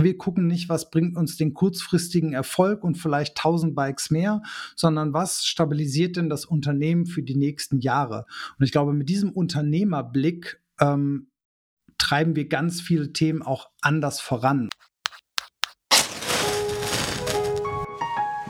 wir 0.00 0.16
gucken 0.16 0.46
nicht, 0.46 0.68
was 0.68 0.90
bringt 0.90 1.16
uns 1.16 1.36
den 1.36 1.54
kurzfristigen 1.54 2.32
Erfolg 2.32 2.84
und 2.84 2.96
vielleicht 2.96 3.36
1000 3.36 3.74
Bikes 3.74 4.10
mehr, 4.10 4.42
sondern 4.76 5.12
was 5.12 5.44
stabilisiert 5.44 6.16
denn 6.16 6.28
das 6.28 6.44
Unternehmen 6.44 7.04
für 7.04 7.22
die 7.22 7.34
nächsten 7.34 7.80
Jahre? 7.80 8.24
Und 8.58 8.64
ich 8.64 8.70
glaube, 8.70 8.92
mit 8.92 9.08
diesem 9.08 9.32
Unternehmerblick 9.32 10.62
ähm, 10.80 11.30
treiben 11.98 12.36
wir 12.36 12.48
ganz 12.48 12.80
viele 12.80 13.12
Themen 13.12 13.42
auch 13.42 13.70
anders 13.80 14.20
voran. 14.20 14.68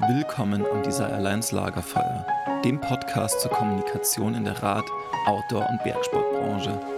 Willkommen 0.06 0.66
am 0.70 0.82
Desire 0.82 1.14
Alliance 1.14 1.54
Lagerfeuer, 1.54 2.26
dem 2.62 2.78
Podcast 2.78 3.40
zur 3.40 3.50
Kommunikation 3.52 4.34
in 4.34 4.44
der 4.44 4.62
Rad-, 4.62 4.90
Outdoor- 5.26 5.68
und 5.70 5.82
Bergsportbranche. 5.82 6.97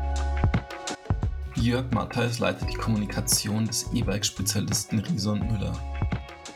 Jörg 1.61 1.91
Matthijs 1.91 2.39
leitet 2.39 2.71
die 2.71 2.75
Kommunikation 2.75 3.67
des 3.67 3.87
E-Bike-Spezialisten 3.93 4.97
Rison 4.97 5.37
Müller. 5.37 5.73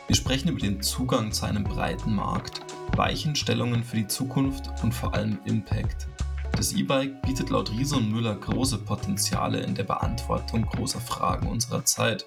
Wir 0.08 0.16
sprechen 0.16 0.48
über 0.48 0.58
den 0.58 0.82
Zugang 0.82 1.30
zu 1.30 1.46
einem 1.46 1.62
breiten 1.62 2.12
Markt, 2.12 2.62
Weichenstellungen 2.96 3.84
für 3.84 3.98
die 3.98 4.08
Zukunft 4.08 4.68
und 4.82 4.92
vor 4.92 5.14
allem 5.14 5.38
Impact. 5.44 6.08
Das 6.56 6.72
E-Bike 6.72 7.22
bietet 7.22 7.50
laut 7.50 7.70
Rison 7.70 8.10
Müller 8.10 8.34
große 8.34 8.78
Potenziale 8.78 9.60
in 9.60 9.76
der 9.76 9.84
Beantwortung 9.84 10.62
großer 10.62 11.00
Fragen 11.00 11.46
unserer 11.46 11.84
Zeit. 11.84 12.26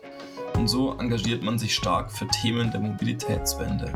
Und 0.56 0.70
so 0.70 0.98
engagiert 1.00 1.44
man 1.44 1.60
sich 1.60 1.76
stark 1.76 2.10
für 2.10 2.28
Themen 2.30 2.72
der 2.72 2.80
Mobilitätswende. 2.80 3.92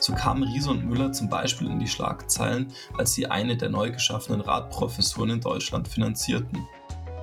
So 0.00 0.14
kamen 0.14 0.44
Riese 0.44 0.70
und 0.70 0.86
Müller 0.86 1.12
zum 1.12 1.28
Beispiel 1.28 1.68
in 1.68 1.78
die 1.78 1.86
Schlagzeilen, 1.86 2.72
als 2.96 3.12
sie 3.12 3.26
eine 3.26 3.58
der 3.58 3.68
neu 3.68 3.90
geschaffenen 3.90 4.40
Radprofessuren 4.40 5.30
in 5.30 5.40
Deutschland 5.42 5.86
finanzierten. 5.86 6.66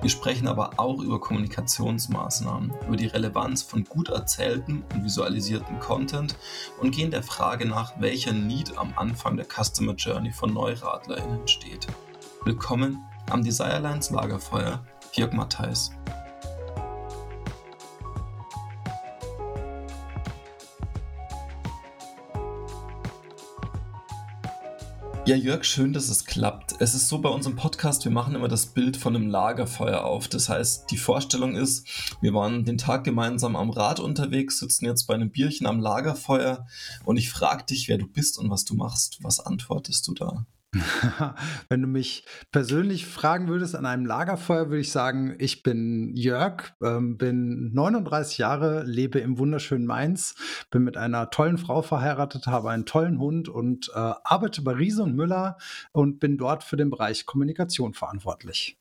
Wir 0.02 0.08
sprechen 0.08 0.48
aber 0.48 0.70
auch 0.78 1.02
über 1.02 1.20
Kommunikationsmaßnahmen, 1.20 2.72
über 2.86 2.96
die 2.96 3.08
Relevanz 3.08 3.62
von 3.62 3.84
gut 3.84 4.08
erzählten 4.08 4.82
und 4.94 5.04
visualisierten 5.04 5.78
Content 5.78 6.36
und 6.80 6.92
gehen 6.92 7.10
der 7.10 7.22
Frage 7.22 7.68
nach, 7.68 7.92
welcher 8.00 8.32
Need 8.32 8.78
am 8.78 8.94
Anfang 8.96 9.36
der 9.36 9.44
Customer 9.44 9.92
Journey 9.92 10.32
von 10.32 10.54
NeuradlerInnen 10.54 11.46
steht. 11.46 11.86
Willkommen 12.46 13.04
am 13.28 13.44
Desirelines 13.44 14.08
Lagerfeuer, 14.08 14.82
Jörg 15.12 15.34
Matthijs. 15.34 15.90
Ja, 25.30 25.36
Jörg, 25.36 25.62
schön, 25.64 25.92
dass 25.92 26.08
es 26.08 26.24
klappt. 26.24 26.74
Es 26.80 26.96
ist 26.96 27.06
so 27.06 27.20
bei 27.20 27.28
unserem 27.28 27.54
Podcast, 27.54 28.04
wir 28.04 28.10
machen 28.10 28.34
immer 28.34 28.48
das 28.48 28.66
Bild 28.66 28.96
von 28.96 29.14
einem 29.14 29.28
Lagerfeuer 29.28 30.02
auf. 30.02 30.26
Das 30.26 30.48
heißt, 30.48 30.90
die 30.90 30.96
Vorstellung 30.96 31.54
ist, 31.54 31.86
wir 32.20 32.34
waren 32.34 32.64
den 32.64 32.78
Tag 32.78 33.04
gemeinsam 33.04 33.54
am 33.54 33.70
Rad 33.70 34.00
unterwegs, 34.00 34.58
sitzen 34.58 34.86
jetzt 34.86 35.04
bei 35.04 35.14
einem 35.14 35.30
Bierchen 35.30 35.68
am 35.68 35.78
Lagerfeuer 35.78 36.66
und 37.04 37.16
ich 37.16 37.30
frage 37.30 37.62
dich, 37.62 37.86
wer 37.86 37.96
du 37.96 38.08
bist 38.08 38.40
und 38.40 38.50
was 38.50 38.64
du 38.64 38.74
machst. 38.74 39.22
Was 39.22 39.38
antwortest 39.38 40.08
du 40.08 40.14
da? 40.14 40.46
Wenn 41.68 41.82
du 41.82 41.88
mich 41.88 42.24
persönlich 42.52 43.06
fragen 43.06 43.48
würdest 43.48 43.74
an 43.74 43.86
einem 43.86 44.06
Lagerfeuer, 44.06 44.68
würde 44.68 44.80
ich 44.80 44.92
sagen, 44.92 45.34
ich 45.38 45.64
bin 45.64 46.14
Jörg, 46.14 46.72
ähm, 46.82 47.18
bin 47.18 47.72
39 47.74 48.38
Jahre, 48.38 48.84
lebe 48.84 49.18
im 49.18 49.38
wunderschönen 49.38 49.86
Mainz, 49.86 50.36
bin 50.70 50.84
mit 50.84 50.96
einer 50.96 51.30
tollen 51.30 51.58
Frau 51.58 51.82
verheiratet, 51.82 52.46
habe 52.46 52.70
einen 52.70 52.86
tollen 52.86 53.18
Hund 53.18 53.48
und 53.48 53.90
äh, 53.94 53.98
arbeite 54.22 54.62
bei 54.62 54.72
Riese 54.72 55.02
und 55.02 55.16
Müller 55.16 55.58
und 55.90 56.20
bin 56.20 56.38
dort 56.38 56.62
für 56.62 56.76
den 56.76 56.90
Bereich 56.90 57.26
Kommunikation 57.26 57.92
verantwortlich. 57.94 58.78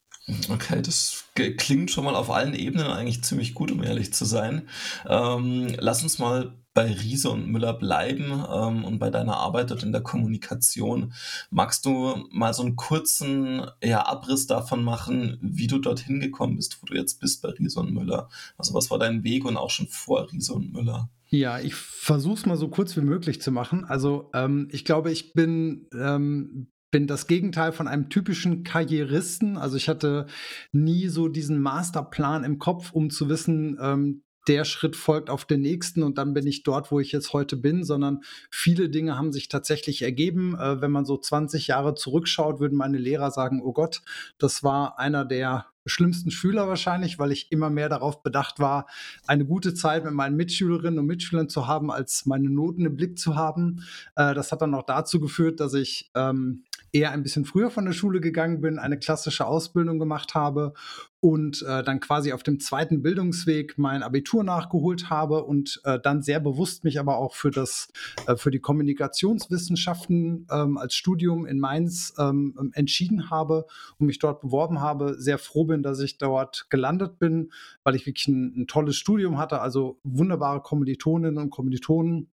Okay, 0.50 0.82
das 0.84 1.26
klingt 1.34 1.90
schon 1.90 2.04
mal 2.04 2.16
auf 2.16 2.30
allen 2.30 2.54
Ebenen 2.54 2.86
eigentlich 2.86 3.24
ziemlich 3.24 3.56
gut, 3.56 3.72
um 3.72 3.82
ehrlich 3.82 4.14
zu 4.14 4.26
sein. 4.26 4.68
Ähm, 5.08 5.74
lass 5.80 6.04
uns 6.04 6.20
mal 6.20 6.54
bei 6.80 6.94
Riese 6.94 7.30
und 7.30 7.52
Müller 7.52 7.74
bleiben 7.74 8.32
ähm, 8.50 8.86
und 8.86 9.00
bei 9.00 9.10
deiner 9.10 9.36
Arbeit 9.36 9.70
dort 9.70 9.84
in 9.84 9.92
der 9.92 10.00
Kommunikation. 10.00 11.12
Magst 11.50 11.86
du 11.86 12.26
mal 12.32 12.54
so 12.54 12.64
einen 12.64 12.78
kurzen 12.78 13.66
ja, 13.84 14.06
Abriss 14.06 14.48
davon 14.48 14.82
machen, 14.82 15.38
wie 15.42 15.68
du 15.68 15.80
dorthin 15.80 16.22
gekommen 16.22 16.56
bist, 16.56 16.82
wo 16.82 16.86
du 16.86 16.94
jetzt 16.94 17.20
bist 17.20 17.42
bei 17.42 17.50
Riese 17.50 17.82
und 17.82 17.94
Müller? 17.94 18.30
Also 18.58 18.74
was 18.74 18.90
war 18.90 18.98
dein 18.98 19.26
Weg 19.26 19.44
und 19.44 19.58
auch 19.58 19.72
schon 19.72 19.88
vor 19.88 20.32
Riese 20.32 20.54
und 20.54 20.72
Müller? 20.72 21.10
Ja, 21.28 21.60
ich 21.60 21.76
versuche 21.76 22.36
es 22.36 22.46
mal 22.46 22.56
so 22.56 22.70
kurz 22.70 22.96
wie 22.96 23.02
möglich 23.02 23.42
zu 23.42 23.52
machen. 23.52 23.84
Also 23.84 24.30
ähm, 24.34 24.70
ich 24.72 24.86
glaube, 24.86 25.12
ich 25.12 25.34
bin 25.34 25.90
ähm, 25.94 26.70
bin 26.92 27.08
das 27.08 27.28
Gegenteil 27.28 27.74
von 27.74 27.90
einem 27.90 28.10
typischen 28.10 28.64
Karrieristen. 28.64 29.58
Also 29.58 29.76
ich 29.76 29.90
hatte 29.90 30.28
nie 30.72 31.10
so 31.10 31.28
diesen 31.28 31.60
Masterplan 31.60 32.46
im 32.46 32.58
Kopf, 32.58 32.94
um 32.94 33.10
zu 33.10 33.28
wissen, 33.28 33.78
ähm, 33.82 34.24
der 34.48 34.66
Schritt 34.66 34.96
folgt 34.96 35.30
auf 35.30 35.46
den 35.46 35.62
nächsten 35.62 36.04
und 36.04 36.18
dann 36.18 36.34
bin 36.34 36.48
ich 36.48 36.64
dort, 36.64 36.92
wo 36.92 37.00
ich 37.00 37.12
jetzt 37.12 37.34
heute 37.34 37.58
bin, 37.58 37.84
sondern 37.84 38.22
viele 38.50 38.90
Dinge 38.90 39.18
haben 39.18 39.32
sich 39.32 39.48
tatsächlich 39.48 40.02
ergeben. 40.02 40.58
Äh, 40.58 40.82
wenn 40.82 40.92
man 40.92 41.06
so 41.06 41.18
20 41.18 41.68
Jahre 41.68 41.96
zurückschaut, 41.96 42.60
würden 42.60 42.78
meine 42.78 42.98
Lehrer 42.98 43.32
sagen, 43.32 43.62
oh 43.64 43.74
Gott, 43.74 44.02
das 44.38 44.64
war 44.64 44.98
einer 45.00 45.26
der 45.26 45.68
schlimmsten 45.86 46.32
Schüler 46.32 46.68
wahrscheinlich, 46.68 47.20
weil 47.20 47.32
ich 47.32 47.52
immer 47.52 47.70
mehr 47.70 47.90
darauf 47.90 48.22
bedacht 48.24 48.60
war, 48.60 48.88
eine 49.28 49.46
gute 49.46 49.74
Zeit 49.74 50.04
mit 50.04 50.14
meinen 50.14 50.36
Mitschülerinnen 50.36 51.00
und 51.00 51.06
Mitschülern 51.06 51.50
zu 51.50 51.68
haben, 51.68 51.92
als 51.92 52.26
meine 52.26 52.50
Noten 52.50 52.86
im 52.86 52.96
Blick 52.96 53.18
zu 53.18 53.36
haben. 53.36 53.84
Äh, 54.16 54.34
das 54.34 54.52
hat 54.52 54.62
dann 54.62 54.74
auch 54.74 54.86
dazu 54.86 55.20
geführt, 55.20 55.60
dass 55.60 55.74
ich 55.74 56.12
ähm, 56.16 56.64
eher 56.92 57.12
ein 57.12 57.24
bisschen 57.24 57.46
früher 57.46 57.70
von 57.70 57.86
der 57.86 57.94
Schule 57.94 58.22
gegangen 58.22 58.62
bin, 58.62 58.80
eine 58.80 58.98
klassische 58.98 59.46
Ausbildung 59.46 60.00
gemacht 60.00 60.36
habe 60.36 60.74
und 61.22 61.64
äh, 61.68 61.84
dann 61.84 62.00
quasi 62.00 62.32
auf 62.32 62.44
dem 62.44 62.60
zweiten 62.60 63.02
Bildungsweg 63.02 63.78
mein 63.78 64.04
Abitur 64.04 64.44
nachgeholt 64.44 65.10
habe 65.10 65.44
und 65.44 65.82
äh, 65.84 66.00
dann 66.00 66.22
sehr 66.22 66.40
bewusst 66.40 66.84
mich 66.84 67.00
aber 67.00 67.18
auch 67.18 67.36
für 67.36 67.52
das 67.52 67.90
äh, 68.26 68.38
für 68.38 68.52
die 68.52 68.60
Kommunikationswissenschaften 68.60 70.48
ähm, 70.50 70.78
als 70.78 70.96
Studium 70.96 71.46
in 71.46 71.60
Mainz 71.60 72.14
ähm, 72.18 72.72
entschieden 72.74 73.30
habe 73.30 73.66
und 73.98 74.08
mich 74.08 74.20
dort 74.20 74.42
beworben 74.42 74.80
habe. 74.80 75.16
Sehr 75.20 75.38
froh 75.38 75.66
bin, 75.66 75.84
dass 75.84 76.00
ich 76.00 76.18
dort 76.18 76.68
gelandet 76.70 77.20
bin, 77.20 77.52
weil 77.84 77.96
ich 77.96 78.06
wirklich 78.06 78.28
ein, 78.28 78.62
ein 78.62 78.68
tolles 78.68 78.96
Studium 78.96 79.38
hatte, 79.38 79.62
also 79.62 80.00
wunderbare 80.04 80.62
Kommilitoninnen 80.62 81.38
und 81.38 81.50
Kommilitonen 81.50 82.30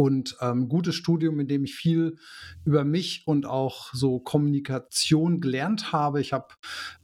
und 0.00 0.34
ähm, 0.40 0.70
gutes 0.70 0.94
Studium, 0.94 1.40
in 1.40 1.46
dem 1.46 1.62
ich 1.62 1.74
viel 1.74 2.16
über 2.64 2.84
mich 2.84 3.24
und 3.26 3.44
auch 3.44 3.92
so 3.92 4.18
Kommunikation 4.18 5.42
gelernt 5.42 5.92
habe. 5.92 6.22
Ich 6.22 6.32
habe 6.32 6.46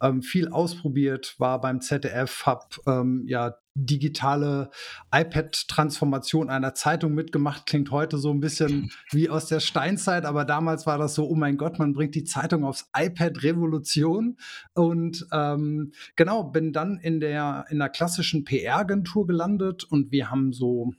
ähm, 0.01 0.23
viel 0.23 0.49
ausprobiert, 0.49 1.35
war 1.37 1.61
beim 1.61 1.83
ZDF, 1.83 2.47
habe 2.47 2.65
ähm, 2.87 3.25
ja 3.27 3.57
digitale 3.75 4.71
iPad-Transformation 5.13 6.49
einer 6.49 6.73
Zeitung 6.73 7.13
mitgemacht. 7.13 7.67
Klingt 7.67 7.91
heute 7.91 8.17
so 8.17 8.31
ein 8.31 8.41
bisschen 8.41 8.91
wie 9.11 9.29
aus 9.29 9.45
der 9.45 9.61
Steinzeit, 9.61 10.25
aber 10.25 10.47
damals 10.47 10.87
war 10.87 10.97
das 10.97 11.15
so, 11.15 11.29
oh 11.29 11.35
mein 11.35 11.59
Gott, 11.59 11.79
man 11.79 11.93
bringt 11.93 12.15
die 12.15 12.25
Zeitung 12.25 12.65
aufs 12.65 12.89
iPad 12.97 13.43
Revolution. 13.43 14.39
Und 14.73 15.27
ähm, 15.33 15.93
genau, 16.17 16.45
bin 16.45 16.73
dann 16.73 16.97
in 16.97 17.21
der, 17.21 17.67
in 17.69 17.79
der 17.79 17.91
klassischen 17.91 18.45
PR-Agentur 18.45 19.27
gelandet 19.27 19.85
und 19.85 20.11
wir 20.13 20.31
haben 20.31 20.55
so 20.55 20.95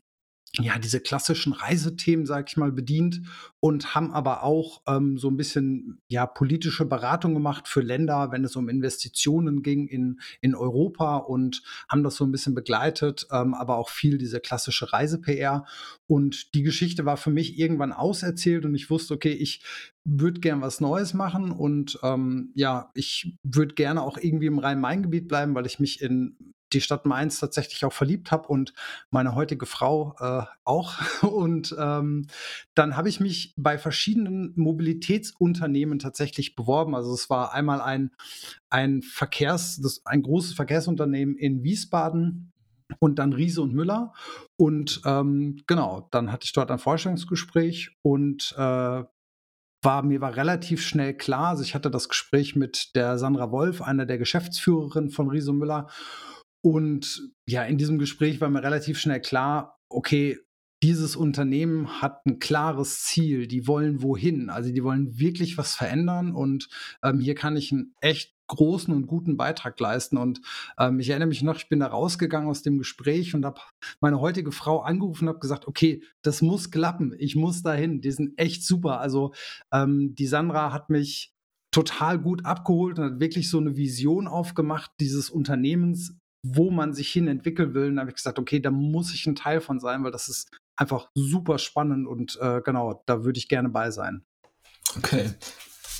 ja, 0.53 0.79
diese 0.79 1.01
klassischen 1.01 1.53
Reisethemen, 1.53 2.25
sag 2.25 2.49
ich 2.49 2.57
mal, 2.57 2.71
bedient 2.71 3.21
und 3.59 3.93
haben 3.93 4.11
aber 4.11 4.43
auch 4.43 4.81
ähm, 4.87 5.17
so 5.17 5.29
ein 5.29 5.37
bisschen 5.37 5.99
ja 6.07 6.25
politische 6.25 6.85
Beratung 6.85 7.33
gemacht 7.33 7.67
für 7.67 7.81
Länder, 7.81 8.31
wenn 8.31 8.43
es 8.43 8.55
um 8.55 8.69
Investitionen 8.69 9.61
ging 9.61 9.87
in, 9.87 10.19
in 10.41 10.55
Europa 10.55 11.17
und 11.17 11.63
haben 11.89 12.03
das 12.03 12.15
so 12.15 12.23
ein 12.23 12.31
bisschen 12.31 12.55
begleitet, 12.55 13.27
ähm, 13.31 13.53
aber 13.53 13.77
auch 13.77 13.89
viel 13.89 14.17
diese 14.17 14.39
klassische 14.39 14.91
Reise-PR. 14.93 15.65
Und 16.07 16.55
die 16.55 16.63
Geschichte 16.63 17.05
war 17.05 17.17
für 17.17 17.31
mich 17.31 17.59
irgendwann 17.59 17.91
auserzählt 17.91 18.65
und 18.65 18.73
ich 18.73 18.89
wusste, 18.89 19.13
okay, 19.13 19.33
ich 19.33 19.61
würde 20.05 20.39
gern 20.39 20.61
was 20.61 20.79
Neues 20.79 21.13
machen 21.13 21.51
und 21.51 21.99
ähm, 22.01 22.51
ja, 22.55 22.91
ich 22.95 23.37
würde 23.43 23.75
gerne 23.75 24.01
auch 24.01 24.17
irgendwie 24.17 24.47
im 24.47 24.59
Rhein-Main-Gebiet 24.59 25.27
bleiben, 25.27 25.53
weil 25.53 25.65
ich 25.65 25.79
mich 25.79 26.01
in 26.01 26.55
die 26.73 26.81
Stadt 26.81 27.05
Mainz 27.05 27.39
tatsächlich 27.39 27.85
auch 27.85 27.93
verliebt 27.93 28.31
habe 28.31 28.47
und 28.47 28.73
meine 29.09 29.35
heutige 29.35 29.65
Frau 29.65 30.15
äh, 30.19 30.43
auch. 30.63 30.95
Und 31.21 31.75
ähm, 31.79 32.27
dann 32.73 32.97
habe 32.97 33.09
ich 33.09 33.19
mich 33.19 33.53
bei 33.57 33.77
verschiedenen 33.77 34.53
Mobilitätsunternehmen 34.55 35.99
tatsächlich 35.99 36.55
beworben. 36.55 36.95
Also 36.95 37.13
es 37.13 37.29
war 37.29 37.53
einmal 37.53 37.81
ein, 37.81 38.11
ein 38.69 39.01
Verkehrs, 39.01 39.79
das, 39.81 40.05
ein 40.05 40.23
großes 40.23 40.53
Verkehrsunternehmen 40.53 41.35
in 41.35 41.63
Wiesbaden, 41.63 42.51
und 42.99 43.19
dann 43.19 43.33
Riese 43.33 43.61
und 43.61 43.73
Müller. 43.73 44.13
Und 44.55 45.01
ähm, 45.05 45.61
genau, 45.67 46.07
dann 46.11 46.31
hatte 46.31 46.45
ich 46.45 46.53
dort 46.53 46.71
ein 46.71 46.79
Vorstellungsgespräch 46.79 47.97
und 48.01 48.55
äh, 48.57 49.03
war, 49.83 50.03
mir 50.03 50.21
war 50.21 50.35
relativ 50.35 50.81
schnell 50.81 51.15
klar, 51.15 51.49
also 51.49 51.63
ich 51.63 51.75
hatte 51.75 51.91
das 51.91 52.09
Gespräch 52.09 52.55
mit 52.55 52.95
der 52.95 53.17
Sandra 53.17 53.51
Wolf, 53.51 53.81
einer 53.81 54.05
der 54.05 54.17
Geschäftsführerinnen 54.17 55.11
von 55.11 55.29
Riese 55.29 55.51
und 55.51 55.59
Müller. 55.59 55.87
Und 56.67 57.31
ja, 57.47 57.63
in 57.63 57.77
diesem 57.77 57.97
Gespräch 57.97 58.41
war 58.41 58.49
mir 58.49 58.61
relativ 58.61 58.99
schnell 58.99 59.21
klar, 59.21 59.79
okay, 59.87 60.37
dieses 60.83 61.15
Unternehmen 61.15 62.01
hat 62.01 62.25
ein 62.25 62.39
klares 62.39 63.03
Ziel. 63.03 63.47
Die 63.47 63.67
wollen 63.67 64.03
wohin. 64.03 64.49
Also 64.49 64.73
die 64.73 64.83
wollen 64.83 65.17
wirklich 65.17 65.57
was 65.57 65.75
verändern. 65.75 66.35
Und 66.35 66.67
ähm, 67.01 67.21
hier 67.21 67.35
kann 67.35 67.55
ich 67.55 67.71
einen 67.71 67.93
echt 68.01 68.35
großen 68.47 68.93
und 68.93 69.07
guten 69.07 69.37
Beitrag 69.37 69.79
leisten. 69.79 70.17
Und 70.17 70.41
ähm, 70.77 70.99
ich 70.99 71.09
erinnere 71.09 71.29
mich 71.29 71.41
noch, 71.41 71.55
ich 71.55 71.69
bin 71.69 71.79
da 71.79 71.87
rausgegangen 71.87 72.49
aus 72.49 72.63
dem 72.63 72.79
Gespräch 72.79 73.33
und 73.33 73.45
habe 73.45 73.61
meine 74.01 74.19
heutige 74.19 74.51
Frau 74.51 74.81
angerufen 74.81 75.23
und 75.23 75.29
habe 75.29 75.39
gesagt, 75.39 75.69
okay, 75.69 76.03
das 76.21 76.41
muss 76.41 76.69
klappen. 76.69 77.15
Ich 77.17 77.37
muss 77.37 77.63
dahin. 77.63 78.01
Die 78.01 78.11
sind 78.11 78.37
echt 78.37 78.65
super. 78.65 78.99
Also 78.99 79.33
ähm, 79.71 80.15
die 80.15 80.27
Sandra 80.27 80.73
hat 80.73 80.89
mich 80.89 81.33
total 81.71 82.19
gut 82.19 82.45
abgeholt 82.45 82.99
und 82.99 83.05
hat 83.05 83.19
wirklich 83.21 83.49
so 83.49 83.57
eine 83.57 83.77
Vision 83.77 84.27
aufgemacht 84.27 84.91
dieses 84.99 85.29
Unternehmens, 85.29 86.17
wo 86.43 86.71
man 86.71 86.93
sich 86.93 87.11
hin 87.11 87.27
entwickeln 87.27 87.73
will. 87.73 87.89
Und 87.89 87.95
da 87.95 88.01
habe 88.01 88.11
ich 88.11 88.15
gesagt, 88.15 88.39
okay, 88.39 88.59
da 88.59 88.71
muss 88.71 89.13
ich 89.13 89.25
ein 89.25 89.35
Teil 89.35 89.61
von 89.61 89.79
sein, 89.79 90.03
weil 90.03 90.11
das 90.11 90.29
ist 90.29 90.49
einfach 90.75 91.09
super 91.15 91.57
spannend 91.57 92.07
und 92.07 92.37
äh, 92.39 92.61
genau, 92.63 93.03
da 93.07 93.23
würde 93.23 93.39
ich 93.39 93.47
gerne 93.47 93.69
bei 93.69 93.91
sein. 93.91 94.23
Okay. 94.95 95.31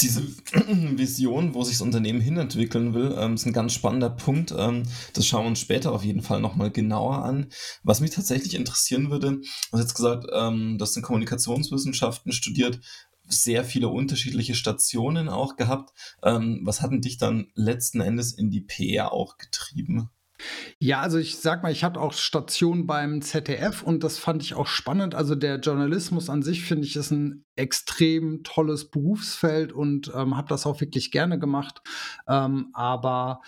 Diese 0.01 0.21
Vision, 0.97 1.55
wo 1.55 1.63
sich 1.63 1.77
das 1.77 1.81
Unternehmen 1.81 2.21
hinentwickeln 2.21 2.93
will, 2.93 3.15
ähm, 3.17 3.33
ist 3.33 3.47
ein 3.47 3.53
ganz 3.53 3.73
spannender 3.73 4.11
Punkt. 4.11 4.53
Ähm, 4.55 4.83
das 5.13 5.25
schauen 5.25 5.45
wir 5.45 5.49
uns 5.49 5.59
später 5.59 5.91
auf 5.91 6.03
jeden 6.03 6.21
Fall 6.21 6.39
nochmal 6.39 6.69
genauer 6.69 7.25
an. 7.25 7.47
Was 7.81 7.99
mich 7.99 8.11
tatsächlich 8.11 8.53
interessieren 8.53 9.09
würde, 9.09 9.39
du 9.39 9.71
hast 9.71 9.81
jetzt 9.81 9.95
gesagt, 9.95 10.27
ähm, 10.31 10.77
du 10.77 10.85
in 10.85 11.01
Kommunikationswissenschaften 11.01 12.31
studiert, 12.31 12.79
sehr 13.27 13.65
viele 13.65 13.89
unterschiedliche 13.89 14.55
Stationen 14.55 15.29
auch 15.29 15.55
gehabt. 15.55 15.91
Ähm, 16.23 16.61
was 16.63 16.81
hat 16.81 16.91
denn 16.91 17.01
dich 17.01 17.17
dann 17.17 17.47
letzten 17.55 17.99
Endes 17.99 18.33
in 18.33 18.51
die 18.51 18.61
PR 18.61 19.11
auch 19.11 19.37
getrieben? 19.37 20.11
Ja, 20.79 21.01
also 21.01 21.17
ich 21.17 21.37
sag 21.37 21.63
mal, 21.63 21.71
ich 21.71 21.83
hatte 21.83 21.99
auch 21.99 22.13
Stationen 22.13 22.85
beim 22.85 23.21
ZDF 23.21 23.83
und 23.83 24.03
das 24.03 24.19
fand 24.19 24.43
ich 24.43 24.53
auch 24.53 24.67
spannend. 24.67 25.15
Also 25.15 25.35
der 25.35 25.59
Journalismus 25.59 26.29
an 26.29 26.43
sich 26.43 26.63
finde 26.63 26.85
ich 26.85 26.95
ist 26.95 27.11
ein 27.11 27.45
extrem 27.55 28.43
tolles 28.43 28.89
Berufsfeld 28.89 29.73
und 29.73 30.11
ähm, 30.15 30.37
habe 30.37 30.47
das 30.49 30.65
auch 30.65 30.79
wirklich 30.81 31.11
gerne 31.11 31.39
gemacht. 31.39 31.81
Ähm, 32.27 32.69
aber 32.73 33.41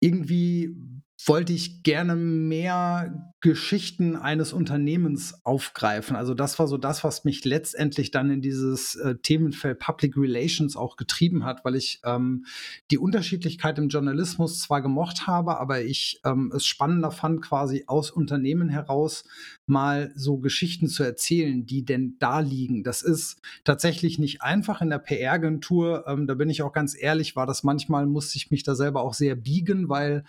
irgendwie 0.00 0.76
wollte 1.26 1.52
ich 1.52 1.82
gerne 1.82 2.14
mehr 2.14 3.32
Geschichten 3.40 4.16
eines 4.16 4.52
Unternehmens 4.52 5.44
aufgreifen. 5.44 6.16
Also 6.16 6.34
das 6.34 6.58
war 6.58 6.66
so 6.66 6.76
das, 6.76 7.04
was 7.04 7.24
mich 7.24 7.44
letztendlich 7.44 8.10
dann 8.10 8.30
in 8.30 8.42
dieses 8.42 8.96
äh, 8.96 9.14
Themenfeld 9.16 9.78
Public 9.78 10.16
Relations 10.16 10.76
auch 10.76 10.96
getrieben 10.96 11.44
hat, 11.44 11.64
weil 11.64 11.76
ich 11.76 12.00
ähm, 12.04 12.46
die 12.90 12.98
Unterschiedlichkeit 12.98 13.78
im 13.78 13.88
Journalismus 13.88 14.60
zwar 14.60 14.82
gemocht 14.82 15.28
habe, 15.28 15.60
aber 15.60 15.82
ich 15.82 16.20
ähm, 16.24 16.52
es 16.54 16.66
spannender 16.66 17.12
fand, 17.12 17.42
quasi 17.42 17.84
aus 17.86 18.10
Unternehmen 18.10 18.68
heraus 18.68 19.24
mal 19.66 20.12
so 20.16 20.38
Geschichten 20.38 20.88
zu 20.88 21.04
erzählen, 21.04 21.64
die 21.64 21.84
denn 21.84 22.16
da 22.18 22.40
liegen. 22.40 22.82
Das 22.82 23.02
ist 23.02 23.40
tatsächlich 23.62 24.18
nicht 24.18 24.42
einfach 24.42 24.80
in 24.80 24.90
der 24.90 24.98
PR-Agentur. 24.98 26.04
Ähm, 26.08 26.26
da 26.26 26.34
bin 26.34 26.50
ich 26.50 26.62
auch 26.62 26.72
ganz 26.72 26.96
ehrlich, 26.98 27.36
war 27.36 27.46
das 27.46 27.62
manchmal, 27.62 28.06
musste 28.06 28.36
ich 28.36 28.50
mich 28.50 28.64
da 28.64 28.74
selber 28.74 29.02
auch 29.02 29.14
sehr 29.14 29.36
biegen, 29.36 29.88
weil 29.88 30.24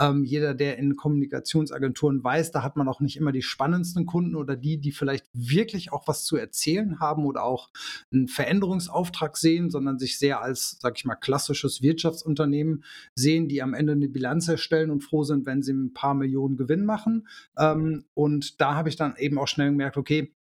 ähm, 0.00 0.24
jeder, 0.34 0.52
der 0.52 0.78
in 0.78 0.96
Kommunikationsagenturen 0.96 2.22
weiß, 2.22 2.50
da 2.50 2.62
hat 2.62 2.76
man 2.76 2.88
auch 2.88 3.00
nicht 3.00 3.16
immer 3.16 3.30
die 3.30 3.42
spannendsten 3.42 4.04
Kunden 4.04 4.34
oder 4.34 4.56
die, 4.56 4.78
die 4.78 4.90
vielleicht 4.90 5.26
wirklich 5.32 5.92
auch 5.92 6.08
was 6.08 6.24
zu 6.24 6.36
erzählen 6.36 6.98
haben 6.98 7.24
oder 7.24 7.44
auch 7.44 7.70
einen 8.12 8.26
Veränderungsauftrag 8.26 9.36
sehen, 9.36 9.70
sondern 9.70 9.98
sich 9.98 10.18
sehr 10.18 10.42
als, 10.42 10.78
sag 10.80 10.96
ich 10.96 11.04
mal, 11.04 11.14
klassisches 11.14 11.82
Wirtschaftsunternehmen 11.82 12.84
sehen, 13.14 13.48
die 13.48 13.62
am 13.62 13.74
Ende 13.74 13.92
eine 13.92 14.08
Bilanz 14.08 14.48
erstellen 14.48 14.90
und 14.90 15.04
froh 15.04 15.22
sind, 15.22 15.46
wenn 15.46 15.62
sie 15.62 15.72
ein 15.72 15.94
paar 15.94 16.14
Millionen 16.14 16.56
Gewinn 16.56 16.84
machen. 16.84 17.28
Ähm, 17.56 18.04
und 18.14 18.60
da 18.60 18.74
habe 18.74 18.88
ich 18.88 18.96
dann 18.96 19.14
eben 19.16 19.38
auch 19.38 19.48
schnell 19.48 19.70
gemerkt, 19.70 19.96
okay, 19.96 20.32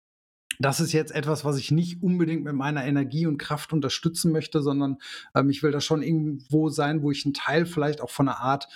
das 0.59 0.79
ist 0.79 0.91
jetzt 0.91 1.13
etwas, 1.13 1.45
was 1.45 1.57
ich 1.57 1.71
nicht 1.71 2.01
unbedingt 2.01 2.43
mit 2.43 2.53
meiner 2.53 2.85
Energie 2.85 3.25
und 3.25 3.37
Kraft 3.37 3.73
unterstützen 3.73 4.31
möchte, 4.31 4.61
sondern 4.61 4.97
ähm, 5.35 5.49
ich 5.49 5.63
will 5.63 5.71
da 5.71 5.81
schon 5.81 6.01
irgendwo 6.01 6.69
sein, 6.69 7.01
wo 7.01 7.11
ich 7.11 7.25
einen 7.25 7.33
Teil 7.33 7.65
vielleicht 7.65 8.01
auch 8.01 8.09
von 8.09 8.27
einer 8.27 8.39
Art 8.39 8.67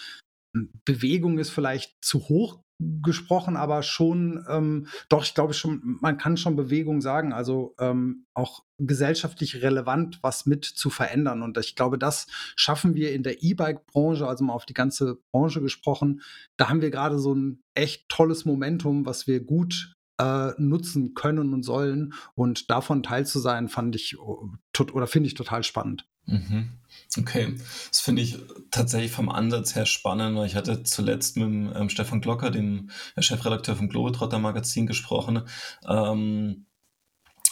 Bewegung 0.86 1.38
ist 1.40 1.50
vielleicht 1.50 1.96
zu 2.02 2.30
hoch 2.30 2.64
gesprochen, 2.80 3.58
aber 3.58 3.82
schon, 3.82 4.46
ähm, 4.48 4.88
doch, 5.10 5.24
ich 5.24 5.34
glaube 5.34 5.54
schon, 5.54 5.98
man 6.00 6.18
kann 6.18 6.38
schon 6.38 6.56
Bewegung 6.56 7.02
sagen, 7.02 7.34
also 7.34 7.74
ähm, 7.80 8.26
auch 8.36 8.64
gesellschaftlich 8.78 9.64
relevant 9.64 10.20
was 10.22 10.46
mit 10.46 10.64
zu 10.64 10.92
verändern. 10.92 11.42
Und 11.42 11.58
ich 11.58 11.76
glaube, 11.76 11.98
das 11.98 12.28
schaffen 12.56 12.94
wir 12.94 13.14
in 13.14 13.24
der 13.24 13.42
E-Bike-Branche, 13.42 14.28
also 14.28 14.44
mal 14.44 14.54
auf 14.54 14.68
die 14.68 14.76
ganze 14.76 15.18
Branche 15.32 15.62
gesprochen. 15.62 16.22
Da 16.56 16.70
haben 16.70 16.82
wir 16.82 16.92
gerade 16.92 17.18
so 17.18 17.34
ein 17.34 17.64
echt 17.74 18.10
tolles 18.10 18.46
Momentum, 18.46 19.08
was 19.08 19.26
wir 19.26 19.44
gut 19.44 19.96
äh, 20.20 20.52
nutzen 20.58 21.16
können 21.16 21.54
und 21.54 21.64
sollen. 21.64 22.14
Und 22.36 22.70
davon 22.70 23.02
teil 23.02 23.26
zu 23.26 23.40
sein, 23.40 23.70
fand 23.70 23.96
ich 23.96 24.20
oh, 24.20 24.52
oder 24.94 25.08
finde 25.08 25.28
ich 25.28 25.34
total 25.34 25.64
spannend. 25.64 26.08
Mhm. 26.28 26.70
Okay, 27.18 27.56
das 27.90 28.02
finde 28.02 28.22
ich 28.22 28.38
tatsächlich 28.70 29.12
vom 29.12 29.30
Ansatz 29.30 29.76
her 29.76 29.86
spannend, 29.86 30.38
weil 30.38 30.46
ich 30.46 30.56
hatte 30.56 30.84
zuletzt 30.84 31.38
mit 31.38 31.48
ähm, 31.76 31.90
Stefan 31.90 32.22
Glocker, 32.22 32.52
dem 32.52 32.90
Chefredakteur 33.18 33.76
vom 33.76 33.90
Globetrotter 33.90 34.40
Magazin, 34.40 34.88
gesprochen. 34.88 35.42
Ähm, 35.88 36.66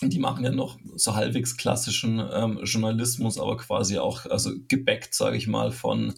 die 0.01 0.19
machen 0.19 0.43
ja 0.43 0.51
noch 0.51 0.77
so 0.95 1.15
halbwegs 1.15 1.55
klassischen 1.55 2.19
ähm, 2.31 2.59
Journalismus, 2.63 3.39
aber 3.39 3.55
quasi 3.57 3.97
auch, 3.97 4.25
also 4.25 4.51
gebackt, 4.67 5.13
sage 5.13 5.37
ich 5.37 5.47
mal, 5.47 5.71
von, 5.71 6.13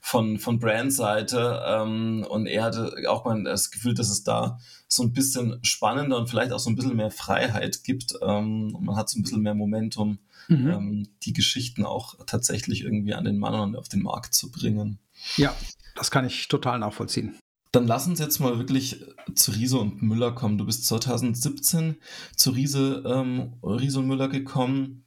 von, 0.00 0.38
von 0.38 0.58
Brandseite. 0.58 1.62
Ähm, 1.64 2.26
und 2.28 2.46
er 2.46 2.64
hatte 2.64 2.92
auch 3.08 3.24
mal 3.24 3.42
das 3.44 3.70
Gefühl, 3.70 3.94
dass 3.94 4.10
es 4.10 4.24
da 4.24 4.58
so 4.88 5.04
ein 5.04 5.12
bisschen 5.12 5.60
spannender 5.62 6.16
und 6.16 6.28
vielleicht 6.28 6.52
auch 6.52 6.58
so 6.58 6.70
ein 6.70 6.76
bisschen 6.76 6.96
mehr 6.96 7.12
Freiheit 7.12 7.84
gibt. 7.84 8.14
Ähm, 8.20 8.76
man 8.80 8.96
hat 8.96 9.08
so 9.08 9.18
ein 9.18 9.22
bisschen 9.22 9.42
mehr 9.42 9.54
Momentum, 9.54 10.18
mhm. 10.50 10.70
ähm, 10.70 11.08
die 11.22 11.32
Geschichten 11.32 11.84
auch 11.84 12.16
tatsächlich 12.26 12.82
irgendwie 12.82 13.14
an 13.14 13.24
den 13.24 13.38
Mann 13.38 13.54
und 13.54 13.76
auf 13.76 13.88
den 13.88 14.02
Markt 14.02 14.34
zu 14.34 14.50
bringen. 14.50 14.98
Ja, 15.36 15.54
das 15.94 16.10
kann 16.10 16.26
ich 16.26 16.48
total 16.48 16.78
nachvollziehen. 16.78 17.36
Dann 17.72 17.86
lass 17.86 18.06
uns 18.06 18.18
jetzt 18.18 18.40
mal 18.40 18.58
wirklich 18.58 19.04
zu 19.34 19.52
Riese 19.52 19.78
und 19.78 20.02
Müller 20.02 20.32
kommen. 20.32 20.58
Du 20.58 20.66
bist 20.66 20.86
2017 20.86 21.96
zu 22.34 22.50
Riese, 22.50 23.04
ähm, 23.06 23.54
Riese 23.62 24.00
und 24.00 24.08
Müller 24.08 24.28
gekommen. 24.28 25.04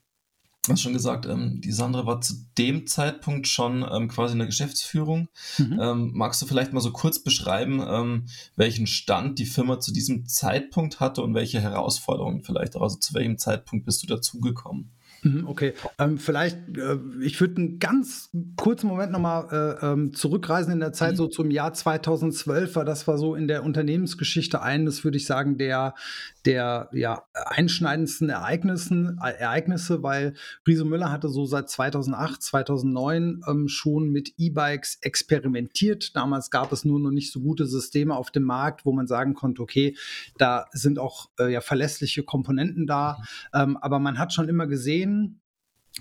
Du 0.65 0.71
hast 0.71 0.81
schon 0.81 0.93
gesagt, 0.93 1.25
ähm, 1.25 1.59
die 1.59 1.73
Sandra 1.73 2.05
war 2.05 2.21
zu 2.21 2.35
dem 2.57 2.87
Zeitpunkt 2.87 3.49
schon 3.49 3.85
ähm, 3.91 4.07
quasi 4.07 4.31
in 4.31 4.39
der 4.39 4.47
Geschäftsführung. 4.47 5.27
Mhm. 5.57 5.77
Ähm, 5.81 6.11
magst 6.13 6.41
du 6.41 6.45
vielleicht 6.45 6.71
mal 6.71 6.79
so 6.79 6.93
kurz 6.93 7.19
beschreiben, 7.19 7.83
ähm, 7.85 8.27
welchen 8.55 8.87
Stand 8.87 9.39
die 9.39 9.45
Firma 9.45 9.81
zu 9.81 9.91
diesem 9.91 10.25
Zeitpunkt 10.25 11.01
hatte 11.01 11.21
und 11.21 11.33
welche 11.33 11.59
Herausforderungen 11.59 12.43
vielleicht 12.43 12.77
auch? 12.77 12.81
Also 12.83 12.97
zu 12.97 13.13
welchem 13.13 13.37
Zeitpunkt 13.37 13.85
bist 13.85 14.03
du 14.03 14.07
dazugekommen? 14.07 14.93
Mhm, 15.23 15.47
okay, 15.47 15.73
ähm, 15.99 16.17
vielleicht, 16.17 16.57
äh, 16.77 16.97
ich 17.21 17.39
würde 17.39 17.55
einen 17.57 17.79
ganz 17.79 18.29
kurzen 18.57 18.87
Moment 18.87 19.11
nochmal 19.11 19.79
äh, 19.81 19.85
ähm, 19.85 20.13
zurückreisen 20.13 20.73
in 20.73 20.79
der 20.79 20.93
Zeit, 20.93 21.13
mhm. 21.13 21.17
so 21.17 21.27
zum 21.27 21.49
Jahr 21.49 21.73
2012, 21.73 22.75
weil 22.75 22.85
das 22.85 23.07
war 23.07 23.17
so 23.17 23.35
in 23.35 23.47
der 23.47 23.63
Unternehmensgeschichte 23.63 24.61
eines, 24.61 25.03
würde 25.03 25.17
ich 25.17 25.25
sagen, 25.25 25.57
der, 25.57 25.95
der 26.45 26.89
ja, 26.91 27.23
einschneidendsten 27.33 28.29
Ereignissen, 28.29 29.19
äh, 29.23 29.31
Ereignisse, 29.31 30.03
weil 30.03 30.33
Riese 30.67 30.85
Müller 30.85 31.11
hatte 31.11 31.29
so 31.29 31.45
seit 31.45 31.69
2008, 31.69 32.41
2009 32.41 33.41
ähm, 33.47 33.67
schon 33.67 34.09
mit 34.09 34.33
E-Bikes 34.37 34.99
experimentiert. 35.01 36.15
Damals 36.15 36.51
gab 36.51 36.71
es 36.71 36.85
nur 36.85 36.99
noch 36.99 37.11
nicht 37.11 37.31
so 37.31 37.39
gute 37.39 37.65
Systeme 37.65 38.15
auf 38.15 38.31
dem 38.31 38.43
Markt, 38.43 38.85
wo 38.85 38.91
man 38.91 39.07
sagen 39.07 39.33
konnte, 39.33 39.61
okay, 39.61 39.95
da 40.37 40.65
sind 40.71 40.99
auch 40.99 41.29
äh, 41.39 41.51
ja 41.51 41.61
verlässliche 41.61 42.23
Komponenten 42.23 42.87
da. 42.87 43.17
Mhm. 43.53 43.59
Ähm, 43.59 43.77
aber 43.77 43.99
man 43.99 44.19
hat 44.19 44.33
schon 44.33 44.49
immer 44.49 44.67
gesehen, 44.67 45.41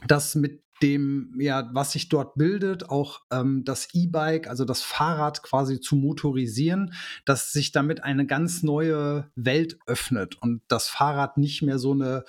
dass 0.07 0.35
mit 0.35 0.62
dem, 0.83 1.35
ja, 1.39 1.71
was 1.73 1.93
sich 1.93 2.09
dort 2.09 2.35
bildet, 2.35 2.91
auch 2.91 3.21
ähm, 3.31 3.65
das 3.65 3.89
E-Bike, 3.95 4.49
also 4.49 4.65
das 4.65 4.83
Fahrrad 4.83 5.43
quasi 5.43 5.81
zu 5.81 5.97
motorisieren, 5.97 6.93
dass 7.25 7.53
sich 7.53 7.73
damit 7.73 8.03
eine 8.03 8.27
ganz 8.27 8.63
neue 8.63 9.31
Welt 9.37 9.79
öffnet 9.87 10.37
und 10.43 10.63
das 10.69 10.89
Fahrrad 10.89 11.39
nicht 11.39 11.63
mehr 11.63 11.79
so 11.79 11.93
eine 11.93 12.25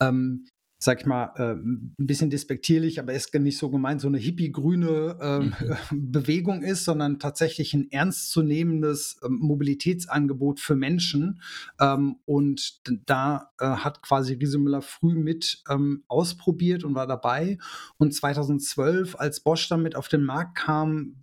ähm, 0.00 0.46
sag 0.84 1.00
ich 1.00 1.06
mal, 1.06 1.32
äh, 1.36 1.54
ein 1.54 1.94
bisschen 1.96 2.28
despektierlich, 2.28 3.00
aber 3.00 3.14
ist 3.14 3.34
nicht 3.34 3.56
so 3.56 3.70
gemeint, 3.70 4.02
so 4.02 4.08
eine 4.08 4.18
hippie-grüne 4.18 5.16
äh, 5.18 5.38
mhm. 5.40 5.52
Bewegung 6.12 6.62
ist, 6.62 6.84
sondern 6.84 7.18
tatsächlich 7.18 7.72
ein 7.72 7.90
ernstzunehmendes 7.90 9.18
äh, 9.22 9.28
Mobilitätsangebot 9.30 10.60
für 10.60 10.76
Menschen. 10.76 11.40
Ähm, 11.80 12.16
und 12.26 12.82
da 13.08 13.50
äh, 13.58 13.64
hat 13.64 14.02
quasi 14.02 14.34
Riesemüller 14.34 14.82
früh 14.82 15.14
mit 15.14 15.62
ähm, 15.70 16.04
ausprobiert 16.06 16.84
und 16.84 16.94
war 16.94 17.06
dabei. 17.06 17.56
Und 17.96 18.14
2012, 18.14 19.16
als 19.18 19.40
Bosch 19.40 19.68
damit 19.68 19.96
auf 19.96 20.08
den 20.08 20.22
Markt 20.22 20.56
kam, 20.56 21.16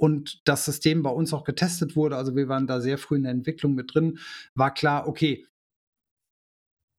und 0.00 0.42
das 0.44 0.64
System 0.64 1.02
bei 1.02 1.10
uns 1.10 1.32
auch 1.32 1.42
getestet 1.42 1.96
wurde, 1.96 2.16
also 2.16 2.36
wir 2.36 2.46
waren 2.46 2.68
da 2.68 2.80
sehr 2.80 2.98
früh 2.98 3.16
in 3.16 3.24
der 3.24 3.32
Entwicklung 3.32 3.74
mit 3.74 3.92
drin, 3.92 4.20
war 4.54 4.72
klar, 4.72 5.08
okay, 5.08 5.44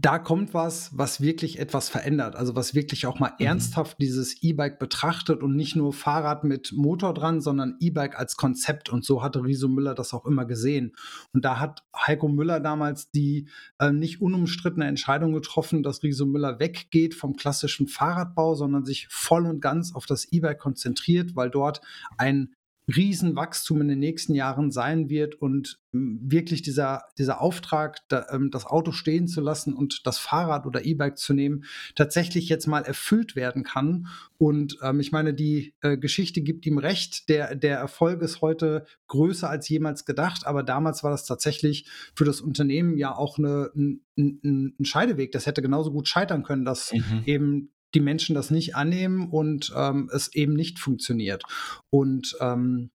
da 0.01 0.17
kommt 0.17 0.53
was, 0.53 0.97
was 0.97 1.19
wirklich 1.19 1.59
etwas 1.59 1.89
verändert. 1.89 2.37
Also 2.37 2.55
was 2.55 2.73
wirklich 2.73 3.05
auch 3.05 3.19
mal 3.19 3.33
mhm. 3.37 3.45
ernsthaft 3.45 3.97
dieses 3.99 4.41
E-Bike 4.41 4.79
betrachtet 4.79 5.43
und 5.43 5.57
nicht 5.57 5.75
nur 5.75 5.91
Fahrrad 5.91 6.45
mit 6.45 6.71
Motor 6.71 7.13
dran, 7.13 7.41
sondern 7.41 7.75
E-Bike 7.81 8.17
als 8.17 8.37
Konzept. 8.37 8.89
Und 8.89 9.03
so 9.03 9.21
hatte 9.21 9.43
Riso 9.43 9.67
Müller 9.67 9.95
das 9.95 10.13
auch 10.13 10.25
immer 10.25 10.45
gesehen. 10.45 10.95
Und 11.33 11.43
da 11.43 11.59
hat 11.59 11.83
Heiko 11.93 12.29
Müller 12.29 12.61
damals 12.61 13.11
die 13.11 13.49
äh, 13.77 13.91
nicht 13.91 14.21
unumstrittene 14.21 14.87
Entscheidung 14.87 15.33
getroffen, 15.33 15.83
dass 15.83 16.01
Riso 16.01 16.25
Müller 16.25 16.59
weggeht 16.59 17.13
vom 17.13 17.35
klassischen 17.35 17.89
Fahrradbau, 17.89 18.55
sondern 18.55 18.85
sich 18.85 19.07
voll 19.09 19.45
und 19.45 19.59
ganz 19.59 19.93
auf 19.93 20.05
das 20.05 20.31
E-Bike 20.31 20.59
konzentriert, 20.59 21.35
weil 21.35 21.49
dort 21.49 21.81
ein 22.17 22.55
Riesenwachstum 22.95 23.81
in 23.81 23.87
den 23.87 23.99
nächsten 23.99 24.33
Jahren 24.33 24.71
sein 24.71 25.09
wird 25.09 25.35
und 25.35 25.79
ähm, 25.93 26.19
wirklich 26.21 26.61
dieser, 26.61 27.03
dieser 27.17 27.41
Auftrag, 27.41 27.99
da, 28.07 28.27
ähm, 28.31 28.51
das 28.51 28.65
Auto 28.65 28.91
stehen 28.91 29.27
zu 29.27 29.41
lassen 29.41 29.73
und 29.73 30.05
das 30.05 30.17
Fahrrad 30.17 30.65
oder 30.65 30.85
E-Bike 30.85 31.17
zu 31.17 31.33
nehmen, 31.33 31.65
tatsächlich 31.95 32.49
jetzt 32.49 32.67
mal 32.67 32.83
erfüllt 32.83 33.35
werden 33.35 33.63
kann. 33.63 34.07
Und 34.37 34.77
ähm, 34.81 34.99
ich 34.99 35.11
meine, 35.11 35.33
die 35.33 35.73
äh, 35.81 35.97
Geschichte 35.97 36.41
gibt 36.41 36.65
ihm 36.65 36.77
recht. 36.77 37.29
Der, 37.29 37.55
der 37.55 37.77
Erfolg 37.77 38.21
ist 38.21 38.41
heute 38.41 38.85
größer 39.07 39.49
als 39.49 39.69
jemals 39.69 40.05
gedacht, 40.05 40.45
aber 40.45 40.63
damals 40.63 41.03
war 41.03 41.11
das 41.11 41.25
tatsächlich 41.25 41.87
für 42.15 42.25
das 42.25 42.41
Unternehmen 42.41 42.97
ja 42.97 43.15
auch 43.15 43.37
eine, 43.37 43.71
ein, 43.75 44.01
ein, 44.17 44.75
ein 44.79 44.85
Scheideweg. 44.85 45.31
Das 45.31 45.45
hätte 45.45 45.61
genauso 45.61 45.91
gut 45.91 46.07
scheitern 46.07 46.43
können, 46.43 46.65
dass 46.65 46.91
mhm. 46.93 47.23
eben 47.25 47.71
die 47.93 47.99
Menschen 47.99 48.35
das 48.35 48.51
nicht 48.51 48.75
annehmen 48.75 49.29
und 49.29 49.73
ähm, 49.75 50.09
es 50.13 50.33
eben 50.33 50.53
nicht 50.53 50.79
funktioniert. 50.79 51.43
Und 51.89 52.37
ähm, 52.39 52.91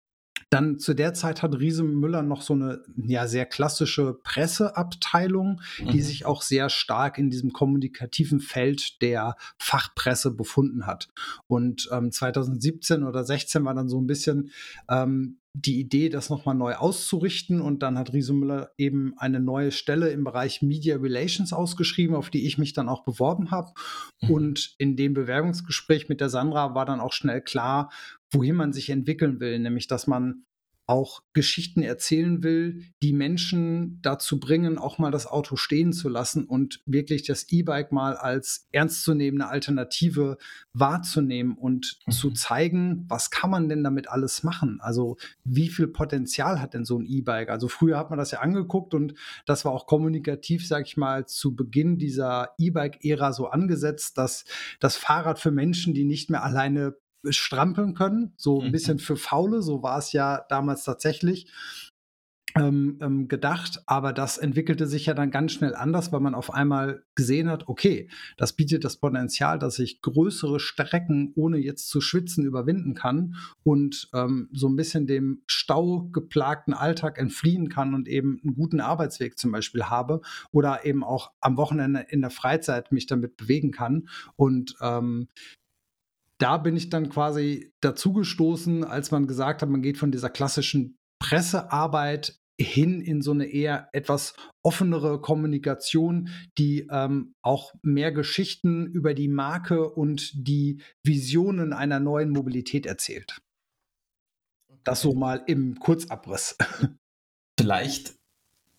dann 0.49 0.79
zu 0.79 0.95
der 0.95 1.13
Zeit 1.13 1.43
hat 1.43 1.59
Riese 1.59 1.83
Müller 1.83 2.23
noch 2.23 2.41
so 2.41 2.53
eine 2.53 2.81
ja 2.95 3.27
sehr 3.27 3.45
klassische 3.45 4.19
Presseabteilung, 4.23 5.61
mhm. 5.79 5.91
die 5.91 6.01
sich 6.01 6.25
auch 6.25 6.41
sehr 6.41 6.69
stark 6.69 7.17
in 7.17 7.29
diesem 7.29 7.53
kommunikativen 7.53 8.39
Feld 8.39 9.01
der 9.01 9.35
Fachpresse 9.59 10.31
befunden 10.31 10.87
hat. 10.87 11.09
Und 11.47 11.87
ähm, 11.91 12.11
2017 12.11 13.03
oder 13.03 13.23
16 13.23 13.63
war 13.63 13.75
dann 13.75 13.89
so 13.89 14.01
ein 14.01 14.07
bisschen 14.07 14.51
ähm, 14.89 15.39
die 15.65 15.79
Idee, 15.79 16.09
das 16.09 16.29
nochmal 16.29 16.55
neu 16.55 16.75
auszurichten. 16.75 17.61
Und 17.61 17.83
dann 17.83 17.97
hat 17.97 18.13
Riese 18.13 18.33
Müller 18.33 18.71
eben 18.77 19.13
eine 19.17 19.39
neue 19.39 19.71
Stelle 19.71 20.09
im 20.09 20.23
Bereich 20.23 20.61
Media 20.61 20.97
Relations 20.97 21.53
ausgeschrieben, 21.53 22.15
auf 22.15 22.29
die 22.29 22.45
ich 22.45 22.57
mich 22.57 22.73
dann 22.73 22.89
auch 22.89 23.03
beworben 23.03 23.51
habe. 23.51 23.71
Mhm. 24.21 24.29
Und 24.29 24.75
in 24.77 24.95
dem 24.95 25.13
Bewerbungsgespräch 25.13 26.09
mit 26.09 26.21
der 26.21 26.29
Sandra 26.29 26.75
war 26.75 26.85
dann 26.85 26.99
auch 26.99 27.13
schnell 27.13 27.41
klar, 27.41 27.91
wohin 28.31 28.55
man 28.55 28.73
sich 28.73 28.89
entwickeln 28.89 29.39
will, 29.39 29.59
nämlich 29.59 29.87
dass 29.87 30.07
man 30.07 30.43
auch 30.89 31.21
Geschichten 31.33 31.83
erzählen 31.83 32.41
will, 32.41 32.83
die 33.03 33.13
Menschen 33.13 33.99
dazu 34.01 34.39
bringen, 34.39 34.79
auch 34.79 34.97
mal 34.97 35.11
das 35.11 35.27
Auto 35.27 35.55
stehen 35.55 35.93
zu 35.93 36.09
lassen 36.09 36.45
und 36.45 36.81
wirklich 36.87 37.21
das 37.23 37.47
E-Bike 37.49 37.91
mal 37.91 38.17
als 38.17 38.67
ernstzunehmende 38.71 39.47
Alternative 39.47 40.37
wahrzunehmen 40.73 41.55
und 41.55 41.99
mhm. 42.07 42.11
zu 42.11 42.31
zeigen, 42.31 43.05
was 43.07 43.29
kann 43.29 43.51
man 43.51 43.69
denn 43.69 43.83
damit 43.83 44.09
alles 44.09 44.41
machen? 44.41 44.79
Also 44.81 45.17
wie 45.43 45.69
viel 45.69 45.87
Potenzial 45.87 46.59
hat 46.59 46.73
denn 46.73 46.85
so 46.85 46.97
ein 46.97 47.05
E-Bike? 47.05 47.49
Also 47.49 47.67
früher 47.67 47.99
hat 47.99 48.09
man 48.09 48.17
das 48.17 48.31
ja 48.31 48.39
angeguckt 48.39 48.95
und 48.95 49.13
das 49.45 49.65
war 49.65 49.73
auch 49.73 49.85
kommunikativ, 49.85 50.67
sag 50.67 50.87
ich 50.87 50.97
mal, 50.97 51.27
zu 51.27 51.55
Beginn 51.55 51.99
dieser 51.99 52.55
E-Bike-Ära 52.57 53.31
so 53.31 53.47
angesetzt, 53.47 54.17
dass 54.17 54.43
das 54.79 54.97
Fahrrad 54.97 55.37
für 55.37 55.51
Menschen, 55.51 55.93
die 55.93 56.03
nicht 56.03 56.31
mehr 56.31 56.43
alleine 56.43 56.95
strampeln 57.29 57.93
können, 57.93 58.33
so 58.37 58.61
ein 58.61 58.67
mhm. 58.67 58.71
bisschen 58.71 58.99
für 58.99 59.17
Faule, 59.17 59.61
so 59.61 59.83
war 59.83 59.97
es 59.97 60.13
ja 60.13 60.45
damals 60.49 60.83
tatsächlich. 60.83 61.51
Ähm, 62.55 62.97
ähm, 62.99 63.27
gedacht, 63.27 63.83
aber 63.85 64.11
das 64.11 64.39
entwickelte 64.39 64.87
sich 64.87 65.05
ja 65.05 65.13
dann 65.13 65.29
ganz 65.29 65.51
schnell 65.51 65.75
anders, 65.75 66.11
weil 66.11 66.19
man 66.19 66.33
auf 66.33 66.51
einmal 66.51 67.03
gesehen 67.13 67.47
hat, 67.47 67.67
okay, 67.67 68.09
das 68.37 68.53
bietet 68.53 68.83
das 68.83 68.97
Potenzial, 68.97 69.59
dass 69.59 69.77
ich 69.77 70.01
größere 70.01 70.59
Strecken 70.59 71.31
ohne 71.35 71.57
jetzt 71.57 71.89
zu 71.89 72.01
schwitzen 72.01 72.45
überwinden 72.45 72.95
kann 72.95 73.35
und 73.61 74.09
ähm, 74.15 74.49
so 74.51 74.67
ein 74.67 74.75
bisschen 74.75 75.05
dem 75.05 75.43
staugeplagten 75.45 76.73
Alltag 76.73 77.19
entfliehen 77.19 77.69
kann 77.69 77.93
und 77.93 78.07
eben 78.07 78.41
einen 78.43 78.55
guten 78.55 78.79
Arbeitsweg 78.79 79.37
zum 79.37 79.51
Beispiel 79.51 79.83
habe 79.83 80.21
oder 80.51 80.85
eben 80.85 81.03
auch 81.03 81.31
am 81.41 81.55
Wochenende 81.55 82.07
in 82.09 82.21
der 82.21 82.31
Freizeit 82.31 82.91
mich 82.91 83.05
damit 83.05 83.37
bewegen 83.37 83.71
kann 83.71 84.09
und 84.35 84.75
ähm, 84.81 85.27
da 86.39 86.57
bin 86.57 86.75
ich 86.75 86.89
dann 86.89 87.09
quasi 87.09 87.73
dazugestoßen, 87.81 88.83
als 88.83 89.11
man 89.11 89.27
gesagt 89.27 89.61
hat, 89.61 89.69
man 89.69 89.81
geht 89.81 89.97
von 89.97 90.11
dieser 90.11 90.29
klassischen 90.29 90.97
Pressearbeit 91.21 92.39
hin 92.59 93.01
in 93.01 93.21
so 93.21 93.31
eine 93.31 93.45
eher 93.45 93.89
etwas 93.93 94.33
offenere 94.63 95.21
Kommunikation, 95.21 96.29
die 96.57 96.87
ähm, 96.91 97.33
auch 97.41 97.73
mehr 97.81 98.11
Geschichten 98.11 98.87
über 98.87 99.13
die 99.13 99.29
Marke 99.29 99.89
und 99.89 100.31
die 100.33 100.81
Visionen 101.03 101.71
einer 101.71 101.99
neuen 101.99 102.31
Mobilität 102.31 102.85
erzählt. 102.85 103.39
Das 104.83 105.01
so 105.01 105.13
mal 105.13 105.43
im 105.47 105.79
Kurzabriss. 105.79 106.57
Vielleicht 107.59 108.15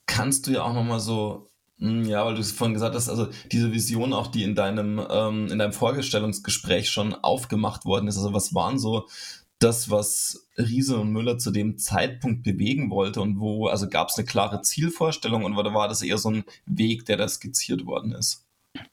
kannst 0.06 0.46
du 0.46 0.52
ja 0.52 0.62
auch 0.62 0.74
noch 0.74 0.84
mal 0.84 1.00
so 1.00 1.49
ja, 1.80 2.26
weil 2.26 2.34
du 2.34 2.40
es 2.40 2.52
vorhin 2.52 2.74
gesagt 2.74 2.94
hast, 2.94 3.08
also 3.08 3.28
diese 3.50 3.72
Vision 3.72 4.12
auch, 4.12 4.26
die 4.26 4.42
in 4.44 4.54
deinem, 4.54 5.00
ähm, 5.10 5.48
in 5.48 5.58
deinem 5.58 5.72
Vorgestellungsgespräch 5.72 6.90
schon 6.90 7.14
aufgemacht 7.14 7.86
worden 7.86 8.06
ist. 8.06 8.18
Also 8.18 8.34
was 8.34 8.54
waren 8.54 8.78
so 8.78 9.08
das, 9.60 9.90
was 9.90 10.46
Riese 10.58 10.98
und 10.98 11.12
Müller 11.12 11.38
zu 11.38 11.50
dem 11.50 11.78
Zeitpunkt 11.78 12.42
bewegen 12.42 12.90
wollte 12.90 13.20
und 13.22 13.40
wo, 13.40 13.68
also 13.68 13.88
gab 13.88 14.08
es 14.08 14.16
eine 14.16 14.26
klare 14.26 14.62
Zielvorstellung 14.62 15.44
und 15.44 15.56
oder 15.56 15.72
war 15.72 15.88
das 15.88 16.02
eher 16.02 16.18
so 16.18 16.30
ein 16.30 16.44
Weg, 16.66 17.06
der 17.06 17.16
da 17.16 17.28
skizziert 17.28 17.86
worden 17.86 18.12
ist? 18.12 18.46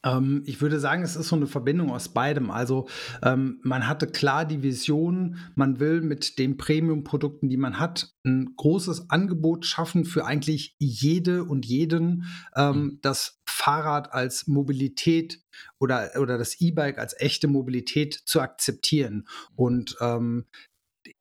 Ähm, 0.04 0.44
ich 0.46 0.62
würde 0.62 0.80
sagen, 0.80 1.04
es 1.04 1.16
ist 1.16 1.28
so 1.28 1.36
eine 1.36 1.48
Verbindung 1.48 1.92
aus 1.92 2.10
beidem. 2.10 2.50
Also 2.50 2.88
ähm, 3.24 3.60
man 3.64 3.88
hatte 3.88 4.08
klar 4.08 4.46
die 4.46 4.64
Vision, 4.64 5.38
man 5.56 5.80
will 5.80 6.02
mit 6.02 6.40
den 6.40 6.58
Premium-Produkten, 6.58 7.50
die 7.50 7.58
man 7.58 7.80
hat, 7.80 8.14
ein 8.26 8.54
großes 8.56 9.10
Angebot 9.10 9.66
schaffen 9.66 10.06
für 10.06 10.26
eigentlich 10.26 10.76
jede 10.80 11.44
und 11.44 11.66
jeden, 11.66 12.26
ähm, 12.56 12.76
mhm. 12.76 13.00
das 13.02 13.40
Fahrrad 13.48 14.14
als 14.14 14.48
Mobilität 14.48 15.42
oder, 15.80 16.12
oder 16.20 16.38
das 16.38 16.60
E-Bike 16.60 16.98
als 16.98 17.20
echte 17.20 17.48
Mobilität 17.48 18.14
zu 18.14 18.42
akzeptieren. 18.42 19.28
Und 19.56 19.96
ähm, 20.02 20.46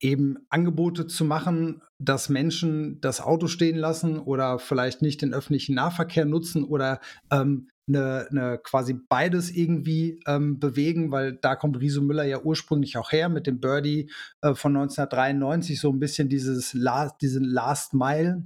eben 0.00 0.36
Angebote 0.48 1.06
zu 1.06 1.24
machen, 1.24 1.82
dass 1.98 2.28
Menschen 2.28 3.00
das 3.00 3.20
Auto 3.20 3.46
stehen 3.46 3.76
lassen 3.76 4.18
oder 4.18 4.58
vielleicht 4.58 5.00
nicht 5.00 5.22
den 5.22 5.32
öffentlichen 5.32 5.74
Nahverkehr 5.74 6.24
nutzen 6.24 6.64
oder 6.64 7.00
ähm, 7.30 7.68
eine, 7.88 8.26
eine 8.30 8.58
quasi 8.58 8.94
beides 8.94 9.50
irgendwie 9.50 10.20
ähm, 10.26 10.58
bewegen, 10.58 11.10
weil 11.12 11.34
da 11.34 11.56
kommt 11.56 11.80
Riso 11.80 12.02
Müller 12.02 12.24
ja 12.24 12.40
ursprünglich 12.40 12.96
auch 12.96 13.12
her 13.12 13.28
mit 13.28 13.46
dem 13.46 13.60
Birdie 13.60 14.10
äh, 14.42 14.54
von 14.54 14.76
1993, 14.76 15.80
so 15.80 15.90
ein 15.90 15.98
bisschen 15.98 16.28
dieses 16.28 16.74
Last, 16.74 17.20
diesen 17.20 17.44
Last 17.44 17.94
Mile 17.94 18.42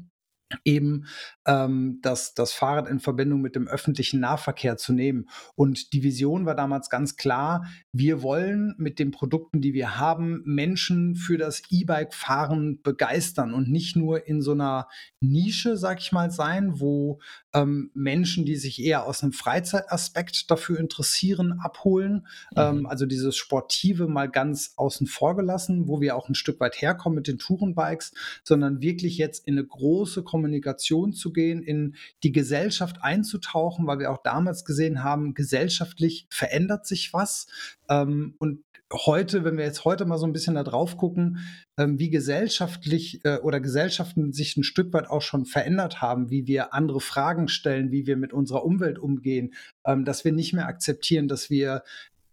eben 0.65 1.07
ähm, 1.47 1.99
das, 2.03 2.35
das 2.35 2.53
Fahrrad 2.53 2.89
in 2.89 3.01
Verbindung 3.01 3.41
mit 3.41 3.55
dem 3.55 3.69
öffentlichen 3.69 4.21
Nahverkehr 4.21 4.77
zu 4.77 4.93
nehmen. 4.93 5.29
Und 5.55 5.93
die 5.93 6.03
Vision 6.03 6.47
war 6.47 6.55
damals 6.55 6.91
ganz 6.91 7.17
klar, 7.17 7.67
wir 7.93 8.23
wollen 8.23 8.75
mit 8.79 8.99
den 8.99 9.11
Produkten, 9.11 9.61
die 9.61 9.75
wir 9.75 9.99
haben, 9.99 10.43
Menschen 10.45 11.15
für 11.15 11.39
das 11.39 11.63
E-Bike-Fahren 11.71 12.83
begeistern 12.83 13.55
und 13.55 13.71
nicht 13.71 13.97
nur 13.97 14.27
in 14.27 14.43
so 14.43 14.53
einer 14.53 14.89
Nische, 15.21 15.77
sag 15.77 16.01
ich 16.01 16.13
mal, 16.13 16.31
sein, 16.31 16.81
wo 16.81 17.21
ähm, 17.53 17.91
Menschen, 17.95 18.45
die 18.45 18.57
sich 18.57 18.83
eher 18.83 19.07
aus 19.07 19.23
einem 19.23 19.33
Freizeitaspekt 19.33 20.51
dafür 20.51 20.79
interessieren, 20.79 21.59
abholen. 21.61 22.27
Mhm. 22.53 22.57
Ähm, 22.57 22.87
also 22.87 23.07
dieses 23.07 23.37
Sportive 23.37 24.07
mal 24.07 24.29
ganz 24.29 24.75
außen 24.77 25.07
vor 25.07 25.37
gelassen, 25.37 25.89
wo 25.89 26.01
wir 26.01 26.17
auch 26.17 26.29
ein 26.29 26.35
Stück 26.35 26.61
weit 26.61 26.81
herkommen 26.81 27.17
mit 27.17 27.27
den 27.27 27.39
Tourenbikes, 27.39 28.13
sondern 28.45 28.81
wirklich 28.81 29.19
jetzt 29.19 29.47
in 29.47 29.55
eine 29.55 29.67
große 29.67 30.23
Kommunikation 30.23 31.13
zu 31.13 31.33
gehen, 31.33 31.63
in 31.63 31.97
die 32.23 32.33
Gesellschaft 32.33 33.03
einzutauchen, 33.03 33.87
weil 33.87 33.99
wir 33.99 34.11
auch 34.11 34.23
damals 34.23 34.65
gesehen 34.65 35.03
haben, 35.03 35.35
gesellschaftlich 35.35 36.27
verändert 36.31 36.87
sich 36.87 37.13
was. 37.13 37.47
Ähm, 37.89 38.35
und 38.39 38.63
heute, 38.93 39.45
wenn 39.45 39.57
wir 39.57 39.65
jetzt 39.65 39.85
heute 39.85 40.05
mal 40.05 40.19
so 40.19 40.27
ein 40.27 40.33
bisschen 40.33 40.55
da 40.55 40.65
drauf 40.65 40.97
gucken, 40.97 41.39
ähm, 41.77 41.99
wie 41.99 42.11
gesellschaftlich 42.11 43.25
äh, 43.25 43.39
oder 43.39 43.61
Gesellschaften 43.61 44.33
sich 44.33 44.57
ein 44.57 44.65
Stück 44.65 44.93
weit 44.93 45.09
auch 45.09 45.23
schon 45.23 45.47
verändert 45.47 46.03
haben, 46.03 46.31
wie 46.31 46.47
wir 46.47 46.75
andere 46.75 47.01
Fragen 47.01 47.49
stellen, 47.49 47.93
wie 47.93 48.07
wir 48.07 48.17
mit 48.17 48.33
unserer 48.33 48.65
Umwelt 48.65 48.99
umgehen, 48.99 49.55
ähm, 49.85 50.05
dass 50.05 50.25
wir 50.25 50.33
nicht 50.33 50.53
mehr 50.53 50.67
akzeptieren, 50.67 51.29
dass 51.29 51.51
wir 51.51 51.83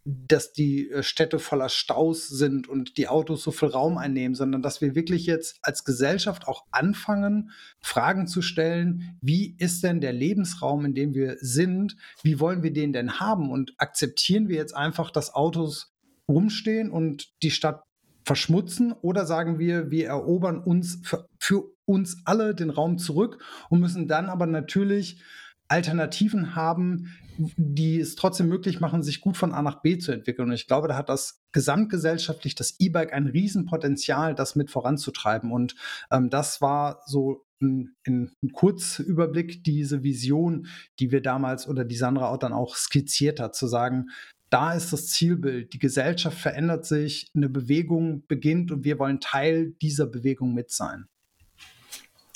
dass 0.08 0.54
die 0.54 0.90
äh, 0.90 1.04
Städte 1.04 1.38
voller 1.38 1.68
Staus 1.68 2.30
sind 2.30 2.70
und 2.70 2.98
die 2.98 3.10
Autos 3.10 3.44
so 3.44 3.52
viel 3.52 3.68
Raum 3.68 3.98
einnehmen, 3.98 4.36
sondern 4.36 4.62
dass 4.62 4.80
wir 4.80 4.96
wirklich 4.96 5.26
jetzt 5.26 5.60
als 5.62 5.84
Gesellschaft 5.84 6.48
auch 6.48 6.64
anfangen, 6.72 7.52
Fragen 7.82 8.26
zu 8.26 8.42
stellen, 8.42 9.18
wie 9.22 9.56
ist 9.58 9.84
denn 9.84 10.00
der 10.00 10.14
Lebensraum, 10.14 10.86
in 10.86 10.94
dem 10.94 11.14
wir 11.14 11.36
sind, 11.42 11.98
wie 12.24 12.40
wollen 12.40 12.64
wir 12.64 12.72
den 12.72 12.94
denn 12.94 13.20
haben? 13.20 13.52
Und 13.52 13.74
akzeptieren 13.78 14.48
wir 14.48 14.56
jetzt 14.56 14.76
einfach, 14.76 15.12
dass 15.12 15.34
Autos 15.34 15.94
rumstehen 16.28 16.90
und 16.92 17.30
die 17.44 17.52
Stadt 17.52 17.84
verschmutzen 18.26 18.92
oder 18.92 19.26
sagen 19.26 19.58
wir, 19.58 19.90
wir 19.90 20.08
erobern 20.08 20.60
uns 20.60 21.00
für, 21.04 21.28
für 21.40 21.64
uns 21.86 22.22
alle 22.26 22.54
den 22.54 22.70
Raum 22.70 22.98
zurück 22.98 23.44
und 23.70 23.80
müssen 23.80 24.08
dann 24.08 24.28
aber 24.28 24.46
natürlich 24.46 25.22
Alternativen 25.70 26.56
haben, 26.56 27.14
die 27.56 28.00
es 28.00 28.16
trotzdem 28.16 28.48
möglich 28.48 28.80
machen, 28.80 29.04
sich 29.04 29.22
gut 29.22 29.38
von 29.38 29.54
A 29.54 29.62
nach 29.62 29.82
B 29.82 29.98
zu 29.98 30.12
entwickeln. 30.12 30.50
Und 30.50 30.56
ich 30.56 30.68
glaube, 30.68 30.88
da 30.88 30.96
hat 30.96 31.10
das 31.10 31.42
gesamtgesellschaftlich 31.52 32.56
das 32.56 32.76
E-Bike 32.80 33.14
ein 33.14 33.28
Riesenpotenzial, 33.28 34.34
das 34.34 34.56
mit 34.56 34.72
voranzutreiben. 34.72 35.52
Und 35.52 35.76
ähm, 36.12 36.30
das 36.30 36.62
war 36.62 37.02
so 37.06 37.46
ein, 37.62 37.96
ein, 38.06 38.32
Kurzüberblick, 38.54 39.64
diese 39.64 40.04
Vision, 40.04 40.68
die 41.00 41.12
wir 41.12 41.22
damals 41.22 41.68
oder 41.68 41.86
die 41.86 41.96
Sandra 41.96 42.30
auch 42.30 42.38
dann 42.38 42.54
auch 42.54 42.76
skizziert 42.76 43.40
hat, 43.40 43.56
zu 43.56 43.68
sagen, 43.68 44.08
da 44.50 44.74
ist 44.74 44.94
das 44.94 45.08
Zielbild. 45.08 45.74
Die 45.74 45.80
Gesellschaft 45.80 46.38
verändert 46.38 46.86
sich, 46.86 47.32
eine 47.36 47.50
Bewegung 47.50 48.26
beginnt 48.28 48.72
und 48.72 48.84
wir 48.84 49.00
wollen 49.00 49.20
Teil 49.20 49.74
dieser 49.82 50.08
Bewegung 50.08 50.54
mit 50.54 50.72
sein. 50.72 51.08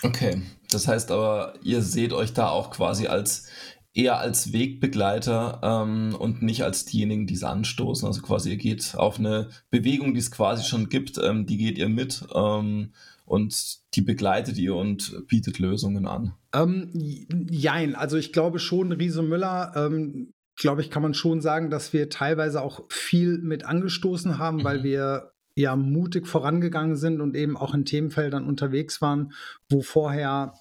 Okay, 0.04 0.42
das 0.70 0.88
heißt 0.88 1.12
aber, 1.12 1.54
ihr 1.64 1.82
seht 1.82 2.12
euch 2.12 2.34
da 2.34 2.50
auch 2.50 2.72
quasi 2.72 3.08
als 3.08 3.48
eher 3.94 4.20
als 4.20 4.54
Wegbegleiter 4.54 5.60
ähm, 5.64 6.16
und 6.18 6.42
nicht 6.42 6.64
als 6.64 6.86
diejenigen, 6.86 7.28
die 7.28 7.34
es 7.34 7.44
anstoßen. 7.44 8.08
Also 8.08 8.22
quasi 8.22 8.52
ihr 8.52 8.58
geht 8.58 8.96
auf 8.96 9.20
eine 9.20 9.50
Bewegung, 9.70 10.14
die 10.14 10.20
es 10.20 10.32
quasi 10.32 10.64
schon 10.64 10.90
gibt, 10.90 11.18
ähm, 11.18 11.46
die 11.46 11.58
geht 11.58 11.78
ihr 11.78 11.90
mit 11.90 12.26
ähm, 12.34 12.94
und 13.26 13.80
die 13.96 14.02
begleitet 14.02 14.58
ihr 14.58 14.76
und 14.76 15.28
bietet 15.28 15.60
Lösungen 15.60 16.08
an. 16.08 16.34
Ähm, 16.54 16.92
jein, 17.50 17.96
also 17.96 18.18
ich 18.18 18.34
glaube 18.34 18.60
schon, 18.60 18.92
Riese 18.94 19.24
Müller 19.24 19.74
ähm, 19.76 20.34
glaube 20.62 20.82
ich, 20.82 20.90
kann 20.90 21.02
man 21.02 21.14
schon 21.14 21.42
sagen, 21.42 21.70
dass 21.70 21.92
wir 21.92 22.10
teilweise 22.10 22.62
auch 22.62 22.84
viel 22.90 23.40
mit 23.40 23.66
angestoßen 23.66 24.38
haben, 24.38 24.58
mhm. 24.58 24.64
weil 24.64 24.84
wir 24.84 25.32
ja 25.56 25.76
mutig 25.76 26.28
vorangegangen 26.28 26.96
sind 26.96 27.20
und 27.20 27.36
eben 27.36 27.58
auch 27.58 27.74
in 27.74 27.84
Themenfeldern 27.84 28.46
unterwegs 28.46 29.02
waren, 29.02 29.34
wo 29.70 29.82
vorher 29.82 30.54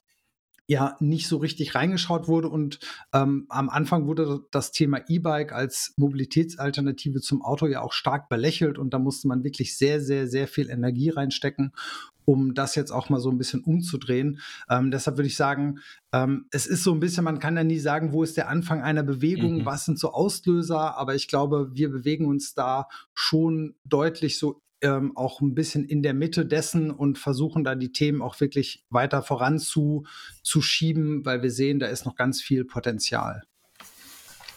ja 0.71 0.97
nicht 1.01 1.27
so 1.27 1.39
richtig 1.39 1.75
reingeschaut 1.75 2.29
wurde. 2.29 2.49
Und 2.49 2.79
ähm, 3.13 3.47
am 3.49 3.69
Anfang 3.69 4.07
wurde 4.07 4.45
das 4.53 4.71
Thema 4.71 5.01
E-Bike 5.09 5.53
als 5.53 5.95
Mobilitätsalternative 5.97 7.21
zum 7.21 7.43
Auto 7.43 7.67
ja 7.67 7.81
auch 7.81 7.93
stark 7.93 8.29
belächelt 8.29 8.79
und 8.79 8.95
da 8.95 9.01
musste 9.01 9.27
man 9.27 9.43
wirklich 9.43 9.77
sehr, 9.77 10.01
sehr, 10.01 10.29
sehr 10.29 10.47
viel 10.47 10.71
Energie 10.71 11.11
reinstecken 11.11 11.73
um 12.27 12.55
das 12.55 12.77
jetzt 12.77 12.93
auch 12.93 13.09
mal 13.09 13.19
so 13.19 13.29
ein 13.29 13.39
bisschen 13.39 13.65
umzudrehen. 13.65 14.39
Ähm, 14.69 14.93
deshalb 14.93 15.17
würde 15.17 15.27
ich 15.27 15.37
sagen, 15.37 15.81
ähm, 16.13 16.47
es 16.53 16.67
ist 16.67 16.85
so 16.85 16.93
ein 16.93 17.01
bisschen, 17.01 17.25
man 17.25 17.41
kann 17.41 17.57
ja 17.57 17.65
nie 17.65 17.81
sagen, 17.81 18.13
wo 18.13 18.23
ist 18.23 18.37
der 18.37 18.49
Anfang 18.49 18.83
einer 18.83 19.03
Bewegung, 19.03 19.63
mhm. 19.63 19.65
was 19.65 19.85
sind 19.85 19.99
so 19.99 20.13
Auslöser, 20.13 20.97
aber 20.97 21.17
ich 21.17 21.27
glaube, 21.27 21.71
wir 21.73 21.91
bewegen 21.91 22.27
uns 22.27 22.55
da 22.55 22.87
schon 23.15 23.75
deutlich 23.85 24.39
so 24.39 24.63
ähm, 24.83 25.17
auch 25.17 25.41
ein 25.41 25.55
bisschen 25.55 25.85
in 25.85 26.03
der 26.03 26.15
Mitte 26.15 26.47
dessen 26.47 26.91
und 26.91 27.19
versuchen 27.19 27.65
da 27.65 27.75
die 27.75 27.93
Themen 27.93 28.23
auch 28.23 28.41
wirklich 28.41 28.85
weiter 28.91 29.23
voranzuschieben, 29.23 31.25
weil 31.25 31.43
wir 31.43 31.51
sehen, 31.51 31.79
da 31.79 31.87
ist 31.87 32.07
noch 32.07 32.17
ganz 32.17 32.41
viel 32.41 32.65
Potenzial. 32.65 33.43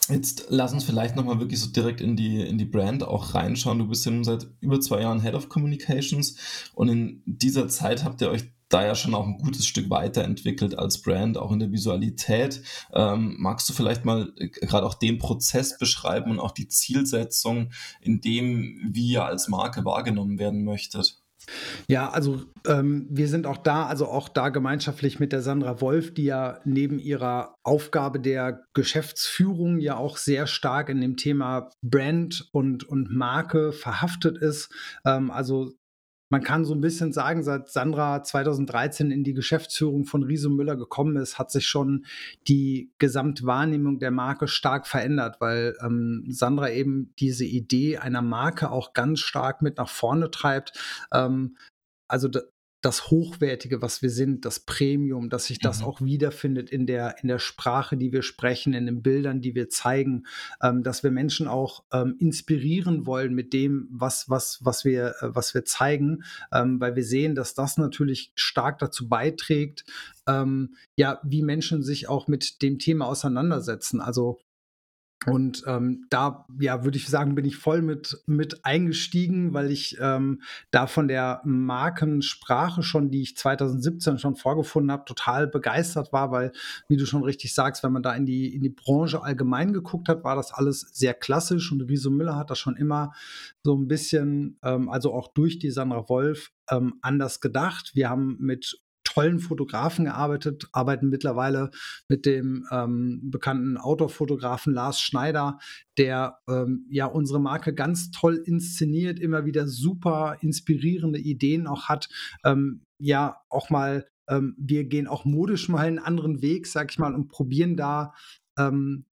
Jetzt 0.09 0.47
lass 0.49 0.73
uns 0.73 0.83
vielleicht 0.83 1.15
nochmal 1.15 1.39
wirklich 1.39 1.61
so 1.61 1.71
direkt 1.71 2.01
in 2.01 2.17
die, 2.17 2.41
in 2.41 2.57
die 2.57 2.65
Brand 2.65 3.03
auch 3.03 3.35
reinschauen. 3.35 3.79
Du 3.79 3.87
bist 3.87 4.05
ja 4.05 4.11
nun 4.11 4.25
seit 4.25 4.47
über 4.59 4.81
zwei 4.81 5.01
Jahren 5.01 5.21
Head 5.21 5.33
of 5.33 5.47
Communications 5.47 6.35
und 6.73 6.89
in 6.89 7.23
dieser 7.25 7.69
Zeit 7.69 8.03
habt 8.03 8.21
ihr 8.21 8.29
euch 8.29 8.51
da 8.73 8.85
ja 8.85 8.95
schon 8.95 9.13
auch 9.13 9.25
ein 9.25 9.37
gutes 9.37 9.67
Stück 9.67 9.89
weiterentwickelt 9.89 10.77
als 10.77 11.01
Brand, 11.01 11.37
auch 11.37 11.51
in 11.51 11.59
der 11.59 11.71
Visualität. 11.71 12.61
Ähm, 12.93 13.35
magst 13.37 13.69
du 13.69 13.73
vielleicht 13.73 14.05
mal 14.05 14.33
äh, 14.37 14.47
gerade 14.47 14.85
auch 14.85 14.95
den 14.95 15.19
Prozess 15.19 15.77
beschreiben 15.77 16.31
und 16.31 16.39
auch 16.39 16.51
die 16.51 16.67
Zielsetzung, 16.67 17.71
in 18.01 18.21
dem 18.21 18.79
wie 18.91 19.11
ihr 19.11 19.25
als 19.25 19.47
Marke 19.47 19.85
wahrgenommen 19.85 20.39
werden 20.39 20.63
möchtet? 20.63 21.19
Ja, 21.87 22.09
also 22.09 22.41
ähm, 22.65 23.05
wir 23.09 23.27
sind 23.27 23.45
auch 23.47 23.57
da, 23.57 23.85
also 23.85 24.07
auch 24.07 24.29
da 24.29 24.49
gemeinschaftlich 24.49 25.19
mit 25.19 25.33
der 25.33 25.41
Sandra 25.41 25.81
Wolf, 25.81 26.13
die 26.13 26.23
ja 26.23 26.59
neben 26.63 26.99
ihrer 26.99 27.55
Aufgabe 27.63 28.19
der 28.19 28.63
Geschäftsführung 28.73 29.79
ja 29.79 29.97
auch 29.97 30.17
sehr 30.17 30.47
stark 30.47 30.89
in 30.89 31.01
dem 31.01 31.17
Thema 31.17 31.69
Brand 31.81 32.47
und, 32.53 32.85
und 32.85 33.11
Marke 33.11 33.73
verhaftet 33.73 34.37
ist. 34.37 34.71
Ähm, 35.05 35.31
also 35.31 35.73
man 36.33 36.43
kann 36.43 36.65
so 36.65 36.73
ein 36.73 36.81
bisschen 36.81 37.13
sagen, 37.13 37.43
seit 37.43 37.69
Sandra 37.69 38.23
2013 38.23 39.11
in 39.11 39.23
die 39.23 39.35
Geschäftsführung 39.35 40.05
von 40.05 40.23
Riese 40.23 40.49
Müller 40.49 40.75
gekommen 40.75 41.15
ist, 41.15 41.37
hat 41.37 41.51
sich 41.51 41.67
schon 41.67 42.07
die 42.47 42.91
Gesamtwahrnehmung 42.97 43.99
der 43.99 44.09
Marke 44.09 44.47
stark 44.47 44.87
verändert, 44.87 45.35
weil 45.41 45.77
ähm, 45.85 46.25
Sandra 46.27 46.71
eben 46.71 47.13
diese 47.19 47.45
Idee 47.45 47.99
einer 47.99 48.23
Marke 48.23 48.71
auch 48.71 48.93
ganz 48.93 49.19
stark 49.19 49.61
mit 49.61 49.77
nach 49.77 49.89
vorne 49.89 50.31
treibt. 50.31 50.73
Ähm, 51.13 51.55
also 52.07 52.29
das 52.85 53.09
Hochwertige, 53.09 53.81
was 53.81 54.01
wir 54.01 54.09
sind, 54.09 54.45
das 54.45 54.59
Premium, 54.59 55.29
dass 55.29 55.45
sich 55.45 55.59
das 55.59 55.79
mhm. 55.79 55.85
auch 55.85 56.01
wiederfindet 56.01 56.69
in 56.69 56.85
der, 56.85 57.15
in 57.21 57.29
der 57.29 57.39
Sprache, 57.39 57.95
die 57.97 58.11
wir 58.11 58.23
sprechen, 58.23 58.73
in 58.73 58.85
den 58.85 59.01
Bildern, 59.01 59.41
die 59.41 59.55
wir 59.55 59.69
zeigen, 59.69 60.25
ähm, 60.61 60.83
dass 60.83 61.01
wir 61.01 61.11
Menschen 61.11 61.47
auch 61.47 61.83
ähm, 61.93 62.15
inspirieren 62.19 63.05
wollen 63.05 63.33
mit 63.33 63.53
dem, 63.53 63.87
was, 63.89 64.29
was, 64.29 64.59
was, 64.63 64.83
wir, 64.83 65.15
äh, 65.21 65.35
was 65.35 65.53
wir 65.53 65.63
zeigen, 65.63 66.23
ähm, 66.51 66.79
weil 66.81 66.95
wir 66.95 67.05
sehen, 67.05 67.35
dass 67.35 67.53
das 67.53 67.77
natürlich 67.77 68.33
stark 68.35 68.79
dazu 68.79 69.07
beiträgt, 69.07 69.85
ähm, 70.27 70.75
ja, 70.95 71.19
wie 71.23 71.41
Menschen 71.41 71.83
sich 71.83 72.09
auch 72.09 72.27
mit 72.27 72.61
dem 72.61 72.79
Thema 72.79 73.07
auseinandersetzen. 73.07 74.01
Also 74.01 74.39
und 75.25 75.63
ähm, 75.67 76.05
da, 76.09 76.45
ja, 76.59 76.83
würde 76.83 76.97
ich 76.97 77.07
sagen, 77.07 77.35
bin 77.35 77.45
ich 77.45 77.55
voll 77.55 77.81
mit, 77.81 78.23
mit 78.25 78.65
eingestiegen, 78.65 79.53
weil 79.53 79.71
ich 79.71 79.97
ähm, 79.99 80.41
da 80.71 80.87
von 80.87 81.07
der 81.07 81.41
Markensprache 81.45 82.83
schon, 82.83 83.09
die 83.09 83.21
ich 83.21 83.37
2017 83.37 84.17
schon 84.17 84.35
vorgefunden 84.35 84.91
habe, 84.91 85.05
total 85.05 85.47
begeistert 85.47 86.11
war, 86.13 86.31
weil, 86.31 86.51
wie 86.87 86.97
du 86.97 87.05
schon 87.05 87.23
richtig 87.23 87.53
sagst, 87.53 87.83
wenn 87.83 87.91
man 87.91 88.03
da 88.03 88.13
in 88.13 88.25
die, 88.25 88.53
in 88.53 88.61
die 88.61 88.69
Branche 88.69 89.23
allgemein 89.23 89.73
geguckt 89.73 90.09
hat, 90.09 90.23
war 90.23 90.35
das 90.35 90.53
alles 90.53 90.81
sehr 90.93 91.13
klassisch 91.13 91.71
und 91.71 91.81
Riso 91.81 92.09
Müller 92.09 92.35
hat 92.35 92.49
das 92.49 92.59
schon 92.59 92.75
immer 92.75 93.13
so 93.63 93.75
ein 93.75 93.87
bisschen, 93.87 94.57
ähm, 94.63 94.89
also 94.89 95.13
auch 95.13 95.33
durch 95.33 95.59
die 95.59 95.71
Sandra 95.71 96.09
Wolf, 96.09 96.51
ähm, 96.69 96.95
anders 97.01 97.41
gedacht. 97.41 97.91
Wir 97.93 98.09
haben 98.09 98.37
mit 98.39 98.79
tollen 99.13 99.39
Fotografen 99.39 100.05
gearbeitet, 100.05 100.67
arbeiten 100.71 101.09
mittlerweile 101.09 101.69
mit 102.07 102.25
dem 102.25 102.65
ähm, 102.71 103.19
bekannten 103.23 103.77
Outdoor-Fotografen 103.77 104.73
Lars 104.73 104.99
Schneider, 104.99 105.59
der 105.97 106.39
ähm, 106.49 106.85
ja 106.89 107.05
unsere 107.05 107.39
Marke 107.39 107.73
ganz 107.73 108.11
toll 108.11 108.41
inszeniert, 108.45 109.19
immer 109.19 109.45
wieder 109.45 109.67
super 109.67 110.37
inspirierende 110.41 111.19
Ideen 111.19 111.67
auch 111.67 111.89
hat. 111.89 112.09
Ähm, 112.43 112.83
ja, 112.99 113.37
auch 113.49 113.69
mal, 113.69 114.07
ähm, 114.29 114.55
wir 114.57 114.85
gehen 114.85 115.07
auch 115.07 115.25
modisch 115.25 115.69
mal 115.69 115.85
einen 115.85 115.99
anderen 115.99 116.41
Weg, 116.41 116.67
sag 116.67 116.91
ich 116.91 116.99
mal, 116.99 117.13
und 117.13 117.27
probieren 117.27 117.75
da 117.77 118.13
ähm, 118.57 119.05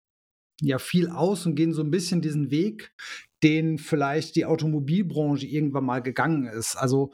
ja 0.61 0.78
viel 0.78 1.08
aus 1.08 1.46
und 1.46 1.54
gehen 1.54 1.72
so 1.72 1.82
ein 1.82 1.90
bisschen 1.90 2.20
diesen 2.20 2.50
Weg, 2.50 2.92
den 3.42 3.78
vielleicht 3.78 4.37
die 4.37 4.44
Automobilbranche 4.44 5.46
irgendwann 5.46 5.84
mal 5.84 6.02
gegangen 6.02 6.46
ist. 6.46 6.76
Also 6.76 7.12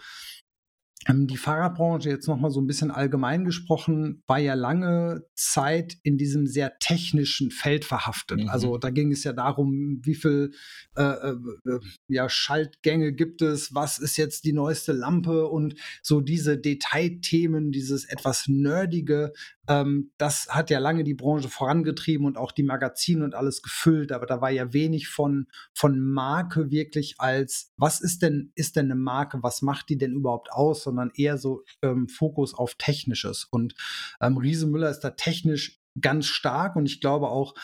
die 1.09 1.37
Fahrradbranche, 1.37 2.09
jetzt 2.09 2.29
nochmal 2.29 2.51
so 2.51 2.61
ein 2.61 2.67
bisschen 2.67 2.91
allgemein 2.91 3.45
gesprochen, 3.45 4.23
war 4.27 4.39
ja 4.39 4.55
lange 4.55 5.27
Zeit 5.35 5.97
in 6.03 6.17
diesem 6.19 6.47
sehr 6.47 6.79
technischen 6.79 7.51
Feld 7.51 7.85
verhaftet. 7.85 8.41
Mhm. 8.41 8.49
Also 8.49 8.79
da 8.79 8.91
ging 8.91 9.13
es 9.13 9.25
ja 9.25 9.33
darum, 9.33 10.01
wie 10.03 10.15
viel 10.15 10.53
äh, 10.97 11.03
äh, 11.03 11.37
äh, 11.67 11.81
ja, 12.09 12.29
Schaltgänge 12.29 13.13
gibt 13.13 13.43
es, 13.43 13.75
was 13.75 13.99
ist 13.99 14.17
jetzt 14.17 14.45
die 14.45 14.53
neueste 14.53 14.93
Lampe 14.93 15.47
und 15.47 15.75
so 16.03 16.21
diese 16.21 16.57
Detailthemen, 16.59 17.71
dieses 17.71 18.05
etwas 18.07 18.45
nerdige, 18.49 19.33
ähm, 19.67 20.11
das 20.19 20.49
hat 20.51 20.71
ja 20.71 20.79
lange 20.79 21.05
die 21.05 21.15
Branche 21.15 21.49
vorangetrieben 21.49 22.27
und 22.27 22.37
auch 22.37 22.53
die 22.53 22.63
Magazine 22.63 23.25
und 23.25 23.35
alles 23.35 23.63
gefüllt, 23.63 24.13
aber 24.13 24.27
da 24.27 24.41
war 24.41 24.51
ja 24.51 24.73
wenig 24.73 25.09
von, 25.09 25.47
von 25.73 25.99
Marke 25.99 26.71
wirklich 26.71 27.15
als, 27.19 27.73
was 27.77 28.01
ist 28.01 28.23
denn, 28.23 28.53
ist 28.55 28.77
denn 28.77 28.87
eine 28.87 28.97
Marke, 28.97 29.43
was 29.43 29.63
macht 29.63 29.89
die 29.89 29.97
denn 29.97 30.13
überhaupt 30.13 30.53
aus, 30.53 30.87
sondern 30.95 31.13
eher 31.15 31.39
so 31.39 31.63
ähm, 31.83 32.09
Fokus 32.09 32.55
auf 32.55 32.75
Technisches. 32.77 33.45
Und 33.51 33.75
ähm, 34.21 34.37
Riese 34.37 34.67
Müller 34.67 34.91
ist 34.91 35.01
da 35.01 35.11
technisch 35.11 35.81
ganz 36.01 36.27
stark 36.27 36.77
und 36.77 36.87
ich 36.87 37.01
glaube 37.01 37.29
auch, 37.29 37.55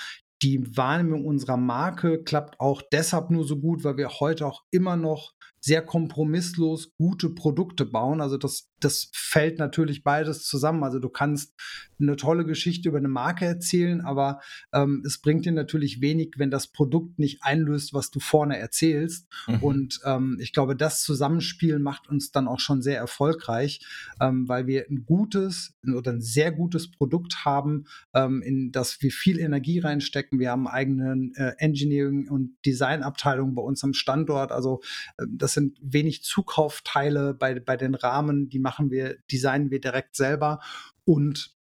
die 0.43 0.77
Wahrnehmung 0.77 1.27
unserer 1.27 1.59
Marke 1.59 2.23
klappt 2.23 2.61
auch 2.61 2.83
deshalb 2.93 3.31
nur 3.31 3.45
so 3.45 3.59
gut, 3.59 3.85
weil 3.85 3.99
wir 3.99 4.09
heute 4.21 4.47
auch 4.47 4.64
immer 4.71 4.97
noch 4.97 5.35
sehr 5.61 5.83
kompromisslos 5.83 6.92
gute 6.96 7.31
Produkte 7.31 7.85
bauen. 7.85 8.20
Also 8.20 8.37
das 8.38 8.70
das 8.81 9.11
fällt 9.12 9.59
natürlich 9.59 10.03
beides 10.03 10.44
zusammen. 10.44 10.83
Also 10.83 10.99
du 10.99 11.09
kannst 11.09 11.55
eine 12.01 12.16
tolle 12.16 12.44
Geschichte 12.44 12.88
über 12.88 12.99
eine 12.99 13.09
Marke 13.09 13.44
erzählen, 13.44 14.01
aber 14.01 14.40
ähm, 14.73 15.03
es 15.07 15.20
bringt 15.20 15.44
dir 15.44 15.53
natürlich 15.53 16.01
wenig, 16.01 16.35
wenn 16.38 16.51
das 16.51 16.68
Produkt 16.68 17.18
nicht 17.18 17.42
einlöst, 17.42 17.92
was 17.92 18.11
du 18.11 18.20
vorne 18.20 18.59
erzählst. 18.59 19.29
Mhm. 19.46 19.62
Und 19.62 20.01
ähm, 20.05 20.38
ich 20.40 20.53
glaube, 20.53 20.75
das 20.75 21.03
Zusammenspiel 21.03 21.79
macht 21.79 22.09
uns 22.09 22.33
dann 22.33 22.49
auch 22.49 22.61
schon 22.61 22.81
sehr 22.81 22.96
erfolgreich, 22.96 23.87
ähm, 24.20 24.49
weil 24.49 24.66
wir 24.66 24.87
ein 24.90 25.05
gutes 25.05 25.75
oder 25.94 26.12
ein 26.12 26.23
sehr 26.23 26.53
gutes 26.53 26.90
Produkt 26.90 27.44
haben, 27.44 27.85
ähm, 28.14 28.42
in 28.42 28.73
das 28.73 29.03
wir 29.03 29.11
viel 29.11 29.38
Energie 29.38 29.79
reinstecken. 29.79 30.38
Wir 30.38 30.51
haben 30.51 30.66
eigene 30.66 31.31
äh, 31.35 31.53
Engineering- 31.59 32.31
und 32.31 32.57
Designabteilungen 32.64 33.55
bei 33.55 33.62
uns 33.62 33.85
am 33.85 33.92
Standort. 33.92 34.53
Also 34.53 34.81
äh, 35.18 35.27
das 35.31 35.49
sind 35.54 35.78
wenig 35.80 36.22
Zukaufteile 36.22 37.34
bei, 37.34 37.58
bei 37.60 37.76
den 37.76 37.94
Rahmen, 37.94 38.48
die 38.48 38.58
machen 38.58 38.90
wir, 38.90 39.16
designen 39.30 39.70
wir 39.70 39.80
direkt 39.80 40.16
selber. 40.16 40.60
Und 41.04 41.56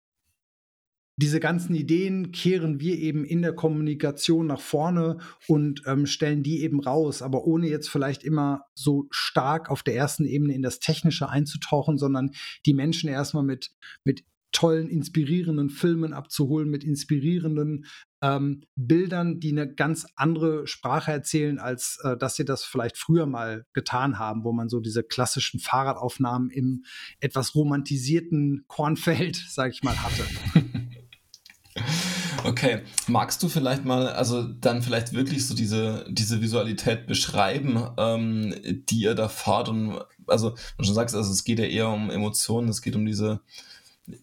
diese 1.20 1.38
ganzen 1.38 1.74
Ideen 1.74 2.32
kehren 2.32 2.80
wir 2.80 2.96
eben 2.96 3.26
in 3.26 3.42
der 3.42 3.52
Kommunikation 3.52 4.46
nach 4.46 4.60
vorne 4.60 5.18
und 5.48 5.82
ähm, 5.86 6.06
stellen 6.06 6.42
die 6.42 6.62
eben 6.62 6.80
raus, 6.80 7.20
aber 7.20 7.44
ohne 7.44 7.68
jetzt 7.68 7.90
vielleicht 7.90 8.24
immer 8.24 8.64
so 8.74 9.06
stark 9.10 9.70
auf 9.70 9.82
der 9.82 9.96
ersten 9.96 10.24
Ebene 10.24 10.54
in 10.54 10.62
das 10.62 10.80
Technische 10.80 11.28
einzutauchen, 11.28 11.98
sondern 11.98 12.30
die 12.64 12.72
Menschen 12.72 13.10
erstmal 13.10 13.44
mit, 13.44 13.70
mit 14.02 14.24
tollen, 14.52 14.88
inspirierenden 14.88 15.70
Filmen 15.70 16.12
abzuholen, 16.12 16.68
mit 16.68 16.84
inspirierenden 16.84 17.86
ähm, 18.22 18.62
Bildern, 18.76 19.40
die 19.40 19.52
eine 19.52 19.72
ganz 19.72 20.06
andere 20.16 20.66
Sprache 20.66 21.12
erzählen, 21.12 21.58
als 21.58 21.98
äh, 22.04 22.16
dass 22.16 22.36
sie 22.36 22.44
das 22.44 22.64
vielleicht 22.64 22.96
früher 22.96 23.26
mal 23.26 23.64
getan 23.72 24.18
haben, 24.18 24.44
wo 24.44 24.52
man 24.52 24.68
so 24.68 24.80
diese 24.80 25.02
klassischen 25.02 25.60
Fahrradaufnahmen 25.60 26.50
im 26.50 26.84
etwas 27.20 27.54
romantisierten 27.54 28.64
Kornfeld, 28.66 29.36
sag 29.48 29.72
ich 29.72 29.82
mal, 29.82 29.96
hatte. 30.02 30.24
Okay, 32.44 32.82
magst 33.06 33.42
du 33.42 33.48
vielleicht 33.48 33.84
mal, 33.84 34.08
also 34.08 34.42
dann 34.42 34.82
vielleicht 34.82 35.12
wirklich 35.12 35.46
so 35.46 35.54
diese, 35.54 36.06
diese 36.08 36.40
Visualität 36.40 37.06
beschreiben, 37.06 37.86
ähm, 37.98 38.54
die 38.64 39.02
ihr 39.02 39.14
da 39.14 39.28
fahrt 39.28 39.68
und 39.68 40.00
also 40.26 40.54
du 40.78 40.84
schon 40.84 40.94
sagst, 40.94 41.14
also 41.14 41.30
es 41.30 41.44
geht 41.44 41.58
ja 41.58 41.66
eher 41.66 41.88
um 41.88 42.10
Emotionen, 42.10 42.68
es 42.68 42.82
geht 42.82 42.96
um 42.96 43.04
diese, 43.04 43.40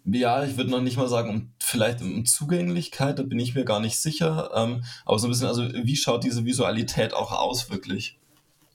ja, 0.05 0.43
ich 0.43 0.57
würde 0.57 0.69
noch 0.69 0.81
nicht 0.81 0.97
mal 0.97 1.07
sagen, 1.07 1.29
um 1.29 1.53
vielleicht 1.59 2.01
um 2.01 2.25
Zugänglichkeit, 2.25 3.19
da 3.19 3.23
bin 3.23 3.39
ich 3.39 3.55
mir 3.55 3.65
gar 3.65 3.79
nicht 3.79 3.99
sicher, 3.99 4.51
ähm, 4.55 4.83
aber 5.05 5.19
so 5.19 5.27
ein 5.27 5.31
bisschen, 5.31 5.47
also 5.47 5.63
wie 5.73 5.95
schaut 5.95 6.23
diese 6.23 6.45
Visualität 6.45 7.13
auch 7.13 7.31
aus 7.31 7.69
wirklich? 7.69 8.19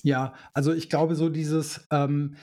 Ja, 0.02 0.34
also 0.52 0.72
ich 0.72 0.88
glaube 0.88 1.14
so 1.14 1.28
dieses, 1.28 1.86
ähm, 1.90 2.36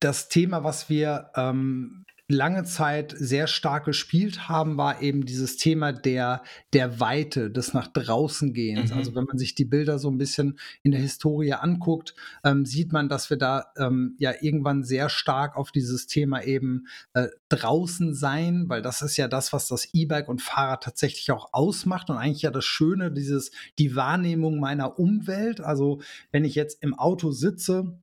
das 0.00 0.28
Thema, 0.28 0.64
was 0.64 0.88
wir 0.88 1.30
ähm, 1.36 2.04
lange 2.32 2.64
Zeit 2.64 3.14
sehr 3.16 3.46
stark 3.46 3.84
gespielt 3.84 4.48
haben, 4.48 4.76
war 4.76 5.02
eben 5.02 5.24
dieses 5.24 5.56
Thema 5.56 5.92
der, 5.92 6.42
der 6.72 7.00
Weite, 7.00 7.50
des 7.50 7.74
nach 7.74 7.86
draußen 7.86 8.52
gehens. 8.52 8.90
Mhm. 8.90 8.98
Also 8.98 9.14
wenn 9.14 9.24
man 9.24 9.38
sich 9.38 9.54
die 9.54 9.64
Bilder 9.64 9.98
so 9.98 10.10
ein 10.10 10.18
bisschen 10.18 10.58
in 10.82 10.92
der 10.92 11.00
Historie 11.00 11.52
anguckt, 11.52 12.14
ähm, 12.44 12.64
sieht 12.64 12.92
man, 12.92 13.08
dass 13.08 13.30
wir 13.30 13.36
da 13.36 13.66
ähm, 13.76 14.16
ja 14.18 14.32
irgendwann 14.40 14.82
sehr 14.84 15.08
stark 15.08 15.56
auf 15.56 15.70
dieses 15.70 16.06
Thema 16.06 16.42
eben 16.42 16.86
äh, 17.14 17.28
draußen 17.48 18.14
sein, 18.14 18.68
weil 18.68 18.82
das 18.82 19.02
ist 19.02 19.16
ja 19.16 19.28
das, 19.28 19.52
was 19.52 19.68
das 19.68 19.88
E-Bike 19.92 20.28
und 20.28 20.42
Fahrrad 20.42 20.82
tatsächlich 20.82 21.30
auch 21.30 21.52
ausmacht 21.52 22.10
und 22.10 22.16
eigentlich 22.16 22.42
ja 22.42 22.50
das 22.50 22.64
Schöne, 22.64 23.12
dieses, 23.12 23.50
die 23.78 23.94
Wahrnehmung 23.94 24.58
meiner 24.58 24.98
Umwelt. 24.98 25.60
Also 25.60 26.00
wenn 26.30 26.44
ich 26.44 26.54
jetzt 26.54 26.82
im 26.82 26.98
Auto 26.98 27.30
sitze, 27.30 27.98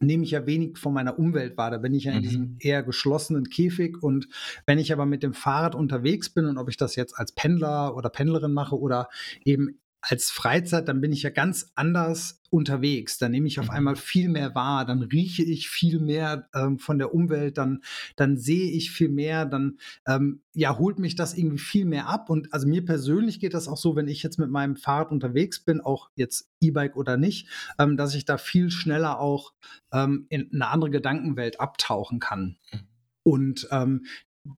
nehme 0.00 0.24
ich 0.24 0.32
ja 0.32 0.46
wenig 0.46 0.78
von 0.78 0.94
meiner 0.94 1.18
Umwelt 1.18 1.56
wahr. 1.56 1.70
Da 1.70 1.78
bin 1.78 1.94
ich 1.94 2.04
ja 2.04 2.12
in 2.12 2.18
mhm. 2.18 2.22
diesem 2.22 2.56
eher 2.58 2.82
geschlossenen 2.82 3.48
Käfig. 3.48 4.02
Und 4.02 4.28
wenn 4.66 4.78
ich 4.78 4.92
aber 4.92 5.06
mit 5.06 5.22
dem 5.22 5.34
Fahrrad 5.34 5.74
unterwegs 5.74 6.30
bin 6.30 6.46
und 6.46 6.58
ob 6.58 6.68
ich 6.68 6.76
das 6.76 6.96
jetzt 6.96 7.14
als 7.18 7.32
Pendler 7.32 7.94
oder 7.96 8.08
Pendlerin 8.08 8.52
mache 8.52 8.78
oder 8.78 9.08
eben 9.44 9.78
als 10.02 10.30
Freizeit, 10.30 10.88
dann 10.88 11.00
bin 11.00 11.12
ich 11.12 11.22
ja 11.22 11.30
ganz 11.30 11.72
anders 11.74 12.42
unterwegs. 12.50 13.18
Dann 13.18 13.30
nehme 13.30 13.46
ich 13.46 13.60
auf 13.60 13.66
mhm. 13.66 13.72
einmal 13.72 13.96
viel 13.96 14.28
mehr 14.28 14.54
wahr, 14.54 14.84
dann 14.84 15.02
rieche 15.02 15.42
ich 15.42 15.68
viel 15.68 16.00
mehr 16.00 16.48
ähm, 16.54 16.78
von 16.78 16.98
der 16.98 17.14
Umwelt, 17.14 17.58
dann, 17.58 17.82
dann 18.16 18.36
sehe 18.36 18.70
ich 18.70 18.90
viel 18.90 19.08
mehr, 19.08 19.44
dann 19.44 19.78
ähm, 20.06 20.42
ja, 20.54 20.78
holt 20.78 20.98
mich 20.98 21.16
das 21.16 21.36
irgendwie 21.36 21.58
viel 21.58 21.84
mehr 21.84 22.08
ab. 22.08 22.30
Und 22.30 22.52
also 22.52 22.66
mir 22.66 22.84
persönlich 22.84 23.40
geht 23.40 23.54
das 23.54 23.68
auch 23.68 23.76
so, 23.76 23.94
wenn 23.94 24.08
ich 24.08 24.22
jetzt 24.22 24.38
mit 24.38 24.50
meinem 24.50 24.76
Fahrrad 24.76 25.10
unterwegs 25.10 25.64
bin, 25.64 25.80
auch 25.80 26.10
jetzt 26.14 26.50
E-Bike 26.60 26.96
oder 26.96 27.16
nicht, 27.16 27.48
ähm, 27.78 27.96
dass 27.96 28.14
ich 28.14 28.24
da 28.24 28.38
viel 28.38 28.70
schneller 28.70 29.20
auch 29.20 29.52
ähm, 29.92 30.26
in 30.28 30.50
eine 30.52 30.68
andere 30.68 30.90
Gedankenwelt 30.90 31.60
abtauchen 31.60 32.18
kann. 32.18 32.56
Mhm. 32.72 32.80
Und 33.22 33.68
ähm, 33.70 34.06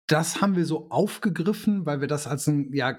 das 0.06 0.40
haben 0.40 0.56
wir 0.56 0.64
so 0.64 0.90
aufgegriffen, 0.90 1.86
weil 1.86 2.00
wir 2.00 2.08
das 2.08 2.26
als 2.26 2.46
ein 2.46 2.72
ja, 2.72 2.98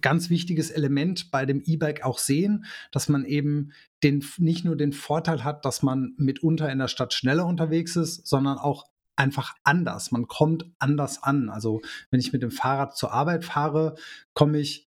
ganz 0.00 0.28
wichtiges 0.28 0.70
Element 0.70 1.30
bei 1.30 1.46
dem 1.46 1.62
E-Bike 1.64 2.04
auch 2.04 2.18
sehen, 2.18 2.64
dass 2.90 3.08
man 3.08 3.24
eben 3.24 3.72
den, 4.02 4.24
nicht 4.38 4.64
nur 4.64 4.76
den 4.76 4.92
Vorteil 4.92 5.44
hat, 5.44 5.64
dass 5.64 5.82
man 5.82 6.14
mitunter 6.16 6.70
in 6.70 6.78
der 6.78 6.88
Stadt 6.88 7.14
schneller 7.14 7.46
unterwegs 7.46 7.94
ist, 7.96 8.26
sondern 8.26 8.58
auch 8.58 8.86
einfach 9.14 9.54
anders. 9.64 10.10
Man 10.10 10.26
kommt 10.26 10.66
anders 10.78 11.22
an. 11.22 11.48
Also 11.48 11.80
wenn 12.10 12.20
ich 12.20 12.32
mit 12.32 12.42
dem 12.42 12.50
Fahrrad 12.50 12.96
zur 12.96 13.12
Arbeit 13.12 13.44
fahre, 13.44 13.94
komme 14.34 14.58
ich 14.58 14.88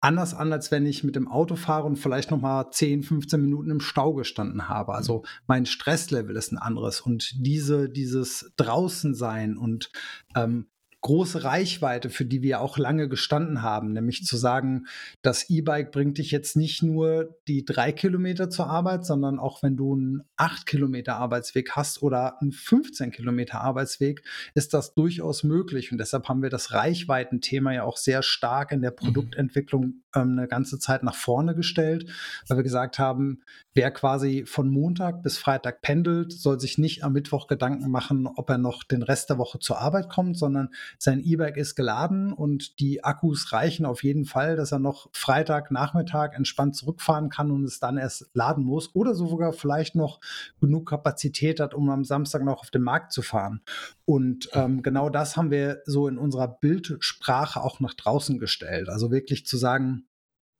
anders 0.00 0.34
an, 0.34 0.52
als 0.52 0.70
wenn 0.70 0.86
ich 0.86 1.04
mit 1.04 1.16
dem 1.16 1.28
Auto 1.28 1.56
fahre 1.56 1.86
und 1.86 1.96
vielleicht 1.96 2.30
noch 2.30 2.40
mal 2.40 2.70
10, 2.70 3.02
15 3.02 3.40
Minuten 3.40 3.70
im 3.70 3.80
Stau 3.80 4.14
gestanden 4.14 4.68
habe. 4.68 4.94
Also 4.94 5.24
mein 5.46 5.66
Stresslevel 5.66 6.36
ist 6.36 6.52
ein 6.52 6.58
anderes 6.58 7.00
und 7.00 7.32
diese, 7.36 7.88
dieses 7.88 8.52
Draußensein 8.56 9.56
und 9.56 9.90
ähm, 10.34 10.66
große 11.00 11.44
Reichweite, 11.44 12.10
für 12.10 12.24
die 12.24 12.42
wir 12.42 12.60
auch 12.60 12.78
lange 12.78 13.08
gestanden 13.08 13.62
haben, 13.62 13.92
nämlich 13.92 14.24
zu 14.24 14.36
sagen, 14.36 14.86
das 15.22 15.48
E-Bike 15.50 15.92
bringt 15.92 16.18
dich 16.18 16.30
jetzt 16.30 16.56
nicht 16.56 16.82
nur 16.82 17.36
die 17.46 17.64
drei 17.64 17.92
Kilometer 17.92 18.50
zur 18.50 18.68
Arbeit, 18.68 19.06
sondern 19.06 19.38
auch 19.38 19.62
wenn 19.62 19.76
du 19.76 19.94
einen 19.94 20.22
acht 20.36 20.66
Kilometer 20.66 21.16
Arbeitsweg 21.16 21.72
hast 21.72 22.02
oder 22.02 22.40
einen 22.40 22.52
15 22.52 23.12
Kilometer 23.12 23.60
Arbeitsweg, 23.60 24.22
ist 24.54 24.74
das 24.74 24.94
durchaus 24.94 25.44
möglich. 25.44 25.92
Und 25.92 25.98
deshalb 25.98 26.28
haben 26.28 26.42
wir 26.42 26.50
das 26.50 26.72
Reichweitenthema 26.72 27.72
ja 27.72 27.84
auch 27.84 27.96
sehr 27.96 28.22
stark 28.22 28.72
in 28.72 28.82
der 28.82 28.92
mhm. 28.92 28.96
Produktentwicklung 28.96 30.02
ähm, 30.14 30.38
eine 30.38 30.48
ganze 30.48 30.78
Zeit 30.78 31.02
nach 31.02 31.14
vorne 31.14 31.54
gestellt, 31.54 32.10
weil 32.48 32.58
wir 32.58 32.64
gesagt 32.64 32.98
haben, 32.98 33.42
wer 33.74 33.90
quasi 33.90 34.44
von 34.46 34.68
Montag 34.68 35.22
bis 35.22 35.38
Freitag 35.38 35.82
pendelt, 35.82 36.32
soll 36.32 36.58
sich 36.58 36.78
nicht 36.78 37.04
am 37.04 37.12
Mittwoch 37.12 37.46
Gedanken 37.46 37.90
machen, 37.90 38.26
ob 38.26 38.50
er 38.50 38.58
noch 38.58 38.82
den 38.82 39.02
Rest 39.02 39.30
der 39.30 39.38
Woche 39.38 39.58
zur 39.58 39.78
Arbeit 39.78 40.08
kommt, 40.08 40.38
sondern 40.38 40.70
sein 40.98 41.20
E-Bike 41.20 41.56
ist 41.56 41.74
geladen 41.74 42.32
und 42.32 42.80
die 42.80 43.04
Akkus 43.04 43.52
reichen 43.52 43.86
auf 43.86 44.02
jeden 44.02 44.24
Fall, 44.24 44.56
dass 44.56 44.72
er 44.72 44.78
noch 44.78 45.08
Freitagnachmittag 45.12 46.32
entspannt 46.34 46.76
zurückfahren 46.76 47.28
kann 47.28 47.50
und 47.50 47.64
es 47.64 47.78
dann 47.78 47.98
erst 47.98 48.30
laden 48.34 48.64
muss 48.64 48.94
oder 48.94 49.14
sogar 49.14 49.52
vielleicht 49.52 49.94
noch 49.94 50.20
genug 50.60 50.88
Kapazität 50.88 51.60
hat, 51.60 51.74
um 51.74 51.88
am 51.90 52.04
Samstag 52.04 52.44
noch 52.44 52.60
auf 52.60 52.70
den 52.70 52.82
Markt 52.82 53.12
zu 53.12 53.22
fahren. 53.22 53.60
Und 54.04 54.48
ähm, 54.52 54.82
genau 54.82 55.10
das 55.10 55.36
haben 55.36 55.50
wir 55.50 55.82
so 55.84 56.08
in 56.08 56.18
unserer 56.18 56.48
Bildsprache 56.48 57.60
auch 57.60 57.80
nach 57.80 57.94
draußen 57.94 58.38
gestellt. 58.38 58.88
Also 58.88 59.10
wirklich 59.10 59.46
zu 59.46 59.56
sagen, 59.56 60.06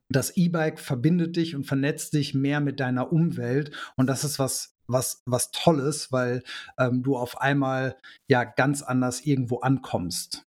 das 0.08 0.36
E-Bike 0.36 0.78
verbindet 0.78 1.36
dich 1.36 1.56
und 1.56 1.64
vernetzt 1.64 2.14
dich 2.14 2.34
mehr 2.34 2.60
mit 2.60 2.80
deiner 2.80 3.12
Umwelt. 3.12 3.72
Und 3.96 4.06
das 4.06 4.24
ist 4.24 4.38
was, 4.38 4.75
was, 4.88 5.22
was 5.26 5.50
Tolles, 5.50 6.12
weil 6.12 6.42
ähm, 6.78 7.02
du 7.02 7.16
auf 7.16 7.40
einmal 7.40 7.96
ja 8.28 8.44
ganz 8.44 8.82
anders 8.82 9.20
irgendwo 9.22 9.60
ankommst. 9.60 10.46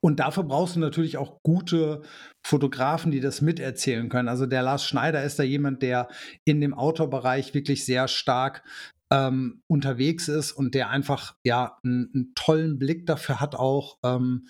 Und 0.00 0.20
dafür 0.20 0.44
brauchst 0.44 0.76
du 0.76 0.80
natürlich 0.80 1.16
auch 1.16 1.42
gute 1.42 2.02
Fotografen, 2.46 3.10
die 3.10 3.20
das 3.20 3.40
miterzählen 3.40 4.08
können. 4.08 4.28
Also 4.28 4.46
der 4.46 4.62
Lars 4.62 4.84
Schneider 4.84 5.22
ist 5.22 5.38
da 5.38 5.42
jemand, 5.42 5.82
der 5.82 6.08
in 6.44 6.60
dem 6.60 6.74
Outdoor-Bereich 6.74 7.54
wirklich 7.54 7.84
sehr 7.84 8.08
stark 8.08 8.62
ähm, 9.10 9.62
unterwegs 9.66 10.28
ist 10.28 10.52
und 10.52 10.74
der 10.74 10.88
einfach 10.88 11.36
ja 11.44 11.78
einen, 11.84 12.10
einen, 12.14 12.32
tollen 12.34 12.78
Blick 12.78 13.06
dafür 13.06 13.40
hat, 13.40 13.54
auch 13.54 13.98
ähm, 14.02 14.48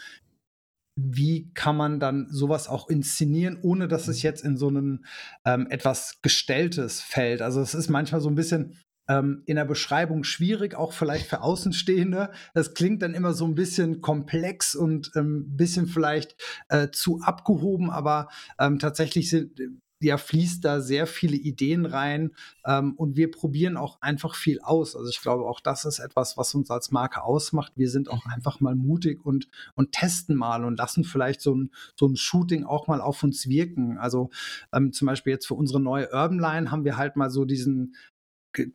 wie 0.96 1.50
kann 1.54 1.76
man 1.76 2.00
dann 2.00 2.28
sowas 2.30 2.68
auch 2.68 2.88
inszenieren, 2.88 3.58
ohne 3.62 3.88
dass 3.88 4.08
es 4.08 4.22
jetzt 4.22 4.44
in 4.44 4.56
so 4.56 4.68
ein 4.68 5.04
ähm, 5.44 5.66
etwas 5.70 6.20
Gestelltes 6.22 7.00
fällt. 7.00 7.42
Also 7.42 7.60
es 7.60 7.74
ist 7.74 7.88
manchmal 7.88 8.20
so 8.20 8.28
ein 8.28 8.34
bisschen 8.34 8.76
ähm, 9.08 9.42
in 9.46 9.56
der 9.56 9.64
Beschreibung 9.64 10.24
schwierig, 10.24 10.74
auch 10.74 10.92
vielleicht 10.92 11.26
für 11.26 11.42
Außenstehende. 11.42 12.30
Das 12.54 12.74
klingt 12.74 13.02
dann 13.02 13.14
immer 13.14 13.32
so 13.32 13.46
ein 13.46 13.54
bisschen 13.54 14.00
komplex 14.00 14.74
und 14.74 15.14
ein 15.16 15.20
ähm, 15.20 15.56
bisschen 15.56 15.86
vielleicht 15.86 16.36
äh, 16.68 16.88
zu 16.90 17.20
abgehoben, 17.22 17.90
aber 17.90 18.28
ähm, 18.58 18.78
tatsächlich 18.78 19.30
sind, 19.30 19.58
ja, 20.02 20.16
fließt 20.16 20.64
da 20.64 20.80
sehr 20.80 21.06
viele 21.06 21.36
Ideen 21.36 21.86
rein 21.86 22.32
ähm, 22.66 22.94
und 22.94 23.16
wir 23.16 23.30
probieren 23.30 23.76
auch 23.76 24.00
einfach 24.00 24.34
viel 24.34 24.60
aus. 24.60 24.96
Also 24.96 25.08
ich 25.08 25.20
glaube, 25.20 25.44
auch 25.44 25.60
das 25.60 25.84
ist 25.84 25.98
etwas, 25.98 26.36
was 26.36 26.54
uns 26.54 26.70
als 26.70 26.90
Marke 26.90 27.22
ausmacht. 27.22 27.72
Wir 27.76 27.90
sind 27.90 28.10
auch 28.10 28.24
mhm. 28.26 28.32
einfach 28.32 28.60
mal 28.60 28.74
mutig 28.74 29.24
und, 29.24 29.48
und 29.74 29.92
testen 29.92 30.36
mal 30.36 30.64
und 30.64 30.78
lassen 30.78 31.04
vielleicht 31.04 31.40
so 31.40 31.54
ein, 31.54 31.70
so 31.96 32.06
ein 32.06 32.16
Shooting 32.16 32.64
auch 32.64 32.86
mal 32.86 33.00
auf 33.00 33.22
uns 33.22 33.48
wirken. 33.48 33.98
Also 33.98 34.30
ähm, 34.72 34.92
zum 34.92 35.06
Beispiel 35.06 35.32
jetzt 35.32 35.46
für 35.46 35.54
unsere 35.54 35.80
neue 35.80 36.10
Urban 36.12 36.38
Line 36.38 36.70
haben 36.70 36.84
wir 36.84 36.96
halt 36.96 37.16
mal 37.16 37.30
so 37.30 37.44
diesen 37.44 37.94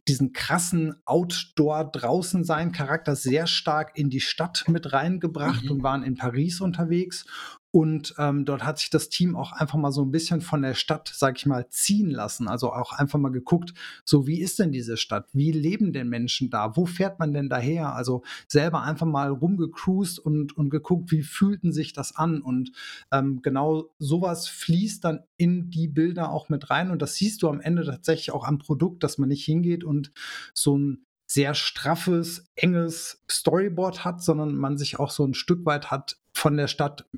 diesen 0.07 0.33
krassen 0.33 0.95
Outdoor 1.05 1.85
draußen 1.85 2.43
sein 2.43 2.71
Charakter 2.71 3.15
sehr 3.15 3.45
stark 3.45 3.97
in 3.97 4.09
die 4.09 4.21
Stadt 4.21 4.65
mit 4.67 4.91
reingebracht 4.91 5.65
mhm. 5.65 5.71
und 5.71 5.83
waren 5.83 6.03
in 6.03 6.15
Paris 6.15 6.61
unterwegs 6.61 7.25
Und 7.71 8.15
ähm, 8.17 8.45
dort 8.45 8.63
hat 8.63 8.79
sich 8.79 8.89
das 8.89 9.09
Team 9.09 9.35
auch 9.35 9.51
einfach 9.51 9.77
mal 9.77 9.91
so 9.91 10.01
ein 10.01 10.11
bisschen 10.11 10.41
von 10.41 10.61
der 10.61 10.73
Stadt, 10.73 11.11
sag 11.13 11.37
ich 11.37 11.45
mal, 11.45 11.67
ziehen 11.69 12.09
lassen. 12.09 12.47
Also 12.47 12.71
auch 12.71 12.93
einfach 12.93 13.19
mal 13.19 13.31
geguckt, 13.31 13.73
so 14.05 14.25
wie 14.25 14.39
ist 14.39 14.59
denn 14.59 14.71
diese 14.71 14.95
Stadt? 14.95 15.27
Wie 15.33 15.51
leben 15.51 15.91
denn 15.91 16.07
Menschen 16.07 16.49
da? 16.49 16.77
Wo 16.77 16.85
fährt 16.85 17.19
man 17.19 17.33
denn 17.33 17.49
daher? 17.49 17.93
Also 17.93 18.23
selber 18.47 18.83
einfach 18.83 19.05
mal 19.05 19.29
rumgecruised 19.29 20.17
und, 20.17 20.55
und 20.55 20.69
geguckt, 20.69 21.11
wie 21.11 21.23
fühlten 21.23 21.73
sich 21.73 21.91
das 21.91 22.15
an? 22.15 22.41
Und 22.41 22.71
ähm, 23.11 23.41
genau 23.41 23.89
sowas 23.99 24.47
fließt 24.47 25.03
dann 25.03 25.19
in 25.35 25.69
die 25.69 25.89
Bilder 25.89 26.31
auch 26.31 26.47
mit 26.49 26.69
rein. 26.69 26.89
Und 26.89 27.01
das 27.01 27.15
siehst 27.15 27.43
du 27.43 27.49
am 27.49 27.59
Ende 27.59 27.85
tatsächlich 27.85 28.31
auch 28.31 28.45
am 28.45 28.59
Produkt, 28.59 29.03
dass 29.03 29.17
man 29.17 29.29
nicht 29.29 29.43
hingeht 29.43 29.83
und 29.83 30.11
so 30.53 30.77
ein 30.77 31.03
sehr 31.29 31.53
straffes, 31.53 32.45
enges 32.55 33.21
Storyboard 33.29 34.05
hat, 34.05 34.23
sondern 34.23 34.55
man 34.55 34.77
sich 34.77 34.97
auch 34.97 35.11
so 35.11 35.25
ein 35.25 35.33
Stück 35.33 35.65
weit 35.65 35.91
hat 35.91 36.17
von 36.37 36.57
der 36.57 36.67
Stadt 36.67 37.09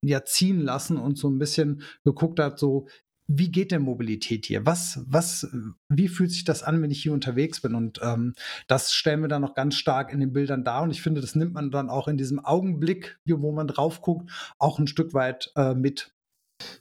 ja 0.00 0.24
ziehen 0.24 0.60
lassen 0.60 0.96
und 0.96 1.18
so 1.18 1.28
ein 1.28 1.38
bisschen 1.38 1.82
geguckt 2.04 2.38
hat, 2.38 2.58
so 2.58 2.86
wie 3.32 3.52
geht 3.52 3.70
denn 3.70 3.82
Mobilität 3.82 4.46
hier? 4.46 4.66
Was, 4.66 5.04
was, 5.06 5.48
wie 5.88 6.08
fühlt 6.08 6.32
sich 6.32 6.42
das 6.42 6.64
an, 6.64 6.82
wenn 6.82 6.90
ich 6.90 7.00
hier 7.00 7.12
unterwegs 7.12 7.60
bin? 7.60 7.76
Und 7.76 8.00
ähm, 8.02 8.34
das 8.66 8.92
stellen 8.92 9.20
wir 9.20 9.28
dann 9.28 9.42
noch 9.42 9.54
ganz 9.54 9.76
stark 9.76 10.12
in 10.12 10.18
den 10.18 10.32
Bildern 10.32 10.64
dar. 10.64 10.82
Und 10.82 10.90
ich 10.90 11.00
finde, 11.00 11.20
das 11.20 11.36
nimmt 11.36 11.52
man 11.52 11.70
dann 11.70 11.90
auch 11.90 12.08
in 12.08 12.16
diesem 12.16 12.44
Augenblick, 12.44 13.20
wo 13.24 13.52
man 13.52 13.68
drauf 13.68 14.00
guckt, 14.00 14.30
auch 14.58 14.80
ein 14.80 14.88
Stück 14.88 15.14
weit 15.14 15.52
äh, 15.54 15.74
mit. 15.74 16.12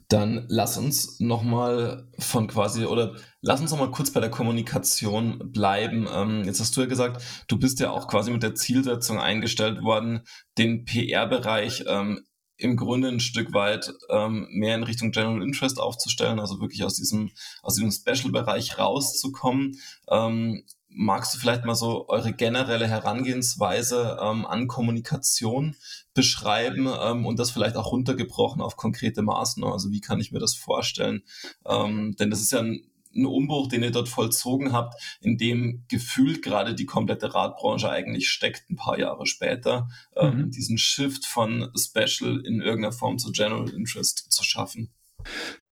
Dann 0.07 0.45
lass 0.49 0.77
uns 0.77 1.19
nochmal 1.19 2.07
von 2.17 2.47
quasi, 2.47 2.85
oder 2.85 3.15
lass 3.41 3.61
uns 3.61 3.71
nochmal 3.71 3.91
kurz 3.91 4.11
bei 4.11 4.19
der 4.19 4.29
Kommunikation 4.29 5.51
bleiben. 5.51 6.07
Ähm, 6.11 6.43
jetzt 6.45 6.59
hast 6.59 6.75
du 6.75 6.81
ja 6.81 6.87
gesagt, 6.87 7.21
du 7.47 7.57
bist 7.57 7.79
ja 7.79 7.91
auch 7.91 8.07
quasi 8.07 8.31
mit 8.31 8.43
der 8.43 8.55
Zielsetzung 8.55 9.19
eingestellt 9.19 9.81
worden, 9.81 10.21
den 10.57 10.85
PR-Bereich 10.85 11.83
ähm, 11.87 12.21
im 12.59 12.75
Grunde 12.75 13.07
ein 13.07 13.21
Stück 13.21 13.53
weit 13.53 13.93
ähm, 14.09 14.47
mehr 14.51 14.75
in 14.75 14.83
Richtung 14.83 15.11
General 15.11 15.41
Interest 15.41 15.79
aufzustellen, 15.79 16.39
also 16.39 16.59
wirklich 16.59 16.83
aus 16.83 16.95
diesem, 16.95 17.31
aus 17.63 17.75
diesem 17.75 17.91
Special-Bereich 17.91 18.77
rauszukommen. 18.77 19.79
Ähm, 20.09 20.63
magst 20.89 21.33
du 21.33 21.39
vielleicht 21.39 21.65
mal 21.65 21.75
so 21.75 22.07
eure 22.09 22.33
generelle 22.33 22.87
Herangehensweise 22.87 24.17
ähm, 24.21 24.45
an 24.45 24.67
Kommunikation 24.67 25.75
beschreiben 26.13 26.89
ähm, 27.01 27.25
und 27.25 27.39
das 27.39 27.51
vielleicht 27.51 27.75
auch 27.75 27.91
runtergebrochen 27.91 28.61
auf 28.61 28.75
konkrete 28.75 29.21
Maßnahmen? 29.21 29.73
Also 29.73 29.91
wie 29.91 30.01
kann 30.01 30.19
ich 30.19 30.31
mir 30.31 30.39
das 30.39 30.55
vorstellen? 30.55 31.23
Ähm, 31.65 32.15
denn 32.19 32.29
das 32.29 32.41
ist 32.41 32.51
ja 32.51 32.59
ein, 32.59 32.83
ein 33.15 33.25
Umbruch, 33.25 33.67
den 33.67 33.83
ihr 33.83 33.91
dort 33.91 34.09
vollzogen 34.09 34.71
habt, 34.71 35.01
in 35.21 35.37
dem 35.37 35.85
gefühlt 35.87 36.41
gerade 36.41 36.75
die 36.75 36.85
komplette 36.85 37.33
Radbranche 37.33 37.89
eigentlich 37.89 38.29
steckt, 38.29 38.69
ein 38.69 38.75
paar 38.75 38.99
Jahre 38.99 39.25
später, 39.25 39.89
ähm, 40.15 40.37
mhm. 40.37 40.51
diesen 40.51 40.77
Shift 40.77 41.25
von 41.25 41.71
Special 41.75 42.45
in 42.45 42.61
irgendeiner 42.61 42.93
Form 42.93 43.17
zu 43.17 43.31
General 43.31 43.69
Interest 43.69 44.31
zu 44.31 44.43
schaffen. 44.43 44.91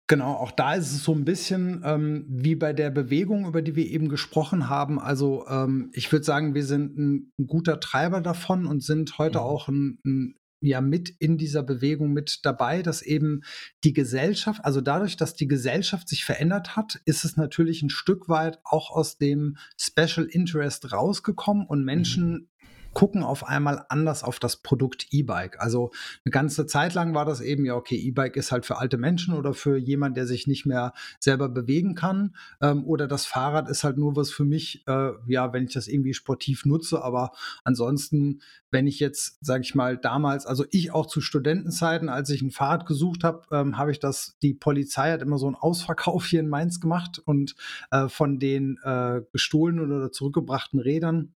Genau, 0.08 0.34
auch 0.34 0.52
da 0.52 0.74
ist 0.74 0.92
es 0.92 1.02
so 1.02 1.12
ein 1.12 1.24
bisschen 1.24 1.82
ähm, 1.84 2.26
wie 2.28 2.54
bei 2.54 2.72
der 2.72 2.90
Bewegung, 2.90 3.46
über 3.46 3.60
die 3.60 3.74
wir 3.74 3.86
eben 3.86 4.08
gesprochen 4.08 4.68
haben. 4.68 5.00
Also 5.00 5.46
ähm, 5.48 5.90
ich 5.92 6.12
würde 6.12 6.24
sagen, 6.24 6.54
wir 6.54 6.64
sind 6.64 6.96
ein, 6.96 7.32
ein, 7.38 7.46
guter 7.48 7.80
Treiber 7.80 8.20
davon 8.20 8.66
und 8.66 8.84
sind 8.84 9.18
heute 9.18 9.38
mhm. 9.38 9.44
auch 9.44 9.68
ein, 9.68 9.98
ein, 10.06 10.34
ja 10.60 10.80
mit 10.80 11.10
in 11.18 11.38
dieser 11.38 11.64
Bewegung 11.64 12.12
mit 12.12 12.40
dabei, 12.44 12.82
dass 12.82 13.02
eben 13.02 13.42
die 13.82 13.92
Gesellschaft, 13.92 14.64
also 14.64 14.80
dadurch, 14.80 15.16
dass 15.16 15.34
die 15.34 15.48
Gesellschaft 15.48 16.08
sich 16.08 16.24
verändert 16.24 16.76
hat, 16.76 17.00
ist 17.04 17.24
es 17.24 17.36
natürlich 17.36 17.82
ein 17.82 17.90
Stück 17.90 18.28
weit 18.28 18.60
auch 18.62 18.90
aus 18.90 19.18
dem 19.18 19.56
Special 19.76 20.26
Interest 20.26 20.92
rausgekommen 20.92 21.66
und 21.66 21.80
mhm. 21.80 21.84
Menschen 21.84 22.30
mhm 22.30 22.48
gucken 22.96 23.22
auf 23.22 23.46
einmal 23.46 23.84
anders 23.90 24.24
auf 24.24 24.38
das 24.38 24.56
Produkt 24.56 25.08
E-Bike. 25.10 25.60
Also 25.60 25.90
eine 26.24 26.30
ganze 26.30 26.64
Zeit 26.64 26.94
lang 26.94 27.14
war 27.14 27.26
das 27.26 27.42
eben, 27.42 27.66
ja, 27.66 27.74
okay, 27.74 27.94
E-Bike 27.94 28.36
ist 28.36 28.52
halt 28.52 28.64
für 28.64 28.78
alte 28.78 28.96
Menschen 28.96 29.34
oder 29.34 29.52
für 29.52 29.76
jemanden, 29.76 30.14
der 30.14 30.26
sich 30.26 30.46
nicht 30.46 30.64
mehr 30.64 30.94
selber 31.20 31.50
bewegen 31.50 31.94
kann. 31.94 32.34
Ähm, 32.62 32.86
oder 32.86 33.06
das 33.06 33.26
Fahrrad 33.26 33.68
ist 33.68 33.84
halt 33.84 33.98
nur 33.98 34.16
was 34.16 34.30
für 34.30 34.46
mich, 34.46 34.82
äh, 34.88 35.10
ja, 35.26 35.52
wenn 35.52 35.64
ich 35.64 35.74
das 35.74 35.88
irgendwie 35.88 36.14
sportiv 36.14 36.64
nutze. 36.64 37.04
Aber 37.04 37.32
ansonsten, 37.64 38.40
wenn 38.70 38.86
ich 38.86 38.98
jetzt, 38.98 39.44
sage 39.44 39.60
ich 39.60 39.74
mal, 39.74 39.98
damals, 39.98 40.46
also 40.46 40.64
ich 40.70 40.90
auch 40.90 41.04
zu 41.04 41.20
Studentenzeiten, 41.20 42.08
als 42.08 42.30
ich 42.30 42.40
ein 42.40 42.50
Fahrrad 42.50 42.86
gesucht 42.86 43.24
habe, 43.24 43.42
ähm, 43.52 43.76
habe 43.76 43.90
ich 43.90 44.00
das, 44.00 44.38
die 44.40 44.54
Polizei 44.54 45.12
hat 45.12 45.20
immer 45.20 45.36
so 45.36 45.44
einen 45.44 45.56
Ausverkauf 45.56 46.24
hier 46.24 46.40
in 46.40 46.48
Mainz 46.48 46.80
gemacht 46.80 47.18
und 47.18 47.56
äh, 47.90 48.08
von 48.08 48.38
den 48.38 48.78
äh, 48.84 49.20
gestohlenen 49.32 49.92
oder 49.92 50.12
zurückgebrachten 50.12 50.80
Rädern 50.80 51.34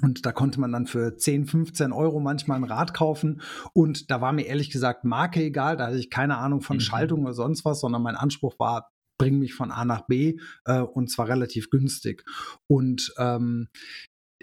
und 0.00 0.24
da 0.24 0.32
konnte 0.32 0.58
man 0.58 0.72
dann 0.72 0.86
für 0.86 1.16
10, 1.16 1.46
15 1.46 1.92
Euro 1.92 2.18
manchmal 2.18 2.56
ein 2.56 2.64
Rad 2.64 2.94
kaufen. 2.94 3.42
Und 3.74 4.10
da 4.10 4.20
war 4.20 4.32
mir 4.32 4.46
ehrlich 4.46 4.70
gesagt 4.70 5.04
Marke 5.04 5.42
egal. 5.42 5.76
Da 5.76 5.88
hatte 5.88 5.98
ich 5.98 6.08
keine 6.08 6.38
Ahnung 6.38 6.62
von 6.62 6.78
mhm. 6.78 6.80
Schaltung 6.80 7.22
oder 7.22 7.34
sonst 7.34 7.64
was, 7.64 7.80
sondern 7.80 8.02
mein 8.02 8.16
Anspruch 8.16 8.58
war, 8.58 8.90
bring 9.18 9.38
mich 9.38 9.54
von 9.54 9.70
A 9.70 9.84
nach 9.84 10.06
B 10.06 10.38
äh, 10.64 10.80
und 10.80 11.10
zwar 11.10 11.28
relativ 11.28 11.68
günstig. 11.68 12.24
Und 12.66 13.12
ähm, 13.18 13.68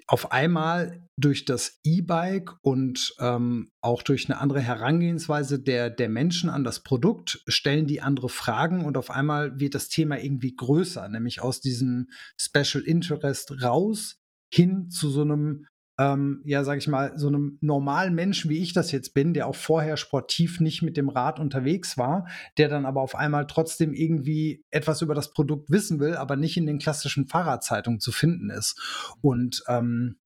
auf 0.08 0.32
einmal 0.32 1.08
durch 1.18 1.46
das 1.46 1.80
E-Bike 1.84 2.54
und 2.62 3.14
ähm, 3.20 3.72
auch 3.82 4.02
durch 4.02 4.30
eine 4.30 4.40
andere 4.40 4.60
Herangehensweise 4.60 5.60
der, 5.60 5.90
der 5.90 6.10
Menschen 6.10 6.50
an 6.50 6.64
das 6.64 6.82
Produkt 6.82 7.44
stellen 7.48 7.86
die 7.86 8.02
andere 8.02 8.30
Fragen 8.30 8.86
und 8.86 8.98
auf 8.98 9.12
einmal 9.12 9.60
wird 9.60 9.76
das 9.76 9.90
Thema 9.90 10.18
irgendwie 10.20 10.56
größer, 10.56 11.08
nämlich 11.10 11.42
aus 11.42 11.62
diesem 11.62 12.08
Special 12.38 12.84
Interest 12.84 13.62
raus 13.62 14.20
hin 14.50 14.90
zu 14.90 15.10
so 15.10 15.22
einem, 15.22 15.66
ähm, 15.98 16.42
ja, 16.46 16.64
sag 16.64 16.78
ich 16.78 16.88
mal, 16.88 17.18
so 17.18 17.28
einem 17.28 17.58
normalen 17.62 18.16
Menschen, 18.16 18.50
wie 18.50 18.60
ich 18.60 18.74
das 18.74 18.92
jetzt 18.92 19.14
bin, 19.14 19.34
der 19.34 19.48
auch 19.48 19.56
vorher 19.56 19.98
sportiv 19.98 20.60
nicht 20.60 20.82
mit 20.82 20.98
dem 20.98 21.10
Rad 21.10 21.40
unterwegs 21.40 21.98
war, 21.98 22.28
der 22.58 22.70
dann 22.70 22.86
aber 22.86 23.02
auf 23.02 23.16
einmal 23.16 23.48
trotzdem 23.48 23.94
irgendwie 23.94 24.64
etwas 24.72 25.02
über 25.02 25.16
das 25.16 25.32
Produkt 25.32 25.70
wissen 25.70 26.00
will, 26.00 26.16
aber 26.16 26.36
nicht 26.36 26.58
in 26.58 26.66
den 26.66 26.80
klassischen 26.80 27.28
Fahrradzeitungen 27.28 28.00
zu 28.00 28.12
finden 28.12 28.50
ist. 28.50 28.80
Und 29.22 29.64
ähm, 29.68 30.18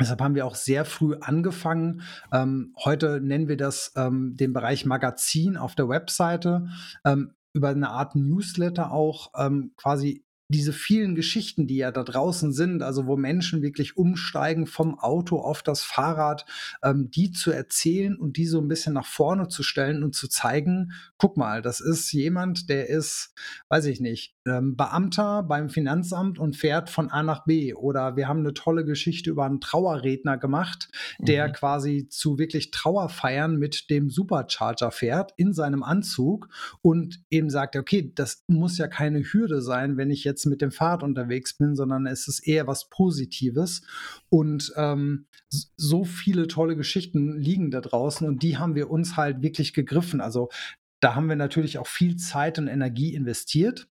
Deshalb 0.00 0.22
haben 0.22 0.34
wir 0.34 0.46
auch 0.46 0.54
sehr 0.54 0.84
früh 0.84 1.16
angefangen. 1.20 2.02
Ähm, 2.32 2.74
heute 2.82 3.20
nennen 3.20 3.48
wir 3.48 3.58
das 3.58 3.92
ähm, 3.94 4.36
den 4.36 4.54
Bereich 4.54 4.86
Magazin 4.86 5.58
auf 5.58 5.74
der 5.74 5.88
Webseite. 5.88 6.68
Ähm, 7.04 7.34
über 7.52 7.68
eine 7.68 7.90
Art 7.90 8.14
Newsletter 8.16 8.90
auch 8.90 9.30
ähm, 9.36 9.72
quasi 9.76 10.24
diese 10.52 10.72
vielen 10.72 11.16
Geschichten, 11.16 11.66
die 11.66 11.78
ja 11.78 11.90
da 11.90 12.04
draußen 12.04 12.52
sind, 12.52 12.82
also 12.82 13.06
wo 13.06 13.16
Menschen 13.16 13.62
wirklich 13.62 13.96
umsteigen 13.96 14.66
vom 14.66 14.98
Auto 14.98 15.40
auf 15.40 15.62
das 15.62 15.82
Fahrrad, 15.82 16.44
ähm, 16.82 17.10
die 17.10 17.32
zu 17.32 17.50
erzählen 17.50 18.16
und 18.16 18.36
die 18.36 18.46
so 18.46 18.60
ein 18.60 18.68
bisschen 18.68 18.94
nach 18.94 19.06
vorne 19.06 19.48
zu 19.48 19.64
stellen 19.64 20.04
und 20.04 20.14
zu 20.14 20.28
zeigen, 20.28 20.92
guck 21.18 21.36
mal, 21.36 21.62
das 21.62 21.80
ist 21.80 22.12
jemand, 22.12 22.68
der 22.68 22.88
ist, 22.88 23.34
weiß 23.68 23.86
ich 23.86 24.00
nicht, 24.00 24.36
ähm, 24.46 24.76
Beamter 24.76 25.42
beim 25.42 25.68
Finanzamt 25.68 26.38
und 26.38 26.56
fährt 26.56 26.90
von 26.90 27.10
A 27.10 27.22
nach 27.22 27.44
B. 27.44 27.74
Oder 27.74 28.16
wir 28.16 28.28
haben 28.28 28.40
eine 28.40 28.54
tolle 28.54 28.84
Geschichte 28.84 29.30
über 29.30 29.44
einen 29.44 29.60
Trauerredner 29.60 30.38
gemacht, 30.38 30.88
der 31.18 31.48
mhm. 31.48 31.52
quasi 31.52 32.08
zu 32.08 32.38
wirklich 32.38 32.70
Trauerfeiern 32.70 33.56
mit 33.56 33.88
dem 33.90 34.10
Supercharger 34.10 34.90
fährt 34.90 35.32
in 35.36 35.52
seinem 35.52 35.82
Anzug 35.82 36.48
und 36.82 37.22
eben 37.30 37.50
sagt, 37.50 37.76
okay, 37.76 38.12
das 38.14 38.44
muss 38.48 38.78
ja 38.78 38.88
keine 38.88 39.20
Hürde 39.20 39.62
sein, 39.62 39.96
wenn 39.96 40.10
ich 40.10 40.24
jetzt 40.24 40.41
mit 40.46 40.62
dem 40.62 40.70
Fahrrad 40.70 41.02
unterwegs 41.02 41.56
bin, 41.56 41.76
sondern 41.76 42.06
es 42.06 42.28
ist 42.28 42.46
eher 42.46 42.66
was 42.66 42.88
Positives. 42.88 43.82
Und 44.28 44.72
ähm, 44.76 45.26
so 45.76 46.04
viele 46.04 46.46
tolle 46.46 46.76
Geschichten 46.76 47.38
liegen 47.38 47.70
da 47.70 47.80
draußen 47.80 48.26
und 48.26 48.42
die 48.42 48.58
haben 48.58 48.74
wir 48.74 48.90
uns 48.90 49.16
halt 49.16 49.42
wirklich 49.42 49.72
gegriffen. 49.74 50.20
Also 50.20 50.48
da 51.00 51.14
haben 51.14 51.28
wir 51.28 51.36
natürlich 51.36 51.78
auch 51.78 51.86
viel 51.86 52.16
Zeit 52.16 52.58
und 52.58 52.68
Energie 52.68 53.14
investiert. 53.14 53.88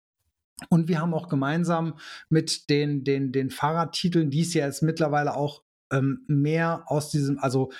Und 0.68 0.88
wir 0.88 1.00
haben 1.00 1.14
auch 1.14 1.28
gemeinsam 1.28 1.94
mit 2.28 2.68
den, 2.68 3.04
den, 3.04 3.32
den 3.32 3.50
Fahrradtiteln, 3.50 4.30
die 4.30 4.42
es 4.42 4.54
ja 4.54 4.66
jetzt 4.66 4.82
mittlerweile 4.82 5.34
auch 5.34 5.62
ähm, 5.92 6.24
mehr 6.26 6.84
aus 6.86 7.10
diesem, 7.10 7.38
also 7.38 7.70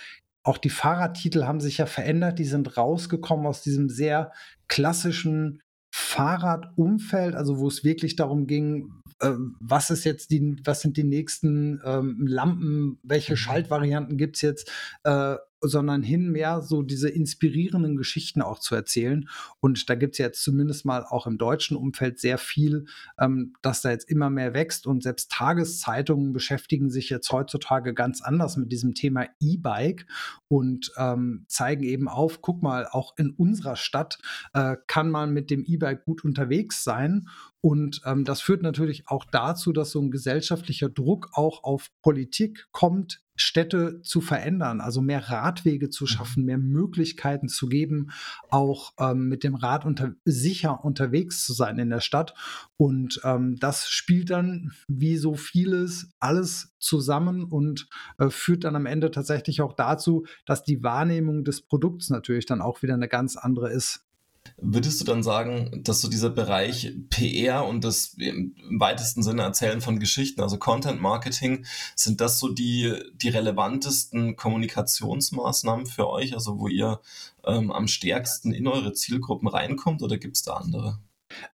auch 0.45 0.59
die 0.59 0.71
Fahrradtitel 0.71 1.45
haben 1.45 1.61
sich 1.61 1.79
ja 1.79 1.87
verändert, 1.87 2.39
die 2.39 2.45
sind 2.45 2.77
rausgekommen 2.77 3.47
aus 3.47 3.63
diesem 3.63 3.89
sehr 3.89 4.33
klassischen 4.67 5.61
Fahrradumfeld, 6.09 7.35
also 7.35 7.59
wo 7.59 7.69
es 7.69 7.85
wirklich 7.85 8.17
darum 8.17 8.47
ging, 8.47 8.95
äh, 9.21 9.33
was 9.61 9.91
ist 9.91 10.05
jetzt 10.05 10.31
die, 10.31 10.57
was 10.65 10.81
sind 10.81 10.97
die 10.97 11.05
nächsten 11.05 11.83
ähm, 11.85 12.27
Lampen, 12.27 12.99
welche 13.03 13.35
mhm. 13.35 13.37
Schaltvarianten 13.37 14.17
gibt 14.17 14.37
es 14.37 14.43
jetzt, 14.43 14.73
äh, 15.05 15.37
sondern 15.61 16.03
hin 16.03 16.31
mehr 16.31 16.63
so 16.63 16.83
diese 16.83 17.09
inspirierenden 17.09 17.97
Geschichten 17.97 18.43
auch 18.43 18.59
zu 18.59 18.75
erzählen. 18.75 19.29
Und 19.61 19.89
da 19.91 19.95
gibt 19.95 20.15
es 20.15 20.19
jetzt 20.19 20.43
zumindest 20.43 20.85
mal 20.85 21.05
auch 21.05 21.27
im 21.27 21.39
deutschen 21.39 21.77
Umfeld 21.77 22.19
sehr 22.19 22.39
viel, 22.39 22.87
ähm, 23.19 23.55
dass 23.63 23.83
da 23.83 23.91
jetzt 23.91 24.09
immer 24.09 24.31
mehr 24.31 24.55
wächst. 24.55 24.87
Und 24.87 25.03
selbst 25.03 25.31
Tageszeitungen 25.33 26.33
beschäftigen 26.33 26.91
sich 26.91 27.11
jetzt 27.11 27.31
heutzutage 27.33 27.95
ganz 27.95 28.23
anders 28.23 28.57
mit 28.57 28.73
diesem 28.73 28.95
Thema 28.95 29.27
E-Bike 29.41 30.07
und 30.49 30.93
ähm, 30.97 31.45
zeigen 31.49 31.83
eben 31.83 32.09
auf, 32.09 32.41
guck 32.41 32.63
mal, 32.63 32.87
auch 32.87 33.15
in 33.17 33.31
unserer 33.31 33.77
Stadt 33.77 34.19
äh, 34.53 34.77
kann 34.87 35.11
man 35.11 35.33
mit 35.33 35.51
dem 35.51 35.65
E-Bike 35.65 36.05
gut 36.05 36.25
unterwegs 36.25 36.85
sein. 36.85 37.29
Und 37.61 38.01
ähm, 38.05 38.25
das 38.25 38.41
führt 38.41 38.63
natürlich 38.63 39.09
auch 39.09 39.25
dazu, 39.25 39.73
dass 39.73 39.91
so 39.91 40.01
ein 40.01 40.11
gesellschaftlicher 40.11 40.89
Druck 40.89 41.31
auch 41.33 41.65
auf 41.65 41.91
Politik 42.03 42.69
kommt, 42.71 43.23
Städte 43.41 44.03
zu 44.03 44.21
verändern, 44.21 44.81
also 44.81 45.01
mehr 45.01 45.31
Radwege 45.31 45.91
zu 45.91 46.05
mhm. 46.05 46.09
schaffen, 46.09 46.45
mehr 46.45 46.59
Möglichkeiten 46.59 47.49
zu 47.49 47.69
geben, 47.69 48.11
auch 48.51 48.93
ähm, 48.99 49.29
mit 49.29 49.45
dem 49.45 49.55
Rad 49.55 49.85
unter, 49.85 50.13
sicher 50.25 50.85
unterwegs 50.85 51.45
zu 51.45 51.53
sein 51.53 51.79
in 51.79 51.91
der 51.91 52.01
Stadt. 52.01 52.35
Und 52.77 53.21
ähm, 53.25 53.57
das 53.59 53.89
spielt 53.89 54.31
dann 54.31 54.73
wie 54.89 55.17
so 55.17 55.35
vieles 55.35 56.11
alles 56.19 56.75
zusammen 56.79 57.45
und 57.45 57.89
äh, 58.19 58.29
führt 58.29 58.65
dann 58.65 58.77
am 58.77 58.87
Ende 58.87 59.11
tatsächlich 59.11 59.63
auch 59.63 59.73
dazu, 59.73 60.27
dass 60.45 60.65
die 60.65 60.83
Wahrnehmung 60.83 61.45
des 61.45 61.63
Produkts 61.63 62.11
natürlich 62.11 62.47
dann 62.47 62.61
auch 62.61 62.83
wieder 62.83 62.95
eine 62.95 63.09
ganz 63.09 63.37
andere 63.37 63.71
ist. 63.71 64.08
Würdest 64.57 65.01
du 65.01 65.05
dann 65.05 65.23
sagen, 65.23 65.83
dass 65.85 66.01
so 66.01 66.09
dieser 66.09 66.31
Bereich 66.31 66.95
PR 67.11 67.67
und 67.67 67.85
das 67.85 68.15
im 68.19 68.55
weitesten 68.79 69.23
Sinne 69.23 69.43
Erzählen 69.43 69.81
von 69.81 69.99
Geschichten, 69.99 70.41
also 70.41 70.59
Content 70.59 71.01
Marketing, 71.01 71.65
sind 71.95 72.21
das 72.21 72.39
so 72.39 72.49
die, 72.49 72.95
die 73.15 73.29
relevantesten 73.29 74.37
Kommunikationsmaßnahmen 74.37 75.87
für 75.87 76.09
euch, 76.09 76.35
also 76.35 76.59
wo 76.59 76.69
ihr 76.69 77.01
ähm, 77.45 77.71
am 77.73 77.89
stärksten 77.89 78.53
in 78.53 78.67
eure 78.67 78.93
Zielgruppen 78.93 79.49
reinkommt 79.49 80.03
oder 80.03 80.19
gibt 80.19 80.37
es 80.37 80.43
da 80.43 80.55
andere? 80.55 80.99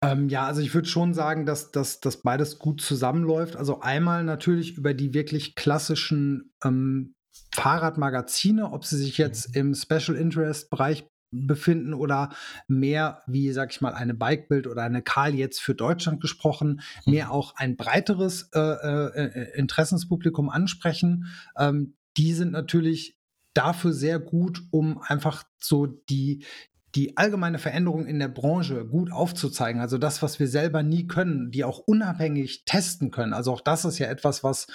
Ähm, 0.01 0.29
ja, 0.29 0.47
also 0.47 0.61
ich 0.61 0.75
würde 0.75 0.89
schon 0.89 1.15
sagen, 1.15 1.47
dass, 1.47 1.71
dass, 1.71 2.01
dass 2.01 2.19
beides 2.19 2.59
gut 2.59 2.81
zusammenläuft. 2.81 3.57
Also 3.57 3.81
einmal 3.81 4.25
natürlich 4.25 4.77
über 4.77 4.95
die 4.95 5.15
wirklich 5.15 5.55
klassischen 5.55 6.53
ähm, 6.63 7.15
Fahrradmagazine, 7.55 8.71
ob 8.73 8.85
sie 8.85 8.97
sich 8.97 9.19
jetzt 9.19 9.57
im 9.57 9.75
Special 9.75 10.17
Interest 10.17 10.71
Bereich 10.71 11.07
befinden 11.33 11.95
oder 11.95 12.31
mehr, 12.69 13.23
wie 13.27 13.51
sag 13.53 13.73
ich 13.73 13.81
mal, 13.81 13.95
eine 13.95 14.15
Bikebild 14.15 14.67
oder 14.67 14.83
eine 14.83 15.03
Karl 15.03 15.35
jetzt 15.35 15.61
für 15.61 15.75
Deutschland 15.75 16.21
gesprochen, 16.21 16.83
mehr 17.07 17.27
mhm. 17.27 17.33
auch 17.33 17.57
ein 17.57 17.77
breiteres 17.77 18.51
äh, 18.55 18.61
äh, 18.61 19.27
äh, 19.27 19.59
Interessenspublikum 19.59 20.51
ansprechen. 20.51 21.27
Ähm, 21.59 21.95
die 22.17 22.35
sind 22.35 22.53
natürlich 22.53 23.19
dafür 23.55 23.93
sehr 23.93 24.19
gut, 24.19 24.63
um 24.71 25.01
einfach 25.03 25.45
so 25.59 25.87
die, 25.87 26.45
die 26.95 27.17
allgemeine 27.17 27.59
Veränderung 27.59 28.07
in 28.07 28.19
der 28.19 28.29
Branche 28.29 28.85
gut 28.85 29.11
aufzuzeigen. 29.11 29.81
Also 29.81 29.97
das, 29.97 30.23
was 30.23 30.39
wir 30.39 30.47
selber 30.47 30.83
nie 30.83 31.07
können, 31.07 31.51
die 31.51 31.65
auch 31.65 31.79
unabhängig 31.79 32.65
testen 32.67 33.11
können. 33.11 33.33
Also 33.33 33.53
auch 33.53 33.63
das 33.63 33.87
ist 33.87 33.99
ja 33.99 34.09
etwas, 34.09 34.45
was 34.45 34.67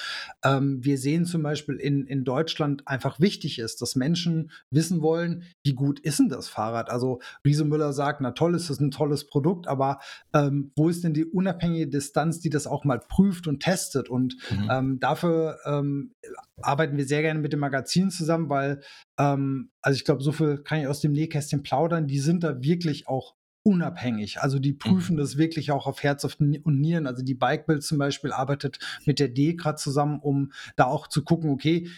ähm, 0.44 0.84
wir 0.84 0.98
sehen 0.98 1.26
zum 1.26 1.44
Beispiel 1.44 1.76
in, 1.76 2.08
in 2.08 2.24
Deutschland 2.24 2.88
einfach 2.88 3.20
wichtig 3.20 3.60
ist, 3.60 3.82
dass 3.82 3.96
Menschen 3.96 4.52
wissen 4.72 5.02
wollen, 5.02 5.44
wie 5.64 5.74
gut 5.74 6.00
ist 6.00 6.18
denn 6.18 6.30
das 6.30 6.48
Fahrrad? 6.48 6.90
Also 6.90 7.20
Riese 7.46 7.66
Müller 7.66 7.94
sagt, 7.94 8.22
na 8.22 8.32
toll, 8.32 8.56
ist 8.56 8.70
das 8.72 8.80
ein 8.80 8.92
tolles 8.92 9.28
Produkt, 9.28 9.68
aber 9.68 10.00
ähm, 10.34 10.72
wo 10.76 10.90
ist 10.90 11.04
denn 11.04 11.14
die 11.14 11.26
unabhängige 11.26 11.88
Distanz, 11.88 12.40
die 12.40 12.50
das 12.50 12.66
auch 12.66 12.84
mal 12.84 13.00
prüft 13.00 13.48
und 13.48 13.62
testet? 13.62 14.10
Und 14.10 14.38
mhm. 14.50 14.70
ähm, 14.72 15.00
dafür 15.00 15.60
ähm, 15.66 16.16
arbeiten 16.62 16.98
wir 16.98 17.06
sehr 17.06 17.22
gerne 17.22 17.40
mit 17.40 17.54
dem 17.54 17.60
Magazin 17.60 18.10
zusammen, 18.10 18.50
weil, 18.50 18.82
ähm, 19.20 19.70
also 19.88 19.96
ich 19.96 20.04
glaube, 20.04 20.22
so 20.22 20.34
viel 20.34 20.58
kann 20.58 20.82
ich 20.82 20.88
aus 20.88 21.00
dem 21.00 21.14
Nähkästchen 21.14 21.64
plaudern. 21.64 22.08
Die 22.08 22.20
sind 22.20 22.44
da 22.44 22.62
wirklich 22.62 23.08
auch 23.08 23.36
unabhängig. 23.64 24.42
Also 24.42 24.60
die 24.60 24.74
prüfen 24.74 25.16
mhm. 25.16 25.20
das 25.20 25.38
wirklich 25.38 25.72
auch 25.72 25.88
auf 25.88 26.04
Herz 26.04 26.26
und 26.26 26.82
Nieren. 26.82 27.08
Also 27.08 27.24
die 27.24 27.36
Bikebild 27.36 27.84
zum 27.84 27.98
Beispiel 27.98 28.34
arbeitet 28.34 28.80
mit 29.06 29.18
der 29.20 29.30
DEKRA 29.30 29.78
zusammen, 29.78 30.20
um 30.20 30.52
da 30.76 30.88
auch 30.88 31.08
zu 31.08 31.24
gucken, 31.24 31.52
okay, 31.52 31.90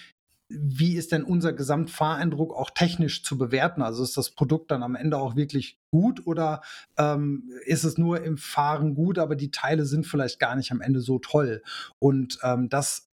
wie 0.50 0.98
ist 0.98 1.12
denn 1.12 1.24
unser 1.24 1.52
Gesamtfahreindruck 1.52 2.54
auch 2.54 2.70
technisch 2.70 3.24
zu 3.24 3.40
bewerten? 3.40 3.82
Also 3.82 4.04
ist 4.04 4.18
das 4.18 4.30
Produkt 4.30 4.70
dann 4.70 4.84
am 4.84 4.94
Ende 4.94 5.18
auch 5.18 5.36
wirklich 5.36 5.80
gut 5.90 6.28
oder 6.28 6.62
ähm, 6.96 7.50
ist 7.66 7.86
es 7.86 7.98
nur 7.98 8.24
im 8.24 8.38
Fahren 8.38 8.94
gut, 8.94 9.18
aber 9.18 9.36
die 9.36 9.50
Teile 9.50 9.86
sind 9.86 10.06
vielleicht 10.06 10.40
gar 10.40 10.56
nicht 10.56 10.72
am 10.72 10.82
Ende 10.82 11.02
so 11.02 11.18
toll? 11.18 11.64
Und 11.98 12.38
ähm, 12.44 12.70
das 12.70 13.09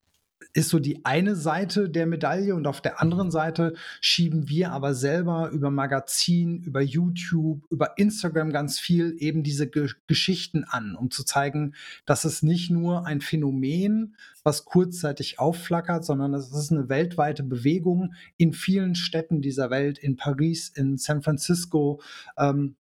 ist 0.57 0.71
so 0.71 0.79
die 0.79 1.05
eine 1.05 1.37
Seite 1.37 1.91
der 1.91 2.07
Medaille 2.07 2.55
und 2.55 2.67
auf 2.67 2.81
der 2.81 3.03
anderen 3.03 3.31
Seite 3.31 3.75
schieben 4.01 4.49
wir 4.49 4.73
aber 4.73 4.95
selber 4.95 5.51
über 5.51 5.71
Magazin, 5.71 6.63
über 6.63 6.81
YouTube, 6.81 7.63
über 7.71 7.99
Instagram 7.99 8.53
ganz 8.53 8.79
viel 8.81 9.15
eben 9.19 9.43
diese 9.43 9.69
Ge 9.69 9.91
Geschichten 10.07 10.65
an, 10.65 10.97
um 10.97 11.11
zu 11.11 11.25
zeigen, 11.25 11.75
dass 12.07 12.25
es 12.25 12.43
nicht 12.43 12.71
nur 12.71 13.05
ein 13.05 13.21
Phänomen, 13.21 14.17
was 14.45 14.65
kurzzeitig 14.65 15.39
aufflackert, 15.39 16.07
sondern 16.07 16.33
es 16.33 16.51
ist 16.51 16.73
eine 16.73 16.89
weltweite 16.89 17.43
Bewegung 17.43 18.15
in 18.39 18.55
vielen 18.55 18.95
Städten 18.95 19.43
dieser 19.43 19.69
Welt, 19.69 19.99
in 19.99 20.17
Paris, 20.17 20.71
in 20.71 20.97
San 20.97 21.21
Francisco, 21.21 22.01
ähm, 22.39 22.77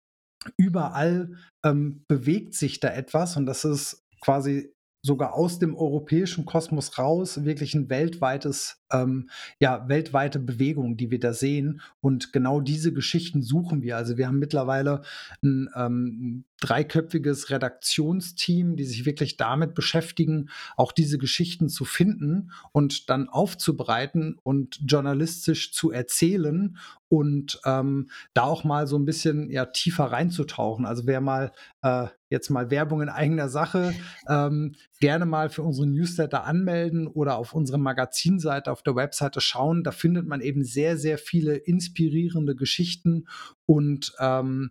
überall 0.58 1.38
ähm, 1.64 2.04
bewegt 2.10 2.54
sich 2.54 2.82
da 2.82 2.90
etwas 2.90 3.38
und 3.38 3.46
das 3.46 3.64
ist 3.64 4.04
quasi 4.20 4.74
sogar 5.02 5.34
aus 5.34 5.60
dem 5.60 5.76
europäischen 5.76 6.46
Kosmos 6.46 6.98
raus 6.98 7.44
wirklich 7.44 7.74
ein 7.74 7.90
weltweites, 7.90 8.84
ähm, 8.92 9.30
ja, 9.60 9.88
weltweite 9.88 10.40
Bewegung, 10.40 10.98
die 10.98 11.10
wir 11.10 11.20
da 11.20 11.34
sehen. 11.34 11.82
Und 12.02 12.34
genau 12.34 12.62
diese 12.62 12.94
Geschichten 12.94 13.42
suchen 13.42 13.82
wir. 13.82 13.98
Also 13.98 14.18
wir 14.18 14.28
haben 14.28 14.40
mittlerweile 14.40 15.02
ein 15.42 15.70
ähm, 15.76 16.46
dreiköpfiges 16.62 17.50
Redaktionsteam, 17.50 18.76
die 18.76 18.86
sich 18.86 19.06
wirklich 19.06 19.36
damit 19.38 19.74
beschäftigen, 19.74 20.50
auch 20.78 20.92
diese 20.92 21.18
Geschichten 21.18 21.68
zu 21.68 21.84
finden 21.86 22.52
und 22.72 23.10
dann 23.10 23.28
aufzubereiten 23.28 24.38
und 24.44 24.80
journalistisch 24.86 25.74
zu 25.74 25.92
erzählen 25.92 26.78
und 27.10 27.60
ähm, 27.66 28.10
da 28.34 28.44
auch 28.44 28.64
mal 28.64 28.88
so 28.88 28.98
ein 28.98 29.06
bisschen 29.06 29.50
ja 29.50 29.66
tiefer 29.66 30.06
reinzutauchen. 30.06 30.86
Also 30.86 31.08
wer 31.08 31.20
mal 31.20 31.52
äh, 31.82 32.08
jetzt 32.30 32.50
mal 32.50 32.72
Werbung 32.72 33.02
in 33.02 33.10
eigener 33.10 33.50
Sache, 33.50 33.94
ähm, 34.30 34.76
gerne 35.02 35.26
mal 35.26 35.50
für 35.50 35.64
unsere 35.64 35.88
Newsletter 35.88 36.46
anmelden 36.46 37.08
oder 37.08 37.38
auf 37.38 37.54
unsere 37.54 37.78
Magazinseite 37.78 38.72
auf 38.72 38.84
der 38.84 38.96
Webseite 38.96 39.42
schauen. 39.42 39.84
Da 39.84 39.92
findet 39.92 40.28
man 40.28 40.40
eben 40.40 40.64
sehr, 40.64 40.98
sehr 40.98 41.18
viele 41.18 41.56
inspirierende 41.56 42.56
Geschichten 42.56 43.26
und 43.66 44.14
ähm, 44.20 44.70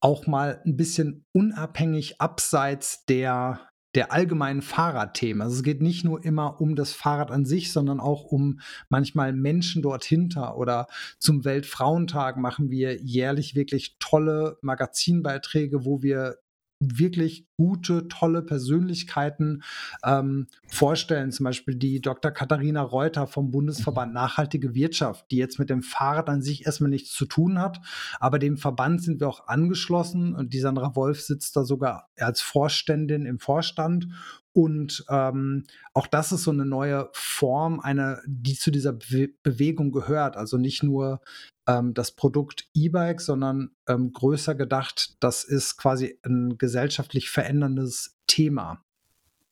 auch 0.00 0.26
mal 0.26 0.60
ein 0.66 0.76
bisschen 0.76 1.24
unabhängig 1.32 2.20
abseits 2.20 3.06
der 3.06 3.72
der 3.94 4.12
allgemeinen 4.12 4.62
Fahrradthemen. 4.62 5.42
Also 5.42 5.56
es 5.56 5.62
geht 5.62 5.82
nicht 5.82 6.04
nur 6.04 6.24
immer 6.24 6.60
um 6.60 6.76
das 6.76 6.92
Fahrrad 6.92 7.30
an 7.30 7.44
sich, 7.44 7.72
sondern 7.72 8.00
auch 8.00 8.24
um 8.24 8.60
manchmal 8.88 9.32
Menschen 9.32 9.82
dort 9.82 10.04
hinter. 10.04 10.56
Oder 10.56 10.86
zum 11.18 11.44
Weltfrauentag 11.44 12.38
machen 12.38 12.70
wir 12.70 13.02
jährlich 13.02 13.54
wirklich 13.54 13.96
tolle 13.98 14.56
Magazinbeiträge, 14.62 15.84
wo 15.84 16.02
wir 16.02 16.38
wirklich 16.82 17.46
gute, 17.56 18.08
tolle 18.08 18.42
Persönlichkeiten 18.42 19.62
ähm, 20.04 20.48
vorstellen. 20.66 21.30
Zum 21.30 21.44
Beispiel 21.44 21.76
die 21.76 22.00
Dr. 22.00 22.30
Katharina 22.30 22.82
Reuter 22.82 23.26
vom 23.26 23.50
Bundesverband 23.50 24.10
mhm. 24.10 24.14
Nachhaltige 24.14 24.74
Wirtschaft, 24.74 25.30
die 25.30 25.36
jetzt 25.36 25.58
mit 25.58 25.70
dem 25.70 25.82
Fahrrad 25.82 26.28
an 26.28 26.42
sich 26.42 26.66
erstmal 26.66 26.90
nichts 26.90 27.12
zu 27.12 27.26
tun 27.26 27.58
hat. 27.58 27.80
Aber 28.18 28.38
dem 28.38 28.56
Verband 28.56 29.02
sind 29.02 29.20
wir 29.20 29.28
auch 29.28 29.46
angeschlossen 29.46 30.34
und 30.34 30.52
die 30.52 30.60
Sandra 30.60 30.96
Wolf 30.96 31.20
sitzt 31.20 31.56
da 31.56 31.64
sogar 31.64 32.08
als 32.18 32.40
Vorständin 32.40 33.26
im 33.26 33.38
Vorstand. 33.38 34.08
Und 34.52 35.04
ähm, 35.08 35.64
auch 35.94 36.06
das 36.06 36.32
ist 36.32 36.42
so 36.42 36.50
eine 36.50 36.66
neue 36.66 37.08
Form, 37.12 37.80
eine, 37.80 38.20
die 38.26 38.54
zu 38.54 38.70
dieser 38.70 38.92
Be 38.92 39.30
Bewegung 39.42 39.92
gehört. 39.92 40.36
Also 40.36 40.58
nicht 40.58 40.82
nur 40.82 41.20
ähm, 41.66 41.94
das 41.94 42.12
Produkt 42.12 42.68
E-Bike, 42.74 43.20
sondern 43.20 43.70
ähm, 43.88 44.12
größer 44.12 44.54
gedacht, 44.54 45.16
das 45.20 45.44
ist 45.44 45.76
quasi 45.76 46.18
ein 46.22 46.58
gesellschaftlich 46.58 47.30
veränderndes 47.30 48.16
Thema. 48.26 48.84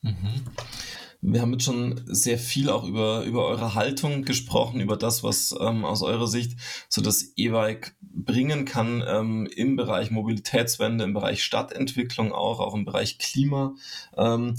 Mhm. 0.02 0.42
Wir 1.22 1.42
haben 1.42 1.52
jetzt 1.52 1.64
schon 1.64 2.00
sehr 2.06 2.38
viel 2.38 2.70
auch 2.70 2.84
über, 2.84 3.24
über 3.24 3.46
eure 3.46 3.74
Haltung 3.74 4.24
gesprochen, 4.24 4.80
über 4.80 4.96
das, 4.96 5.22
was 5.22 5.54
ähm, 5.60 5.84
aus 5.84 6.02
eurer 6.02 6.26
Sicht 6.26 6.58
so 6.88 7.02
das 7.02 7.34
E-Bike 7.36 7.94
bringen 8.00 8.64
kann 8.64 9.04
ähm, 9.06 9.46
im 9.54 9.76
Bereich 9.76 10.10
Mobilitätswende, 10.10 11.04
im 11.04 11.12
Bereich 11.12 11.44
Stadtentwicklung 11.44 12.32
auch, 12.32 12.58
auch 12.58 12.74
im 12.74 12.86
Bereich 12.86 13.18
Klima. 13.18 13.74
Ähm, 14.16 14.56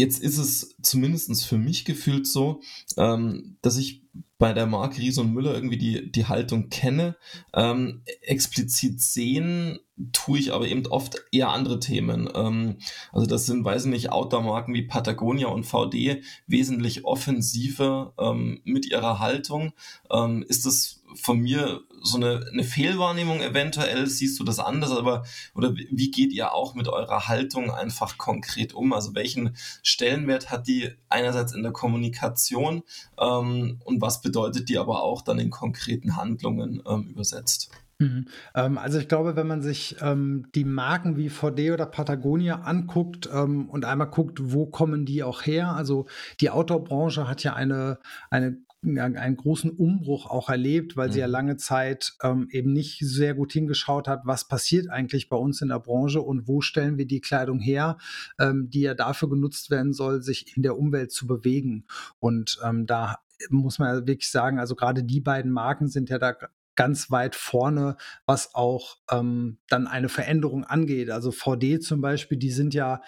jetzt 0.00 0.22
ist 0.22 0.38
es 0.38 0.76
zumindest 0.82 1.44
für 1.44 1.58
mich 1.58 1.84
gefühlt 1.84 2.26
so, 2.26 2.62
ähm, 2.96 3.56
dass 3.62 3.76
ich 3.76 4.02
bei 4.38 4.54
der 4.54 4.66
Marke 4.66 4.98
Ries 5.00 5.18
und 5.18 5.34
Müller 5.34 5.54
irgendwie 5.54 5.76
die, 5.76 6.10
die 6.10 6.24
Haltung 6.24 6.70
kenne. 6.70 7.16
Ähm, 7.54 8.02
explizit 8.22 9.00
sehen 9.00 9.78
tue 10.12 10.38
ich 10.38 10.52
aber 10.52 10.66
eben 10.66 10.86
oft 10.86 11.22
eher 11.30 11.50
andere 11.50 11.78
Themen. 11.78 12.28
Ähm, 12.34 12.78
also 13.12 13.26
das 13.26 13.44
sind, 13.44 13.64
weiß 13.64 13.84
ich 13.84 13.90
nicht, 13.90 14.10
Outdoor-Marken 14.10 14.72
wie 14.72 14.86
Patagonia 14.86 15.48
und 15.48 15.64
VD 15.64 16.22
wesentlich 16.46 17.04
offensiver 17.04 18.14
ähm, 18.18 18.62
mit 18.64 18.90
ihrer 18.90 19.18
Haltung. 19.18 19.72
Ähm, 20.10 20.42
ist 20.48 20.64
das 20.64 20.99
von 21.14 21.40
mir 21.40 21.80
so 22.02 22.16
eine, 22.16 22.46
eine 22.52 22.64
Fehlwahrnehmung 22.64 23.40
eventuell? 23.40 24.06
Siehst 24.06 24.38
du 24.38 24.44
das 24.44 24.58
anders? 24.58 24.90
Aber 24.90 25.24
oder 25.54 25.74
wie 25.74 26.10
geht 26.10 26.32
ihr 26.32 26.54
auch 26.54 26.74
mit 26.74 26.88
eurer 26.88 27.28
Haltung 27.28 27.70
einfach 27.70 28.18
konkret 28.18 28.72
um? 28.72 28.92
Also 28.92 29.14
welchen 29.14 29.56
Stellenwert 29.82 30.50
hat 30.50 30.66
die 30.66 30.90
einerseits 31.08 31.52
in 31.52 31.62
der 31.62 31.72
Kommunikation 31.72 32.82
ähm, 33.18 33.80
und 33.84 34.00
was 34.00 34.20
bedeutet 34.22 34.68
die 34.68 34.78
aber 34.78 35.02
auch 35.02 35.22
dann 35.22 35.38
in 35.38 35.50
konkreten 35.50 36.16
Handlungen 36.16 36.82
ähm, 36.86 37.08
übersetzt? 37.08 37.70
Mhm. 38.00 38.26
Ähm, 38.54 38.78
also 38.78 38.98
ich 38.98 39.08
glaube, 39.08 39.36
wenn 39.36 39.46
man 39.46 39.60
sich 39.60 39.96
ähm, 40.00 40.46
die 40.54 40.64
Marken 40.64 41.16
wie 41.16 41.28
VD 41.28 41.70
oder 41.70 41.86
Patagonia 41.86 42.62
anguckt 42.62 43.28
ähm, 43.32 43.68
und 43.68 43.84
einmal 43.84 44.08
guckt, 44.08 44.38
wo 44.42 44.66
kommen 44.66 45.04
die 45.04 45.22
auch 45.22 45.44
her, 45.44 45.74
also 45.74 46.06
die 46.40 46.50
Outdoor-Branche 46.50 47.28
hat 47.28 47.42
ja 47.42 47.52
eine, 47.54 47.98
eine 48.30 48.56
einen 48.82 49.36
großen 49.36 49.70
Umbruch 49.70 50.26
auch 50.26 50.48
erlebt, 50.48 50.96
weil 50.96 51.08
mhm. 51.08 51.12
sie 51.12 51.20
ja 51.20 51.26
mhm. 51.26 51.32
lange 51.32 51.56
Zeit 51.56 52.14
ähm, 52.22 52.48
eben 52.50 52.72
nicht 52.72 52.98
sehr 53.00 53.34
gut 53.34 53.52
hingeschaut 53.52 54.08
hat, 54.08 54.22
was 54.24 54.48
passiert 54.48 54.88
eigentlich 54.88 55.28
bei 55.28 55.36
uns 55.36 55.60
in 55.60 55.68
der 55.68 55.80
Branche 55.80 56.22
und 56.22 56.48
wo 56.48 56.60
stellen 56.60 56.96
wir 56.96 57.06
die 57.06 57.20
Kleidung 57.20 57.60
her, 57.60 57.98
ähm, 58.38 58.70
die 58.70 58.80
ja 58.80 58.94
dafür 58.94 59.28
genutzt 59.28 59.70
werden 59.70 59.92
soll, 59.92 60.22
sich 60.22 60.56
in 60.56 60.62
der 60.62 60.78
Umwelt 60.78 61.12
zu 61.12 61.26
bewegen. 61.26 61.84
Und 62.20 62.58
ähm, 62.64 62.86
da 62.86 63.18
muss 63.50 63.78
man 63.78 64.06
wirklich 64.06 64.30
sagen, 64.30 64.58
also 64.58 64.74
gerade 64.74 65.04
die 65.04 65.20
beiden 65.20 65.50
Marken 65.50 65.88
sind 65.88 66.08
ja 66.08 66.18
da 66.18 66.34
ganz 66.74 67.10
weit 67.10 67.34
vorne, 67.34 67.96
was 68.24 68.54
auch 68.54 68.96
ähm, 69.10 69.58
dann 69.68 69.86
eine 69.86 70.08
Veränderung 70.08 70.64
angeht. 70.64 71.10
Also 71.10 71.32
VD 71.32 71.82
zum 71.82 72.00
Beispiel, 72.00 72.38
die 72.38 72.50
sind 72.50 72.72
ja 72.72 73.02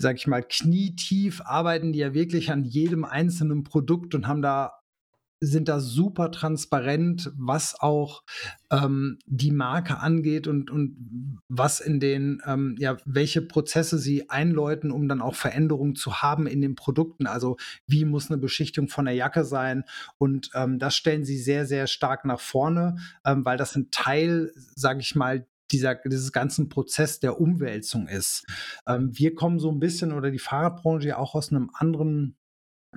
sag 0.00 0.14
ich 0.14 0.28
mal, 0.28 0.44
knietief 0.44 1.40
arbeiten 1.44 1.92
die 1.92 1.98
ja 1.98 2.14
wirklich 2.14 2.52
an 2.52 2.62
jedem 2.62 3.04
einzelnen 3.04 3.64
Produkt 3.64 4.14
und 4.14 4.28
haben 4.28 4.42
da 4.42 4.78
sind 5.40 5.68
da 5.68 5.80
super 5.80 6.30
transparent, 6.30 7.30
was 7.36 7.78
auch 7.80 8.22
ähm, 8.70 9.18
die 9.26 9.52
Marke 9.52 9.98
angeht 9.98 10.46
und, 10.46 10.70
und 10.70 11.40
was 11.48 11.80
in 11.80 12.00
den, 12.00 12.42
ähm, 12.46 12.74
ja, 12.78 12.96
welche 13.04 13.42
Prozesse 13.42 13.98
sie 13.98 14.30
einläuten, 14.30 14.90
um 14.90 15.08
dann 15.08 15.20
auch 15.20 15.34
Veränderungen 15.34 15.94
zu 15.94 16.22
haben 16.22 16.46
in 16.46 16.60
den 16.60 16.74
Produkten. 16.74 17.26
Also 17.26 17.56
wie 17.86 18.04
muss 18.04 18.30
eine 18.30 18.38
Beschichtung 18.38 18.88
von 18.88 19.04
der 19.04 19.14
Jacke 19.14 19.44
sein? 19.44 19.84
Und 20.18 20.50
ähm, 20.54 20.78
das 20.78 20.96
stellen 20.96 21.24
sie 21.24 21.38
sehr, 21.38 21.66
sehr 21.66 21.86
stark 21.86 22.24
nach 22.24 22.40
vorne, 22.40 22.96
ähm, 23.24 23.44
weil 23.44 23.56
das 23.56 23.76
ein 23.76 23.90
Teil, 23.90 24.52
sage 24.74 25.00
ich 25.00 25.14
mal, 25.14 25.46
dieser, 25.70 25.96
dieses 25.96 26.32
ganzen 26.32 26.68
Prozess 26.68 27.20
der 27.20 27.40
Umwälzung 27.40 28.08
ist. 28.08 28.46
Ähm, 28.86 29.10
wir 29.12 29.34
kommen 29.34 29.58
so 29.58 29.70
ein 29.70 29.80
bisschen 29.80 30.12
oder 30.12 30.30
die 30.30 30.38
Fahrradbranche 30.38 31.18
auch 31.18 31.34
aus 31.34 31.50
einem 31.50 31.70
anderen 31.74 32.37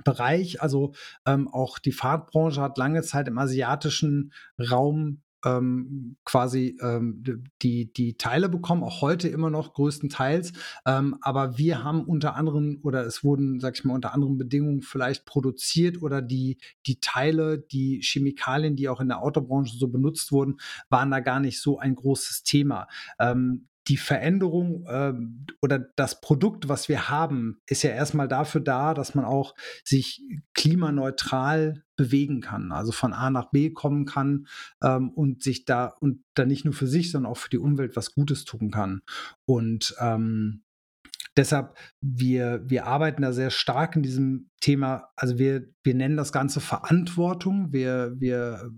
Bereich. 0.04 0.62
Also 0.62 0.92
ähm, 1.26 1.48
auch 1.48 1.78
die 1.78 1.92
Fahrradbranche 1.92 2.60
hat 2.60 2.78
lange 2.78 3.02
Zeit 3.02 3.28
im 3.28 3.38
asiatischen 3.38 4.32
Raum 4.58 5.22
ähm, 5.44 6.16
quasi 6.24 6.78
ähm, 6.80 7.22
die, 7.62 7.92
die 7.92 8.16
Teile 8.16 8.48
bekommen, 8.48 8.84
auch 8.84 9.00
heute 9.00 9.28
immer 9.28 9.50
noch 9.50 9.74
größtenteils. 9.74 10.52
Ähm, 10.86 11.16
aber 11.20 11.58
wir 11.58 11.82
haben 11.82 12.04
unter 12.04 12.36
anderem, 12.36 12.78
oder 12.82 13.04
es 13.06 13.24
wurden, 13.24 13.60
sag 13.60 13.76
ich 13.76 13.84
mal, 13.84 13.94
unter 13.94 14.14
anderen 14.14 14.38
Bedingungen 14.38 14.82
vielleicht 14.82 15.26
produziert 15.26 16.00
oder 16.02 16.22
die, 16.22 16.58
die 16.86 17.00
Teile, 17.00 17.58
die 17.58 18.00
Chemikalien, 18.02 18.76
die 18.76 18.88
auch 18.88 19.00
in 19.00 19.08
der 19.08 19.22
Autobranche 19.22 19.76
so 19.76 19.88
benutzt 19.88 20.32
wurden, 20.32 20.58
waren 20.88 21.10
da 21.10 21.20
gar 21.20 21.40
nicht 21.40 21.60
so 21.60 21.78
ein 21.78 21.94
großes 21.94 22.44
Thema. 22.44 22.86
Ähm, 23.18 23.68
die 23.88 23.96
Veränderung 23.96 24.86
äh, 24.86 25.12
oder 25.60 25.78
das 25.96 26.20
Produkt, 26.20 26.68
was 26.68 26.88
wir 26.88 27.08
haben, 27.08 27.60
ist 27.66 27.82
ja 27.82 27.90
erstmal 27.90 28.28
dafür 28.28 28.60
da, 28.60 28.94
dass 28.94 29.14
man 29.14 29.24
auch 29.24 29.54
sich 29.84 30.22
klimaneutral 30.54 31.84
bewegen 31.96 32.40
kann, 32.40 32.72
also 32.72 32.92
von 32.92 33.12
A 33.12 33.30
nach 33.30 33.50
B 33.50 33.70
kommen 33.70 34.06
kann 34.06 34.46
ähm, 34.82 35.10
und 35.10 35.42
sich 35.42 35.64
da 35.64 35.86
und 36.00 36.24
dann 36.34 36.48
nicht 36.48 36.64
nur 36.64 36.74
für 36.74 36.86
sich, 36.86 37.10
sondern 37.10 37.30
auch 37.30 37.38
für 37.38 37.50
die 37.50 37.58
Umwelt 37.58 37.96
was 37.96 38.14
Gutes 38.14 38.44
tun 38.44 38.70
kann. 38.70 39.02
Und 39.44 39.94
ähm, 40.00 40.62
deshalb, 41.36 41.76
wir, 42.00 42.62
wir 42.64 42.86
arbeiten 42.86 43.22
da 43.22 43.32
sehr 43.32 43.50
stark 43.50 43.96
in 43.96 44.02
diesem 44.02 44.50
Thema, 44.60 45.08
also 45.16 45.38
wir, 45.38 45.66
wir 45.82 45.94
nennen 45.94 46.16
das 46.16 46.32
Ganze 46.32 46.60
Verantwortung. 46.60 47.72
Wir, 47.72 48.14
wir 48.18 48.70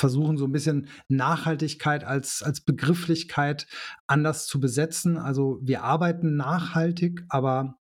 versuchen, 0.00 0.36
so 0.36 0.46
ein 0.46 0.52
bisschen 0.52 0.88
Nachhaltigkeit 1.08 2.04
als, 2.04 2.42
als 2.42 2.60
Begrifflichkeit 2.62 3.66
anders 4.06 4.46
zu 4.46 4.58
besetzen. 4.58 5.16
Also 5.16 5.60
wir 5.62 5.84
arbeiten 5.84 6.36
nachhaltig, 6.36 7.24
aber 7.28 7.79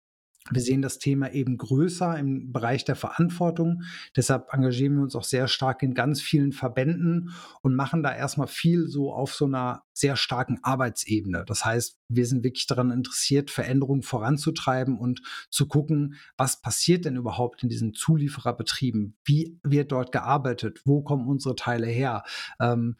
wir 0.50 0.60
sehen 0.60 0.82
das 0.82 0.98
Thema 0.98 1.32
eben 1.32 1.56
größer 1.56 2.18
im 2.18 2.52
Bereich 2.52 2.84
der 2.84 2.96
Verantwortung. 2.96 3.82
Deshalb 4.16 4.52
engagieren 4.52 4.96
wir 4.96 5.02
uns 5.02 5.14
auch 5.14 5.24
sehr 5.24 5.48
stark 5.48 5.82
in 5.82 5.94
ganz 5.94 6.20
vielen 6.20 6.52
Verbänden 6.52 7.30
und 7.62 7.76
machen 7.76 8.02
da 8.02 8.14
erstmal 8.14 8.48
viel 8.48 8.88
so 8.88 9.12
auf 9.12 9.34
so 9.34 9.44
einer 9.44 9.84
sehr 9.92 10.16
starken 10.16 10.58
Arbeitsebene. 10.62 11.44
Das 11.46 11.64
heißt, 11.64 11.98
wir 12.08 12.26
sind 12.26 12.44
wirklich 12.44 12.66
daran 12.66 12.90
interessiert, 12.90 13.50
Veränderungen 13.50 14.02
voranzutreiben 14.02 14.98
und 14.98 15.22
zu 15.50 15.68
gucken, 15.68 16.16
was 16.36 16.60
passiert 16.60 17.04
denn 17.04 17.16
überhaupt 17.16 17.62
in 17.62 17.68
diesen 17.68 17.94
Zuliefererbetrieben? 17.94 19.16
Wie 19.24 19.58
wird 19.62 19.92
dort 19.92 20.12
gearbeitet? 20.12 20.80
Wo 20.84 21.02
kommen 21.02 21.28
unsere 21.28 21.54
Teile 21.54 21.86
her? 21.86 22.24
Ähm, 22.60 22.96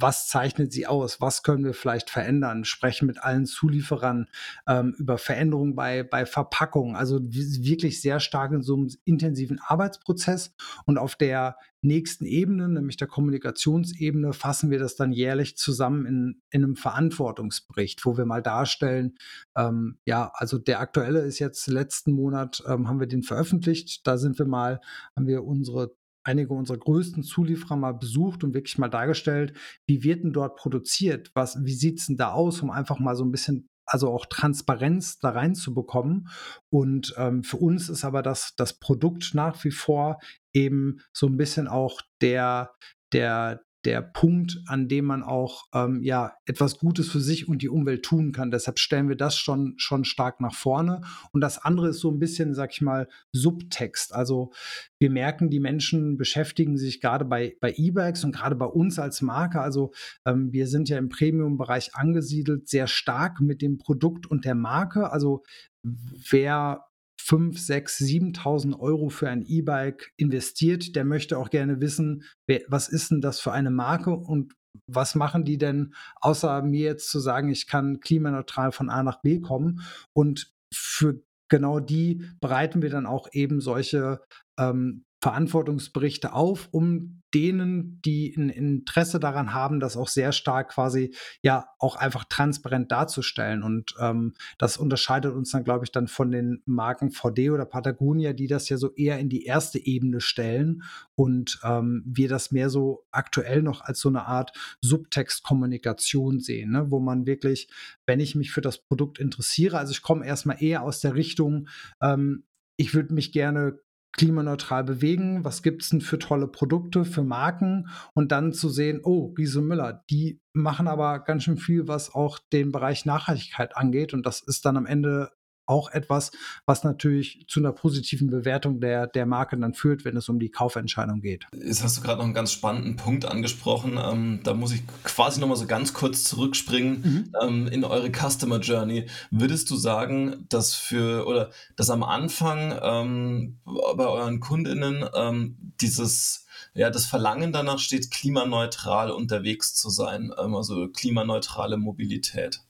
was 0.00 0.28
zeichnet 0.28 0.72
sie 0.72 0.86
aus, 0.86 1.20
was 1.20 1.42
können 1.42 1.64
wir 1.64 1.74
vielleicht 1.74 2.08
verändern, 2.08 2.64
sprechen 2.64 3.06
mit 3.06 3.22
allen 3.22 3.46
Zulieferern 3.46 4.28
ähm, 4.68 4.94
über 4.96 5.18
Veränderungen 5.18 5.74
bei, 5.74 6.04
bei 6.04 6.24
Verpackungen, 6.24 6.94
also 6.94 7.18
wirklich 7.20 8.00
sehr 8.00 8.20
stark 8.20 8.52
in 8.52 8.62
so 8.62 8.76
einem 8.76 8.88
intensiven 9.04 9.58
Arbeitsprozess. 9.60 10.54
Und 10.86 10.98
auf 10.98 11.16
der 11.16 11.56
nächsten 11.80 12.26
Ebene, 12.26 12.68
nämlich 12.68 12.96
der 12.96 13.08
Kommunikationsebene, 13.08 14.32
fassen 14.32 14.70
wir 14.70 14.78
das 14.78 14.94
dann 14.94 15.10
jährlich 15.10 15.56
zusammen 15.56 16.06
in, 16.06 16.42
in 16.50 16.64
einem 16.64 16.76
Verantwortungsbericht, 16.76 18.04
wo 18.04 18.16
wir 18.16 18.24
mal 18.24 18.42
darstellen, 18.42 19.16
ähm, 19.56 19.98
ja, 20.04 20.30
also 20.34 20.58
der 20.58 20.80
aktuelle 20.80 21.20
ist 21.20 21.40
jetzt 21.40 21.66
letzten 21.66 22.12
Monat, 22.12 22.62
ähm, 22.68 22.88
haben 22.88 23.00
wir 23.00 23.08
den 23.08 23.24
veröffentlicht, 23.24 24.06
da 24.06 24.16
sind 24.16 24.38
wir 24.38 24.46
mal, 24.46 24.80
haben 25.16 25.26
wir 25.26 25.44
unsere 25.44 25.92
einige 26.28 26.52
unserer 26.52 26.78
größten 26.78 27.22
Zulieferer 27.22 27.76
mal 27.76 27.92
besucht 27.92 28.44
und 28.44 28.54
wirklich 28.54 28.78
mal 28.78 28.88
dargestellt, 28.88 29.54
wie 29.86 30.04
wird 30.04 30.22
denn 30.22 30.32
dort 30.32 30.56
produziert? 30.56 31.30
Was, 31.34 31.58
wie 31.64 31.74
sieht 31.74 32.00
es 32.00 32.06
denn 32.06 32.16
da 32.16 32.32
aus, 32.32 32.60
um 32.60 32.70
einfach 32.70 32.98
mal 32.98 33.16
so 33.16 33.24
ein 33.24 33.32
bisschen, 33.32 33.68
also 33.86 34.10
auch 34.12 34.26
Transparenz 34.26 35.18
da 35.18 35.30
reinzubekommen. 35.30 36.28
Und 36.70 37.14
ähm, 37.16 37.42
für 37.42 37.56
uns 37.56 37.88
ist 37.88 38.04
aber 38.04 38.22
das, 38.22 38.54
das 38.56 38.78
Produkt 38.78 39.30
nach 39.32 39.64
wie 39.64 39.70
vor 39.70 40.18
eben 40.52 41.00
so 41.12 41.26
ein 41.26 41.38
bisschen 41.38 41.66
auch 41.66 42.02
der, 42.20 42.74
der, 43.12 43.62
der 43.84 44.02
Punkt, 44.02 44.60
an 44.66 44.88
dem 44.88 45.04
man 45.04 45.22
auch 45.22 45.64
ähm, 45.72 46.02
ja 46.02 46.32
etwas 46.46 46.78
Gutes 46.78 47.08
für 47.08 47.20
sich 47.20 47.48
und 47.48 47.62
die 47.62 47.68
Umwelt 47.68 48.04
tun 48.04 48.32
kann. 48.32 48.50
Deshalb 48.50 48.78
stellen 48.78 49.08
wir 49.08 49.16
das 49.16 49.36
schon 49.36 49.74
schon 49.76 50.04
stark 50.04 50.40
nach 50.40 50.54
vorne. 50.54 51.02
Und 51.32 51.40
das 51.40 51.58
andere 51.58 51.90
ist 51.90 52.00
so 52.00 52.10
ein 52.10 52.18
bisschen, 52.18 52.54
sag 52.54 52.72
ich 52.72 52.80
mal, 52.80 53.08
Subtext. 53.32 54.12
Also 54.14 54.52
wir 54.98 55.10
merken, 55.10 55.48
die 55.48 55.60
Menschen 55.60 56.16
beschäftigen 56.16 56.76
sich 56.76 57.00
gerade 57.00 57.24
bei 57.24 57.56
bei 57.60 57.72
E-Bikes 57.76 58.24
und 58.24 58.32
gerade 58.32 58.56
bei 58.56 58.66
uns 58.66 58.98
als 58.98 59.22
Marke. 59.22 59.60
Also 59.60 59.92
ähm, 60.26 60.52
wir 60.52 60.66
sind 60.66 60.88
ja 60.88 60.98
im 60.98 61.08
Premium-Bereich 61.08 61.94
angesiedelt, 61.94 62.68
sehr 62.68 62.88
stark 62.88 63.40
mit 63.40 63.62
dem 63.62 63.78
Produkt 63.78 64.26
und 64.26 64.44
der 64.44 64.56
Marke. 64.56 65.12
Also 65.12 65.44
wer 65.82 66.87
5, 67.28 67.58
6, 67.58 68.00
7.000 68.00 68.78
Euro 68.78 69.10
für 69.10 69.28
ein 69.28 69.42
E-Bike 69.42 70.12
investiert, 70.16 70.96
der 70.96 71.04
möchte 71.04 71.36
auch 71.36 71.50
gerne 71.50 71.80
wissen, 71.80 72.24
wer, 72.46 72.62
was 72.68 72.88
ist 72.88 73.10
denn 73.10 73.20
das 73.20 73.38
für 73.38 73.52
eine 73.52 73.70
Marke 73.70 74.12
und 74.12 74.54
was 74.86 75.14
machen 75.14 75.44
die 75.44 75.58
denn, 75.58 75.94
außer 76.22 76.62
mir 76.62 76.84
jetzt 76.84 77.10
zu 77.10 77.20
sagen, 77.20 77.50
ich 77.50 77.66
kann 77.66 78.00
klimaneutral 78.00 78.72
von 78.72 78.88
A 78.88 79.02
nach 79.02 79.20
B 79.20 79.40
kommen. 79.40 79.82
Und 80.14 80.54
für 80.72 81.20
genau 81.48 81.80
die 81.80 82.24
bereiten 82.40 82.80
wir 82.80 82.88
dann 82.88 83.06
auch 83.06 83.28
eben 83.32 83.60
solche 83.60 84.22
ähm, 84.58 85.04
Verantwortungsberichte 85.20 86.32
auf, 86.32 86.68
um 86.70 87.22
denen, 87.34 88.00
die 88.04 88.34
ein 88.36 88.48
Interesse 88.48 89.20
daran 89.20 89.52
haben, 89.52 89.80
das 89.80 89.96
auch 89.96 90.08
sehr 90.08 90.32
stark 90.32 90.70
quasi 90.70 91.14
ja 91.42 91.66
auch 91.78 91.96
einfach 91.96 92.24
transparent 92.24 92.90
darzustellen. 92.90 93.62
Und 93.62 93.94
ähm, 94.00 94.34
das 94.56 94.76
unterscheidet 94.76 95.34
uns 95.34 95.50
dann, 95.50 95.64
glaube 95.64 95.84
ich, 95.84 95.92
dann 95.92 96.08
von 96.08 96.30
den 96.30 96.62
Marken 96.64 97.10
VD 97.10 97.50
oder 97.50 97.66
Patagonia, 97.66 98.32
die 98.32 98.46
das 98.46 98.68
ja 98.68 98.76
so 98.76 98.94
eher 98.94 99.18
in 99.18 99.28
die 99.28 99.44
erste 99.44 99.78
Ebene 99.78 100.20
stellen 100.20 100.82
und 101.14 101.58
ähm, 101.64 102.02
wir 102.06 102.28
das 102.28 102.50
mehr 102.50 102.70
so 102.70 103.04
aktuell 103.10 103.62
noch 103.62 103.82
als 103.82 104.00
so 104.00 104.08
eine 104.08 104.26
Art 104.26 104.52
Subtextkommunikation 104.80 106.40
sehen, 106.40 106.70
ne? 106.70 106.90
wo 106.90 107.00
man 107.00 107.26
wirklich, 107.26 107.68
wenn 108.06 108.20
ich 108.20 108.36
mich 108.36 108.52
für 108.52 108.62
das 108.62 108.78
Produkt 108.78 109.18
interessiere, 109.18 109.78
also 109.78 109.90
ich 109.90 110.02
komme 110.02 110.24
erstmal 110.24 110.62
eher 110.62 110.82
aus 110.82 111.00
der 111.00 111.14
Richtung, 111.14 111.68
ähm, 112.00 112.44
ich 112.76 112.94
würde 112.94 113.12
mich 113.12 113.32
gerne 113.32 113.80
klimaneutral 114.18 114.84
bewegen, 114.84 115.44
was 115.44 115.62
gibt 115.62 115.82
es 115.82 115.90
denn 115.90 116.00
für 116.00 116.18
tolle 116.18 116.48
Produkte, 116.48 117.04
für 117.04 117.22
Marken? 117.22 117.88
Und 118.14 118.32
dann 118.32 118.52
zu 118.52 118.68
sehen, 118.68 119.00
oh, 119.04 119.32
Riese 119.38 119.62
Müller, 119.62 120.04
die 120.10 120.40
machen 120.52 120.88
aber 120.88 121.20
ganz 121.20 121.44
schön 121.44 121.56
viel, 121.56 121.88
was 121.88 122.14
auch 122.14 122.38
den 122.52 122.72
Bereich 122.72 123.06
Nachhaltigkeit 123.06 123.76
angeht. 123.76 124.12
Und 124.12 124.26
das 124.26 124.40
ist 124.40 124.66
dann 124.66 124.76
am 124.76 124.86
Ende 124.86 125.30
auch 125.68 125.90
etwas, 125.90 126.32
was 126.66 126.84
natürlich 126.84 127.44
zu 127.48 127.60
einer 127.60 127.72
positiven 127.72 128.30
Bewertung 128.30 128.80
der, 128.80 129.06
der 129.06 129.26
Marke 129.26 129.56
dann 129.58 129.74
führt, 129.74 130.04
wenn 130.04 130.16
es 130.16 130.28
um 130.28 130.38
die 130.38 130.50
Kaufentscheidung 130.50 131.20
geht. 131.20 131.46
Jetzt 131.52 131.82
hast 131.82 131.98
du 131.98 132.02
gerade 132.02 132.18
noch 132.18 132.24
einen 132.24 132.34
ganz 132.34 132.52
spannenden 132.52 132.96
Punkt 132.96 133.24
angesprochen. 133.24 133.98
Ähm, 134.02 134.40
da 134.44 134.54
muss 134.54 134.72
ich 134.72 134.82
quasi 135.04 135.40
noch 135.40 135.48
mal 135.48 135.56
so 135.56 135.66
ganz 135.66 135.92
kurz 135.92 136.24
zurückspringen 136.24 137.02
mhm. 137.02 137.32
ähm, 137.42 137.68
in 137.68 137.84
eure 137.84 138.10
Customer 138.10 138.60
Journey. 138.60 139.06
Würdest 139.30 139.70
du 139.70 139.76
sagen, 139.76 140.46
dass 140.48 140.74
für 140.74 141.26
oder 141.26 141.50
dass 141.76 141.90
am 141.90 142.02
Anfang 142.02 142.78
ähm, 142.82 143.58
bei 143.64 144.06
euren 144.06 144.40
Kundinnen 144.40 145.04
ähm, 145.14 145.56
dieses 145.80 146.46
ja, 146.74 146.90
das 146.90 147.06
Verlangen 147.06 147.52
danach 147.52 147.78
steht, 147.78 148.10
klimaneutral 148.10 149.10
unterwegs 149.10 149.74
zu 149.74 149.90
sein, 149.90 150.32
ähm, 150.38 150.54
also 150.54 150.88
klimaneutrale 150.88 151.76
Mobilität? 151.76 152.60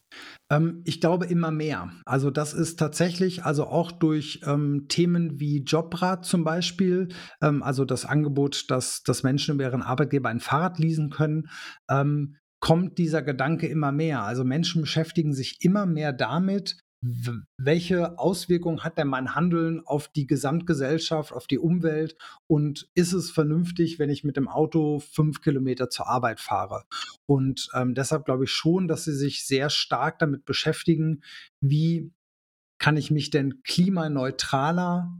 Ähm, 0.51 0.83
ich 0.85 1.01
glaube 1.01 1.27
immer 1.27 1.51
mehr. 1.51 1.93
Also 2.05 2.31
das 2.31 2.55
ist 2.55 2.79
tatsächlich, 2.79 3.45
also 3.45 3.67
auch 3.67 3.93
durch 3.93 4.41
ähm, 4.47 4.87
Themen 4.89 5.39
wie 5.41 5.63
Jobrat 5.63 6.25
zum 6.25 6.45
Beispiel, 6.45 7.09
ähm, 7.43 7.63
also 7.63 7.85
das 7.85 8.05
Angebot, 8.05 8.71
dass, 8.71 9.03
dass 9.03 9.23
Menschen 9.23 9.55
über 9.55 9.65
ihren 9.65 9.83
Arbeitgeber 9.83 10.29
ein 10.29 10.41
Fahrrad 10.41 10.79
leasen 10.79 11.11
können, 11.11 11.49
ähm, 11.91 12.37
kommt 12.61 12.99
dieser 12.99 13.23
Gedanke 13.23 13.67
immer 13.67 13.93
mehr. 13.93 14.23
Also 14.23 14.45
Menschen 14.45 14.81
beschäftigen 14.83 15.33
sich 15.33 15.59
immer 15.61 15.87
mehr 15.87 16.13
damit, 16.13 16.79
welche 17.01 18.19
Auswirkungen 18.19 18.83
hat 18.83 18.99
denn 18.99 19.07
mein 19.07 19.35
Handeln 19.35 19.87
auf 19.87 20.09
die 20.09 20.27
Gesamtgesellschaft, 20.27 21.33
auf 21.33 21.47
die 21.47 21.59
Umwelt 21.59 22.17
und 22.49 22.89
ist 22.95 23.13
es 23.13 23.31
vernünftig, 23.31 23.99
wenn 23.99 24.11
ich 24.11 24.25
mit 24.25 24.37
dem 24.37 24.49
Auto 24.49 24.99
fünf 24.99 25.41
Kilometer 25.41 25.91
zur 25.91 26.09
Arbeit 26.09 26.41
fahre? 26.41 26.85
Und 27.27 27.69
ähm, 27.75 27.95
deshalb 27.95 28.25
glaube 28.25 28.45
ich 28.45 28.51
schon, 28.51 28.89
dass 28.89 29.05
sie 29.05 29.15
sich 29.15 29.47
sehr 29.47 29.71
stark 29.71 30.19
damit 30.19 30.45
beschäftigen, 30.45 31.23
wie 31.61 32.11
kann 32.79 32.97
ich 32.97 33.11
mich 33.11 33.31
denn 33.31 33.63
klimaneutraler 33.63 35.13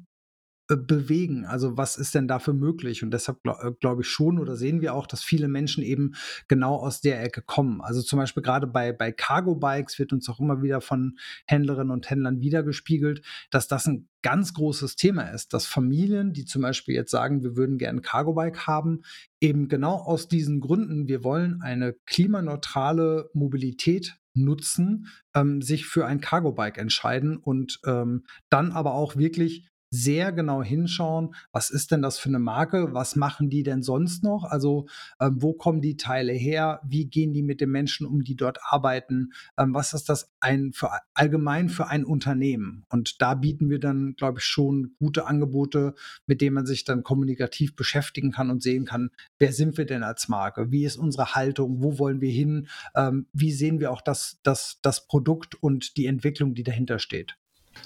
bewegen? 0.77 1.47
Also 1.47 1.77
was 1.77 1.97
ist 1.97 2.15
denn 2.15 2.29
dafür 2.29 2.55
möglich? 2.55 3.03
Und 3.03 3.11
deshalb 3.11 3.43
glaube 3.43 3.77
glaub 3.81 4.01
ich 4.01 4.09
schon 4.09 4.39
oder 4.39 4.55
sehen 4.55 4.81
wir 4.81 4.95
auch, 4.95 5.07
dass 5.07 5.23
viele 5.23 5.49
Menschen 5.49 5.83
eben 5.83 6.13
genau 6.47 6.77
aus 6.77 7.01
der 7.01 7.23
Ecke 7.23 7.43
kommen. 7.43 7.81
Also 7.81 8.03
zum 8.03 8.19
Beispiel 8.19 8.43
gerade 8.43 8.67
bei, 8.67 8.93
bei 8.93 9.11
Cargo-Bikes 9.11 9.99
wird 9.99 10.13
uns 10.13 10.29
auch 10.29 10.41
immer 10.41 10.63
wieder 10.63 10.81
von 10.81 11.19
Händlerinnen 11.47 11.91
und 11.91 12.11
Händlern 12.11 12.41
wiedergespiegelt, 12.41 13.23
dass 13.51 13.67
das 13.67 13.87
ein 13.87 14.09
ganz 14.23 14.53
großes 14.53 14.97
Thema 14.97 15.23
ist, 15.31 15.55
dass 15.55 15.67
Familien, 15.67 16.33
die 16.33 16.45
zum 16.45 16.63
Beispiel 16.63 16.95
jetzt 16.95 17.11
sagen, 17.11 17.43
wir 17.43 17.57
würden 17.57 17.79
gerne 17.79 18.01
Cargo-Bike 18.01 18.67
haben, 18.67 19.03
eben 19.41 19.69
genau 19.69 19.95
aus 19.95 20.29
diesen 20.29 20.61
Gründen, 20.61 21.09
wir 21.09 21.25
wollen 21.25 21.63
eine 21.63 21.95
klimaneutrale 22.05 23.31
Mobilität 23.33 24.19
nutzen, 24.35 25.07
ähm, 25.35 25.63
sich 25.63 25.87
für 25.87 26.07
ein 26.07 26.21
Cargo-Bike 26.21 26.79
entscheiden 26.79 27.37
und 27.37 27.81
ähm, 27.87 28.25
dann 28.51 28.73
aber 28.73 28.95
auch 28.95 29.17
wirklich 29.17 29.69
sehr 29.91 30.33
genau 30.33 30.63
hinschauen, 30.63 31.35
was 31.53 31.71
ist 31.71 31.91
denn 31.91 32.03
das 32.03 32.19
für 32.19 32.29
eine 32.29 32.39
Marke, 32.39 32.93
was 32.93 33.17
machen 33.17 33.49
die 33.51 33.63
denn 33.63 33.83
sonst 33.83 34.23
noch, 34.23 34.45
also 34.45 34.87
ähm, 35.21 35.37
wo 35.41 35.55
kommen 35.55 35.81
die 35.81 35.97
Teile 35.97 36.33
her, 36.33 36.81
wie 36.85 37.07
gehen 37.07 37.33
die 37.33 37.43
mit 37.43 37.61
den 37.61 37.71
Menschen 37.71 38.07
um, 38.07 38.23
die 38.23 38.37
dort 38.37 38.59
arbeiten, 38.63 39.33
ähm, 39.59 39.75
was 39.75 39.95
ist 39.95 40.09
das 40.09 40.31
ein 40.41 40.73
für, 40.73 40.91
allgemein 41.15 41.69
für 41.69 41.89
ein 41.89 42.05
Unternehmen? 42.05 42.85
Und 42.89 43.23
da 43.23 43.35
bieten 43.35 43.71
wir 43.71 43.79
dann, 43.79 44.15
glaube 44.17 44.41
ich, 44.41 44.45
schon 44.45 44.95
gute 44.99 45.27
Angebote, 45.27 45.95
mit 46.27 46.41
denen 46.41 46.55
man 46.55 46.67
sich 46.67 46.85
dann 46.85 47.03
kommunikativ 47.03 47.75
beschäftigen 47.77 48.33
kann 48.33 48.51
und 48.51 48.63
sehen 48.63 48.85
kann, 48.85 49.11
wer 49.39 49.53
sind 49.53 49.79
wir 49.79 49.87
denn 49.87 50.03
als 50.03 50.29
Marke, 50.29 50.71
wie 50.71 50.85
ist 50.85 50.97
unsere 50.97 51.35
Haltung, 51.35 51.83
wo 51.83 51.99
wollen 51.99 52.21
wir 52.21 52.31
hin, 52.31 52.69
ähm, 52.95 53.27
wie 53.33 53.53
sehen 53.53 53.81
wir 53.81 53.91
auch 53.91 54.03
das, 54.03 54.39
das, 54.43 54.79
das 54.83 55.07
Produkt 55.07 55.55
und 55.63 55.97
die 55.97 56.07
Entwicklung, 56.07 56.55
die 56.55 56.63
dahinter 56.63 56.99
steht. 56.99 57.37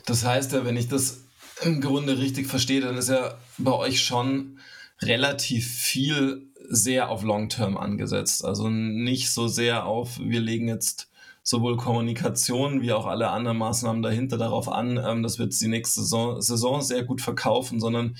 Das 0.06 0.24
heißt 0.24 0.52
ja, 0.52 0.64
wenn 0.64 0.76
ich 0.76 0.88
das 0.88 1.24
im 1.62 1.80
Grunde 1.80 2.18
richtig 2.18 2.46
verstehe, 2.46 2.80
dann 2.80 2.96
ist 2.96 3.08
ja 3.08 3.34
bei 3.58 3.72
euch 3.72 4.02
schon 4.02 4.58
relativ 5.00 5.66
viel 5.66 6.48
sehr 6.68 7.10
auf 7.10 7.22
Long-Term 7.22 7.76
angesetzt. 7.76 8.44
Also 8.44 8.68
nicht 8.68 9.30
so 9.30 9.48
sehr 9.48 9.86
auf, 9.86 10.18
wir 10.18 10.40
legen 10.40 10.68
jetzt 10.68 11.08
sowohl 11.42 11.76
Kommunikation 11.76 12.82
wie 12.82 12.92
auch 12.92 13.06
alle 13.06 13.30
anderen 13.30 13.58
Maßnahmen 13.58 14.02
dahinter 14.02 14.38
darauf 14.38 14.68
an, 14.68 15.00
ähm, 15.04 15.22
dass 15.22 15.38
wir 15.38 15.46
jetzt 15.46 15.60
die 15.60 15.68
nächste 15.68 16.00
Saison, 16.00 16.40
Saison 16.40 16.80
sehr 16.82 17.02
gut 17.02 17.20
verkaufen, 17.20 17.80
sondern 17.80 18.16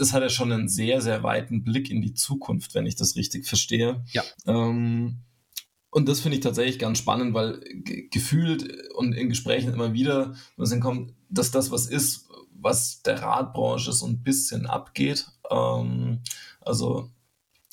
es 0.00 0.12
hat 0.12 0.22
ja 0.22 0.28
schon 0.28 0.52
einen 0.52 0.68
sehr, 0.68 1.00
sehr 1.00 1.22
weiten 1.22 1.64
Blick 1.64 1.90
in 1.90 2.02
die 2.02 2.14
Zukunft, 2.14 2.74
wenn 2.74 2.86
ich 2.86 2.96
das 2.96 3.16
richtig 3.16 3.46
verstehe. 3.46 4.04
Ja. 4.12 4.22
Ähm, 4.46 5.18
und 5.90 6.08
das 6.08 6.20
finde 6.20 6.36
ich 6.36 6.42
tatsächlich 6.42 6.78
ganz 6.78 6.98
spannend, 6.98 7.34
weil 7.34 7.60
gefühlt 8.10 8.92
und 8.94 9.12
in 9.12 9.28
Gesprächen 9.28 9.72
immer 9.72 9.92
wieder, 9.92 10.34
kommt, 10.80 11.14
dass 11.28 11.50
das 11.50 11.70
was 11.70 11.86
ist, 11.86 12.28
was 12.52 13.02
der 13.02 13.22
Radbranche 13.22 13.92
so 13.92 14.06
ein 14.06 14.22
bisschen 14.22 14.66
abgeht. 14.66 15.26
Ähm, 15.50 16.20
also 16.60 17.10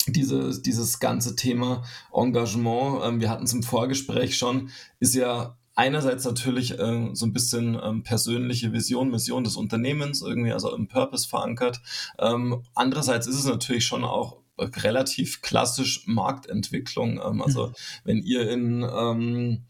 diese, 0.06 0.60
dieses 0.60 1.00
ganze 1.00 1.34
Thema 1.36 1.82
Engagement, 2.12 3.00
ähm, 3.04 3.20
wir 3.20 3.30
hatten 3.30 3.44
es 3.44 3.52
im 3.52 3.62
Vorgespräch 3.62 4.36
schon, 4.36 4.70
ist 5.00 5.14
ja 5.14 5.56
einerseits 5.74 6.24
natürlich 6.24 6.78
äh, 6.78 7.10
so 7.14 7.26
ein 7.26 7.32
bisschen 7.32 7.78
ähm, 7.82 8.02
persönliche 8.02 8.72
Vision, 8.72 9.10
Mission 9.10 9.44
des 9.44 9.56
Unternehmens, 9.56 10.22
irgendwie 10.22 10.52
also 10.52 10.74
im 10.74 10.88
Purpose 10.88 11.28
verankert. 11.28 11.80
Ähm, 12.18 12.62
andererseits 12.74 13.26
ist 13.26 13.38
es 13.38 13.46
natürlich 13.46 13.86
schon 13.86 14.04
auch 14.04 14.38
relativ 14.56 15.42
klassisch 15.42 16.06
Marktentwicklung. 16.06 17.20
Ähm, 17.24 17.42
also 17.42 17.68
mhm. 17.68 17.72
wenn 18.04 18.18
ihr 18.18 18.50
in 18.50 18.82
ähm, 18.82 19.64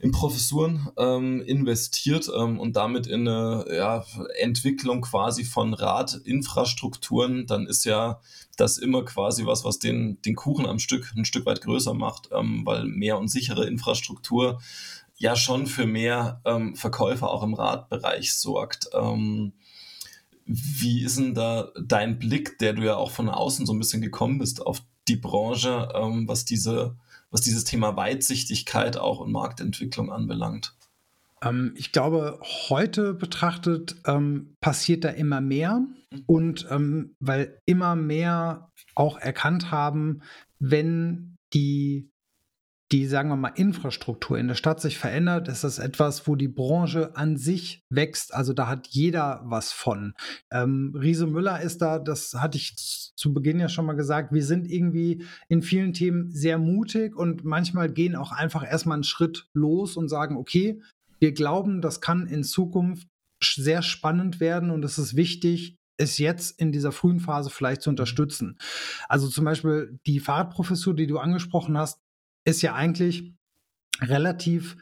in 0.00 0.12
Professuren 0.12 0.88
ähm, 0.96 1.42
investiert 1.42 2.30
ähm, 2.34 2.58
und 2.58 2.74
damit 2.76 3.06
in 3.06 3.28
eine 3.28 3.66
ja, 3.70 4.04
Entwicklung 4.38 5.02
quasi 5.02 5.44
von 5.44 5.74
Radinfrastrukturen, 5.74 7.46
dann 7.46 7.66
ist 7.66 7.84
ja 7.84 8.20
das 8.56 8.78
immer 8.78 9.04
quasi 9.04 9.44
was, 9.44 9.64
was 9.64 9.78
den, 9.78 10.20
den 10.22 10.36
Kuchen 10.36 10.66
am 10.66 10.78
Stück 10.78 11.12
ein 11.14 11.26
Stück 11.26 11.44
weit 11.44 11.60
größer 11.60 11.92
macht, 11.92 12.30
ähm, 12.32 12.62
weil 12.64 12.84
mehr 12.84 13.18
und 13.18 13.28
sichere 13.28 13.66
Infrastruktur 13.66 14.60
ja 15.16 15.36
schon 15.36 15.66
für 15.66 15.86
mehr 15.86 16.40
ähm, 16.46 16.76
Verkäufer 16.76 17.28
auch 17.28 17.42
im 17.42 17.52
Radbereich 17.52 18.34
sorgt. 18.34 18.88
Ähm, 18.94 19.52
wie 20.46 21.02
ist 21.04 21.18
denn 21.18 21.34
da 21.34 21.70
dein 21.78 22.18
Blick, 22.18 22.58
der 22.58 22.72
du 22.72 22.82
ja 22.82 22.96
auch 22.96 23.10
von 23.10 23.28
außen 23.28 23.66
so 23.66 23.74
ein 23.74 23.78
bisschen 23.78 24.00
gekommen 24.00 24.38
bist, 24.38 24.66
auf 24.66 24.82
die 25.08 25.16
Branche, 25.16 25.90
ähm, 25.94 26.26
was 26.26 26.46
diese 26.46 26.96
was 27.30 27.40
dieses 27.40 27.64
Thema 27.64 27.96
Weitsichtigkeit 27.96 28.96
auch 28.96 29.20
und 29.20 29.32
Marktentwicklung 29.32 30.10
anbelangt? 30.10 30.74
Ähm, 31.42 31.74
ich 31.76 31.92
glaube, 31.92 32.40
heute 32.68 33.14
betrachtet 33.14 33.96
ähm, 34.06 34.56
passiert 34.60 35.04
da 35.04 35.10
immer 35.10 35.40
mehr 35.40 35.80
mhm. 36.10 36.24
und 36.26 36.66
ähm, 36.70 37.16
weil 37.20 37.60
immer 37.66 37.96
mehr 37.96 38.70
auch 38.94 39.18
erkannt 39.18 39.70
haben, 39.70 40.22
wenn 40.58 41.36
die 41.54 42.09
die, 42.92 43.06
sagen 43.06 43.28
wir 43.28 43.36
mal, 43.36 43.52
Infrastruktur 43.54 44.36
in 44.36 44.48
der 44.48 44.56
Stadt 44.56 44.80
sich 44.80 44.98
verändert, 44.98 45.46
ist 45.46 45.62
das 45.62 45.78
etwas, 45.78 46.26
wo 46.26 46.34
die 46.34 46.48
Branche 46.48 47.14
an 47.16 47.36
sich 47.36 47.84
wächst. 47.88 48.34
Also 48.34 48.52
da 48.52 48.66
hat 48.66 48.88
jeder 48.88 49.42
was 49.44 49.72
von. 49.72 50.14
Ähm, 50.50 50.94
Riese 50.98 51.26
Müller 51.26 51.60
ist 51.60 51.82
da, 51.82 52.00
das 52.00 52.34
hatte 52.34 52.58
ich 52.58 52.74
zu 53.14 53.32
Beginn 53.32 53.60
ja 53.60 53.68
schon 53.68 53.86
mal 53.86 53.92
gesagt, 53.92 54.32
wir 54.32 54.44
sind 54.44 54.68
irgendwie 54.68 55.24
in 55.48 55.62
vielen 55.62 55.92
Themen 55.92 56.32
sehr 56.32 56.58
mutig 56.58 57.14
und 57.14 57.44
manchmal 57.44 57.92
gehen 57.92 58.16
auch 58.16 58.32
einfach 58.32 58.68
erstmal 58.68 58.96
einen 58.96 59.04
Schritt 59.04 59.48
los 59.54 59.96
und 59.96 60.08
sagen, 60.08 60.36
okay, 60.36 60.82
wir 61.20 61.32
glauben, 61.32 61.82
das 61.82 62.00
kann 62.00 62.26
in 62.26 62.42
Zukunft 62.42 63.06
sehr 63.42 63.82
spannend 63.82 64.40
werden 64.40 64.70
und 64.70 64.84
es 64.84 64.98
ist 64.98 65.14
wichtig, 65.14 65.76
es 65.96 66.18
jetzt 66.18 66.58
in 66.58 66.72
dieser 66.72 66.92
frühen 66.92 67.20
Phase 67.20 67.50
vielleicht 67.50 67.82
zu 67.82 67.90
unterstützen. 67.90 68.58
Also 69.08 69.28
zum 69.28 69.44
Beispiel 69.44 69.98
die 70.06 70.18
Fahrradprofessur, 70.18 70.94
die 70.94 71.06
du 71.06 71.18
angesprochen 71.18 71.76
hast, 71.76 72.00
ist 72.44 72.62
ja 72.62 72.74
eigentlich 72.74 73.34
relativ 74.00 74.76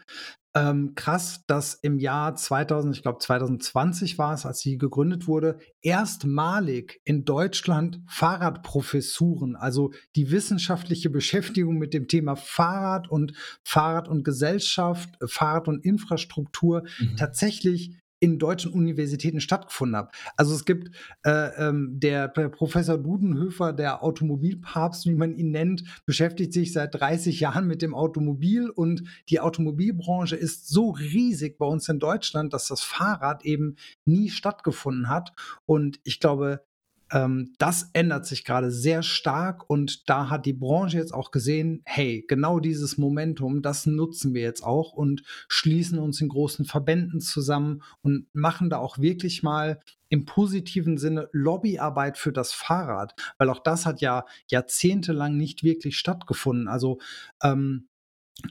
ähm, 0.54 0.94
krass, 0.94 1.44
dass 1.46 1.74
im 1.74 1.98
Jahr 1.98 2.34
2000, 2.34 2.96
ich 2.96 3.02
glaube 3.02 3.18
2020 3.18 4.18
war 4.18 4.34
es, 4.34 4.46
als 4.46 4.60
sie 4.60 4.78
gegründet 4.78 5.26
wurde, 5.26 5.58
erstmalig 5.82 7.00
in 7.04 7.24
Deutschland 7.24 8.00
Fahrradprofessuren, 8.08 9.56
also 9.56 9.92
die 10.16 10.30
wissenschaftliche 10.30 11.10
Beschäftigung 11.10 11.78
mit 11.78 11.94
dem 11.94 12.08
Thema 12.08 12.34
Fahrrad 12.34 13.08
und 13.08 13.34
Fahrrad 13.62 14.08
und 14.08 14.24
Gesellschaft, 14.24 15.10
Fahrrad 15.26 15.68
und 15.68 15.84
Infrastruktur 15.84 16.84
mhm. 16.98 17.16
tatsächlich 17.16 17.96
in 18.20 18.38
deutschen 18.38 18.72
Universitäten 18.72 19.40
stattgefunden 19.40 19.96
hat. 19.96 20.14
Also 20.36 20.54
es 20.54 20.64
gibt 20.64 20.94
äh, 21.24 21.68
ähm, 21.68 21.98
der, 22.00 22.28
der, 22.28 22.48
Professor 22.48 22.98
Dudenhöfer, 22.98 23.72
der 23.72 24.02
Automobilpapst, 24.02 25.06
wie 25.06 25.14
man 25.14 25.34
ihn 25.34 25.50
nennt, 25.50 25.84
beschäftigt 26.06 26.52
sich 26.52 26.72
seit 26.72 26.94
30 26.94 27.40
Jahren 27.40 27.66
mit 27.66 27.82
dem 27.82 27.94
Automobil 27.94 28.70
und 28.70 29.04
die 29.28 29.40
Automobilbranche 29.40 30.36
ist 30.36 30.68
so 30.68 30.90
riesig 30.90 31.58
bei 31.58 31.66
uns 31.66 31.88
in 31.88 31.98
Deutschland, 31.98 32.52
dass 32.52 32.68
das 32.68 32.82
Fahrrad 32.82 33.44
eben 33.44 33.76
nie 34.04 34.30
stattgefunden 34.30 35.08
hat. 35.08 35.32
Und 35.66 36.00
ich 36.04 36.20
glaube, 36.20 36.64
ähm, 37.12 37.54
das 37.58 37.90
ändert 37.92 38.26
sich 38.26 38.44
gerade 38.44 38.70
sehr 38.70 39.02
stark 39.02 39.68
und 39.68 40.08
da 40.08 40.30
hat 40.30 40.46
die 40.46 40.52
Branche 40.52 40.98
jetzt 40.98 41.14
auch 41.14 41.30
gesehen, 41.30 41.82
hey, 41.84 42.24
genau 42.28 42.60
dieses 42.60 42.98
Momentum, 42.98 43.62
das 43.62 43.86
nutzen 43.86 44.34
wir 44.34 44.42
jetzt 44.42 44.62
auch 44.62 44.92
und 44.92 45.22
schließen 45.48 45.98
uns 45.98 46.20
in 46.20 46.28
großen 46.28 46.64
Verbänden 46.64 47.20
zusammen 47.20 47.82
und 48.02 48.26
machen 48.32 48.70
da 48.70 48.78
auch 48.78 48.98
wirklich 48.98 49.42
mal 49.42 49.80
im 50.10 50.24
positiven 50.24 50.98
Sinne 50.98 51.28
Lobbyarbeit 51.32 52.18
für 52.18 52.32
das 52.32 52.52
Fahrrad, 52.52 53.14
weil 53.36 53.50
auch 53.50 53.60
das 53.60 53.86
hat 53.86 54.00
ja 54.00 54.24
jahrzehntelang 54.48 55.36
nicht 55.36 55.62
wirklich 55.62 55.98
stattgefunden. 55.98 56.68
Also 56.68 56.98
ähm, 57.42 57.88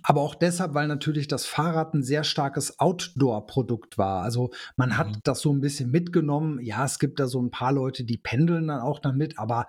aber 0.04 0.22
auch 0.22 0.36
deshalb, 0.36 0.74
weil 0.74 0.88
natürlich 0.88 1.28
das 1.30 1.46
Fahrrad 1.46 1.94
ein 1.94 2.04
sehr 2.04 2.26
starkes 2.26 2.78
Outdoor-Produkt 2.80 3.98
war. 3.98 4.22
Also 4.22 4.52
man 4.76 4.98
hat 4.98 5.08
Mhm. 5.08 5.20
das 5.24 5.40
so 5.40 5.52
ein 5.54 5.62
bisschen 5.62 5.92
mitgenommen. 5.92 6.60
Ja, 6.62 6.84
es 6.84 7.00
gibt 7.00 7.20
da 7.22 7.28
so 7.28 7.42
ein 7.42 7.52
paar 7.52 7.72
Leute, 7.72 8.04
die 8.04 8.18
pendeln 8.18 8.68
dann 8.68 8.82
auch 8.82 9.00
damit, 9.00 9.40
aber 9.40 9.66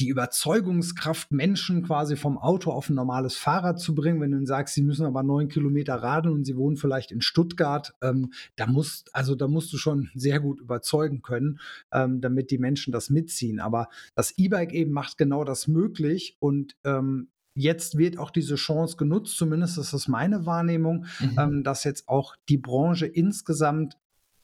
die 0.00 0.08
Überzeugungskraft, 0.08 1.30
Menschen 1.30 1.84
quasi 1.84 2.16
vom 2.16 2.38
Auto 2.38 2.72
auf 2.72 2.90
ein 2.90 2.96
normales 2.96 3.36
Fahrrad 3.36 3.78
zu 3.78 3.94
bringen, 3.94 4.20
wenn 4.20 4.32
du 4.32 4.38
ihnen 4.38 4.46
sagst, 4.46 4.74
sie 4.74 4.82
müssen 4.82 5.06
aber 5.06 5.22
neun 5.22 5.48
Kilometer 5.48 5.94
radeln 5.94 6.34
und 6.34 6.44
sie 6.44 6.56
wohnen 6.56 6.76
vielleicht 6.76 7.12
in 7.12 7.20
Stuttgart, 7.20 7.94
ähm, 8.02 8.32
da 8.56 8.66
musst, 8.66 9.14
also 9.14 9.36
da 9.36 9.46
musst 9.46 9.72
du 9.72 9.78
schon 9.78 10.10
sehr 10.14 10.40
gut 10.40 10.60
überzeugen 10.60 11.22
können, 11.22 11.60
ähm, 11.92 12.20
damit 12.20 12.50
die 12.50 12.58
Menschen 12.58 12.92
das 12.92 13.10
mitziehen. 13.10 13.60
Aber 13.60 13.88
das 14.16 14.36
E-Bike 14.38 14.72
eben 14.72 14.90
macht 14.90 15.18
genau 15.18 15.44
das 15.44 15.68
möglich 15.68 16.36
und 16.40 16.74
ähm, 16.84 17.28
jetzt 17.54 17.98
wird 17.98 18.18
auch 18.18 18.30
diese 18.30 18.54
Chance 18.54 18.96
genutzt, 18.96 19.36
zumindest 19.36 19.78
ist 19.78 19.92
das 19.92 20.08
meine 20.08 20.46
Wahrnehmung, 20.46 21.06
Mhm. 21.20 21.38
ähm, 21.38 21.64
dass 21.64 21.84
jetzt 21.84 22.08
auch 22.08 22.34
die 22.48 22.58
Branche 22.58 23.06
insgesamt 23.06 23.98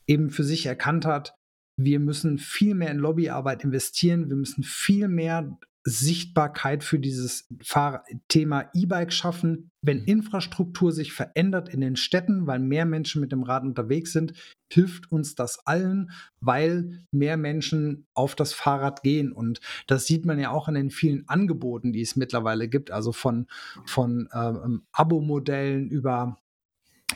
eben 0.06 0.30
für 0.30 0.44
sich 0.44 0.66
erkannt 0.66 1.04
hat, 1.06 1.34
wir 1.76 2.00
müssen 2.00 2.38
viel 2.38 2.74
mehr 2.74 2.90
in 2.90 2.98
Lobbyarbeit 2.98 3.62
investieren, 3.64 4.28
wir 4.28 4.36
müssen 4.36 4.64
viel 4.64 5.09
mehr 5.09 5.59
Sichtbarkeit 5.89 6.84
für 6.84 6.99
dieses 6.99 7.49
Fahr 7.62 8.05
Thema 8.28 8.68
E-Bike 8.74 9.12
schaffen. 9.12 9.70
Wenn 9.80 10.01
Mhm. 10.01 10.05
Infrastruktur 10.05 10.93
sich 10.93 11.12
verändert 11.12 11.68
in 11.70 11.80
den 11.80 11.97
Städten, 11.97 12.47
weil 12.47 12.59
mehr 12.59 12.84
Menschen 12.84 13.20
mit 13.20 13.32
dem 13.32 13.43
Rad 13.43 13.62
unterwegs 13.62 14.12
sind, 14.12 14.34
hilft 14.70 15.11
uns 15.11 15.34
das 15.34 15.66
allen, 15.66 16.11
weil 16.41 17.05
mehr 17.11 17.39
Menschen 17.39 18.07
auf 18.12 18.34
das 18.34 18.53
Fahrrad 18.53 19.03
gehen. 19.03 19.32
Und 19.32 19.61
das 19.86 20.07
sieht 20.07 20.26
man 20.26 20.39
ja 20.39 20.51
auch 20.51 20.68
an 20.68 20.74
den 20.74 20.91
vielen 20.91 21.26
Angeboten, 21.28 21.93
die 21.93 22.03
es 22.03 22.16
mittlerweile 22.16 22.68
gibt, 22.68 22.91
also 22.91 23.12
von, 23.12 23.47
von 23.86 24.28
ähm, 24.34 24.82
Abo-Modellen 24.93 25.89
über 25.89 26.39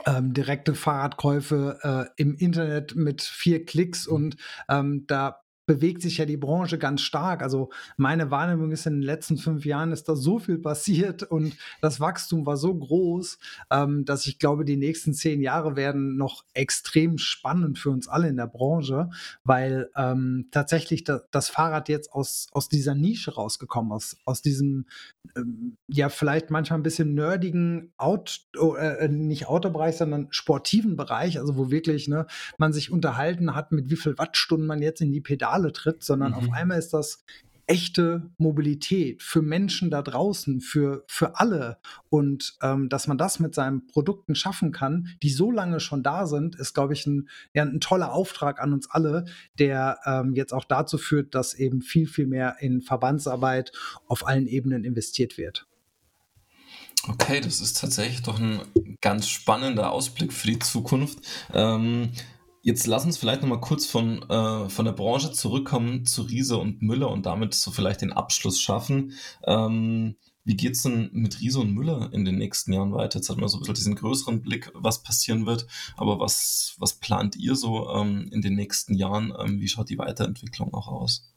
ähm, 0.07 0.33
direkte 0.33 0.75
Fahrradkäufe 0.75 1.79
äh, 1.83 2.23
im 2.23 2.35
Internet 2.37 2.97
mit 2.97 3.21
vier 3.21 3.67
Klicks 3.67 4.07
und 4.07 4.37
ähm, 4.69 5.05
da 5.07 5.42
bewegt 5.67 6.03
sich 6.03 6.19
ja 6.19 6.25
die 6.25 6.37
Branche 6.37 6.79
ganz 6.79 7.03
stark. 7.03 7.43
Also 7.43 7.71
meine 7.97 8.31
Wahrnehmung 8.31 8.73
ist, 8.73 8.87
in 8.87 8.95
den 8.95 9.03
letzten 9.03 9.39
fünf 9.39 9.65
Jahren 9.65 9.93
ist 9.93 10.09
da 10.09 10.17
so 10.17 10.39
viel 10.39 10.59
passiert 10.59 11.23
und 11.23 11.57
das 11.81 12.01
Wachstum 12.01 12.47
war 12.47 12.57
so 12.57 12.75
groß, 12.75 13.39
ähm, 13.71 14.05
dass 14.05 14.27
ich 14.27 14.39
glaube, 14.39 14.65
die 14.65 14.77
nächsten 14.77 15.15
zehn 15.15 15.41
Jahre 15.41 15.77
werden 15.77 16.17
noch 16.17 16.45
extrem 16.55 17.19
spannend 17.19 17.79
für 17.79 17.91
uns 17.91 18.09
alle 18.09 18.29
in 18.29 18.37
der 18.37 18.49
Branche, 18.49 19.11
weil 19.45 19.91
ähm, 19.97 20.49
tatsächlich 20.51 21.05
da, 21.05 21.23
das 21.31 21.49
Fahrrad 21.49 21.89
jetzt 21.89 22.13
aus, 22.13 22.49
aus 22.53 22.69
dieser 22.69 22.95
Nische 22.95 23.35
rausgekommen 23.35 23.97
ist, 23.97 24.17
aus 24.25 24.43
diesem 24.43 24.87
ähm, 25.37 25.77
ja 25.87 26.09
vielleicht 26.09 26.51
manchmal 26.51 26.81
ein 26.81 26.83
bisschen 26.83 27.15
nerdigen 27.15 27.93
Out, 27.97 28.47
äh, 28.79 29.09
nicht 29.09 29.47
Autobereich, 29.47 29.97
sondern 29.97 30.27
sportiven 30.31 30.97
Bereich, 30.97 31.39
also 31.39 31.57
wo 31.57 31.71
wirklich 31.71 32.09
ne, 32.09 32.27
man 32.59 32.73
sich 32.73 32.91
unterhalten 32.91 33.55
hat, 33.55 33.71
mit 33.71 33.91
wie 33.91 33.97
viel 33.97 34.19
Wattstunden 34.19 34.67
man 34.67 34.83
jetzt 34.83 35.01
in 35.01 35.13
die 35.13 35.21
Pedale 35.21 35.52
tritt, 35.61 36.03
sondern 36.03 36.33
Mhm. 36.33 36.39
auf 36.39 36.53
einmal 36.53 36.79
ist 36.79 36.95
das 36.95 37.25
echte 37.67 38.31
Mobilität 38.39 39.23
für 39.23 39.41
Menschen 39.41 39.91
da 39.91 40.03
draußen, 40.03 40.61
für, 40.61 41.05
für 41.07 41.39
alle. 41.39 41.79
Und 42.11 42.55
ähm, 42.61 42.89
dass 42.89 43.07
man 43.07 43.19
das 43.19 43.39
mit 43.39 43.55
seinen 43.55 43.87
Produkten 43.87 44.35
schaffen 44.35 44.73
kann, 44.73 45.09
die 45.23 45.31
so 45.31 45.51
lange 45.51 45.81
schon 45.81 46.03
da 46.03 46.27
sind, 46.27 46.57
ist, 46.57 46.75
glaube 46.75 46.93
ich, 46.93 47.07
ein, 47.07 47.29
ja, 47.55 47.63
ein 47.63 47.81
toller 47.81 48.13
Auftrag 48.13 48.61
an 48.61 48.73
uns 48.73 48.91
alle, 48.91 49.27
der 49.59 49.99
ähm, 50.05 50.35
jetzt 50.35 50.53
auch 50.53 50.65
dazu 50.65 50.99
führt, 50.99 51.35
dass 51.35 51.55
eben 51.55 51.83
viel, 51.83 52.07
viel 52.09 52.27
mehr 52.27 52.57
in 52.61 52.83
Verbandsarbeit 52.83 53.73
auf 54.07 54.27
allen 54.27 54.49
Ebenen 54.49 54.85
investiert 54.85 55.39
wird. 55.39 55.67
Okay, 57.09 57.41
das 57.41 57.61
ist 57.61 57.81
tatsächlich 57.81 58.23
doch 58.23 58.39
ein 58.39 58.61
ganz 59.01 59.29
spannender 59.29 59.91
Ausblick 59.91 60.33
für 60.33 60.49
die 60.49 60.59
Zukunft. 60.59 61.19
Ähm, 61.53 62.11
jetzt 62.63 62.87
lass 62.87 63.05
uns 63.05 63.19
vielleicht 63.19 63.43
nochmal 63.43 63.61
kurz 63.61 63.87
von, 63.87 64.23
äh, 64.29 64.69
von 64.69 64.85
der 64.85 64.93
Branche 64.93 65.33
zurückkommen 65.33 66.07
zu 66.07 66.23
Riese 66.23 66.57
und 66.57 66.81
Müller 66.81 67.11
und 67.11 67.27
damit 67.27 67.55
so 67.55 67.71
vielleicht 67.71 68.01
den 68.01 68.13
Abschluss 68.13 68.61
schaffen. 68.61 69.13
Ähm, 69.45 70.17
wie 70.45 70.57
geht 70.57 70.73
es 70.73 70.83
denn 70.83 71.11
mit 71.13 71.41
Riese 71.41 71.61
und 71.61 71.73
Müller 71.73 72.11
in 72.13 72.25
den 72.25 72.37
nächsten 72.37 72.73
Jahren 72.73 72.93
weiter? 72.93 73.19
Jetzt 73.19 73.31
hat 73.31 73.37
man 73.37 73.49
so 73.49 73.59
ein 73.59 73.61
bisschen 73.61 73.75
diesen 73.75 73.95
größeren 73.95 74.43
Blick, 74.43 74.73
was 74.75 75.03
passieren 75.03 75.47
wird. 75.47 75.67
Aber 75.97 76.19
was, 76.19 76.75
was 76.79 76.95
plant 76.95 77.37
ihr 77.37 77.55
so 77.55 77.91
ähm, 77.91 78.29
in 78.33 78.43
den 78.43 78.55
nächsten 78.55 78.95
Jahren? 78.95 79.33
Ähm, 79.39 79.61
wie 79.61 79.69
schaut 79.69 79.89
die 79.89 79.99
Weiterentwicklung 79.99 80.75
auch 80.75 80.89
aus? 80.89 81.32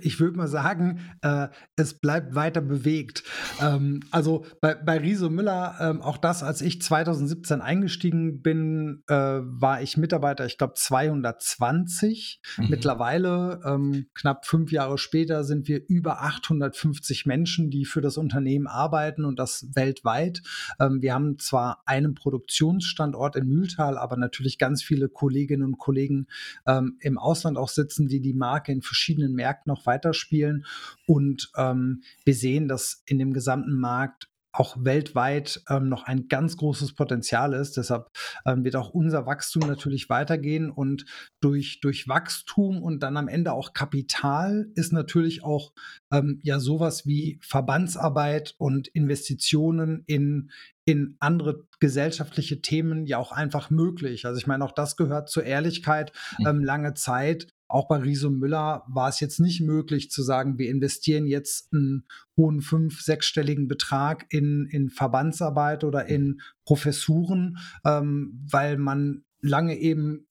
Ich 0.00 0.20
würde 0.20 0.36
mal 0.36 0.48
sagen, 0.48 1.00
äh, 1.22 1.48
es 1.76 1.94
bleibt 1.94 2.34
weiter 2.34 2.60
bewegt. 2.60 3.22
Ähm, 3.60 4.00
also 4.10 4.44
bei, 4.60 4.74
bei 4.74 4.98
Riese 4.98 5.30
Müller, 5.30 5.76
ähm, 5.80 6.02
auch 6.02 6.18
das, 6.18 6.42
als 6.42 6.60
ich 6.60 6.82
2017 6.82 7.60
eingestiegen 7.60 8.42
bin, 8.42 9.02
äh, 9.08 9.14
war 9.14 9.82
ich 9.82 9.96
Mitarbeiter, 9.96 10.46
ich 10.46 10.58
glaube 10.58 10.74
220. 10.74 12.40
Mhm. 12.58 12.68
Mittlerweile, 12.68 13.60
ähm, 13.64 14.06
knapp 14.14 14.46
fünf 14.46 14.72
Jahre 14.72 14.98
später, 14.98 15.44
sind 15.44 15.68
wir 15.68 15.80
über 15.88 16.22
850 16.22 17.26
Menschen, 17.26 17.70
die 17.70 17.84
für 17.84 18.00
das 18.00 18.16
Unternehmen 18.16 18.66
arbeiten 18.66 19.24
und 19.24 19.38
das 19.38 19.66
weltweit. 19.74 20.42
Ähm, 20.78 21.02
wir 21.02 21.14
haben 21.14 21.38
zwar 21.38 21.82
einen 21.86 22.14
Produktionsstandort 22.14 23.36
in 23.36 23.48
Mühltal, 23.48 23.98
aber 23.98 24.16
natürlich 24.16 24.58
ganz 24.58 24.82
viele 24.82 25.08
Kolleginnen 25.08 25.64
und 25.64 25.78
Kollegen 25.78 26.26
ähm, 26.66 26.96
im 27.00 27.18
Ausland 27.18 27.58
auch 27.58 27.68
sitzen, 27.68 28.08
die 28.08 28.20
die 28.20 28.34
Marke 28.34 28.72
in 28.72 28.82
verschiedenen 28.82 29.34
Märkten 29.40 29.70
noch 29.70 29.86
weiterspielen. 29.86 30.66
Und 31.06 31.50
ähm, 31.56 32.02
wir 32.24 32.34
sehen, 32.34 32.68
dass 32.68 33.02
in 33.06 33.18
dem 33.18 33.32
gesamten 33.32 33.78
Markt 33.78 34.30
auch 34.52 34.76
weltweit 34.80 35.62
ähm, 35.68 35.88
noch 35.88 36.04
ein 36.04 36.28
ganz 36.28 36.56
großes 36.56 36.94
Potenzial 36.94 37.52
ist. 37.52 37.76
Deshalb 37.76 38.10
ähm, 38.44 38.64
wird 38.64 38.76
auch 38.76 38.90
unser 38.90 39.26
Wachstum 39.26 39.68
natürlich 39.68 40.08
weitergehen 40.08 40.70
und 40.70 41.04
durch, 41.40 41.80
durch 41.80 42.08
Wachstum 42.08 42.82
und 42.82 43.02
dann 43.02 43.16
am 43.16 43.28
Ende 43.28 43.52
auch 43.52 43.72
Kapital 43.74 44.68
ist 44.74 44.92
natürlich 44.92 45.44
auch 45.44 45.72
ähm, 46.12 46.40
ja 46.42 46.58
sowas 46.58 47.06
wie 47.06 47.38
Verbandsarbeit 47.42 48.54
und 48.58 48.88
Investitionen 48.88 50.02
in, 50.06 50.50
in 50.84 51.16
andere 51.20 51.66
gesellschaftliche 51.78 52.60
Themen 52.60 53.06
ja 53.06 53.18
auch 53.18 53.30
einfach 53.30 53.70
möglich. 53.70 54.26
Also 54.26 54.38
ich 54.38 54.48
meine, 54.48 54.64
auch 54.64 54.72
das 54.72 54.96
gehört 54.96 55.28
zur 55.28 55.44
Ehrlichkeit. 55.44 56.12
Ähm, 56.44 56.64
lange 56.64 56.94
Zeit 56.94 57.46
auch 57.70 57.88
bei 57.88 57.96
Riso 57.96 58.30
Müller 58.30 58.84
war 58.88 59.08
es 59.08 59.20
jetzt 59.20 59.40
nicht 59.40 59.60
möglich 59.60 60.10
zu 60.10 60.22
sagen, 60.22 60.58
wir 60.58 60.68
investieren 60.68 61.26
jetzt 61.26 61.72
einen 61.72 62.04
hohen 62.36 62.60
fünf-, 62.60 63.00
sechsstelligen 63.00 63.68
Betrag 63.68 64.26
in, 64.30 64.66
in 64.70 64.90
Verbandsarbeit 64.90 65.84
oder 65.84 66.06
in 66.06 66.40
Professuren, 66.64 67.58
ähm, 67.84 68.44
weil 68.50 68.76
man 68.76 69.24
lange 69.40 69.78
eben 69.78 70.26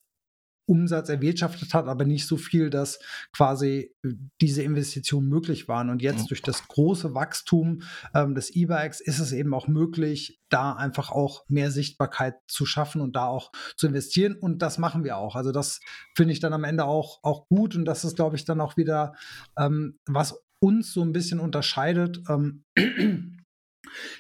Umsatz 0.70 1.10
erwirtschaftet 1.10 1.74
hat, 1.74 1.88
aber 1.88 2.06
nicht 2.06 2.28
so 2.28 2.38
viel, 2.38 2.70
dass 2.70 3.00
quasi 3.36 3.92
diese 4.40 4.62
Investitionen 4.62 5.28
möglich 5.28 5.68
waren. 5.68 5.90
Und 5.90 6.02
jetzt 6.02 6.30
durch 6.30 6.44
das 6.44 6.68
große 6.68 7.16
Wachstum 7.16 7.82
ähm, 8.14 8.36
des 8.36 8.56
E-Bikes 8.56 9.02
ist 9.02 9.20
es 9.20 9.32
eben 9.32 9.54
auch 9.54 9.68
möglich, 9.68 10.40
da 10.50 10.74
einfach 10.74 11.12
auch 11.12 11.44
mehr 11.48 11.72
Sichtbarkeit 11.72 12.36
zu 12.48 12.66
schaffen 12.66 13.02
und 13.02 13.16
da 13.16 13.26
auch 13.26 13.52
zu 13.76 13.88
investieren. 13.88 14.36
Und 14.36 14.62
das 14.62 14.78
machen 14.78 15.04
wir 15.04 15.18
auch. 15.18 15.36
Also 15.36 15.52
das 15.52 15.80
finde 16.16 16.34
ich 16.34 16.40
dann 16.40 16.54
am 16.54 16.64
Ende 16.64 16.86
auch, 16.86 17.20
auch 17.24 17.48
gut. 17.48 17.76
Und 17.76 17.86
das 17.86 18.06
ist, 18.06 18.16
glaube 18.16 18.36
ich, 18.36 18.46
dann 18.46 18.62
auch 18.62 18.78
wieder, 18.78 19.14
ähm, 19.58 19.98
was 20.06 20.40
uns 20.60 20.94
so 20.94 21.02
ein 21.02 21.14
bisschen 21.14 21.40
unterscheidet. 21.40 22.22
Ähm, 22.30 22.64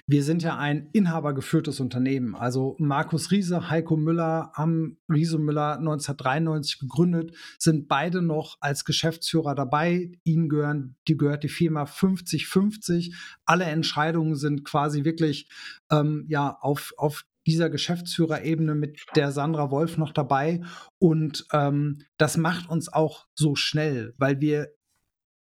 wir 0.07 0.23
sind 0.23 0.43
ja 0.43 0.57
ein 0.57 0.89
inhabergeführtes 0.93 1.79
Unternehmen. 1.79 2.35
Also 2.35 2.75
Markus 2.79 3.31
Riese, 3.31 3.69
Heiko 3.69 3.97
Müller 3.97 4.51
haben 4.53 4.97
Riese 5.09 5.37
Müller 5.37 5.77
1993 5.77 6.79
gegründet, 6.79 7.35
sind 7.57 7.87
beide 7.87 8.21
noch 8.21 8.57
als 8.59 8.85
Geschäftsführer 8.85 9.55
dabei. 9.55 10.11
Ihnen 10.23 10.49
gehören, 10.49 10.95
die 11.07 11.17
gehört 11.17 11.43
die 11.43 11.49
Firma 11.49 11.83
50-50. 11.83 13.15
Alle 13.45 13.65
Entscheidungen 13.65 14.35
sind 14.35 14.63
quasi 14.63 15.03
wirklich 15.03 15.49
ähm, 15.91 16.25
ja 16.27 16.57
auf, 16.61 16.93
auf 16.97 17.25
dieser 17.45 17.69
Geschäftsführerebene 17.69 18.75
mit 18.75 18.99
der 19.15 19.31
Sandra 19.31 19.71
Wolf 19.71 19.97
noch 19.97 20.11
dabei. 20.11 20.61
Und 20.99 21.45
ähm, 21.51 22.01
das 22.17 22.37
macht 22.37 22.69
uns 22.69 22.91
auch 22.91 23.25
so 23.33 23.55
schnell, 23.55 24.13
weil 24.17 24.39
wir 24.39 24.69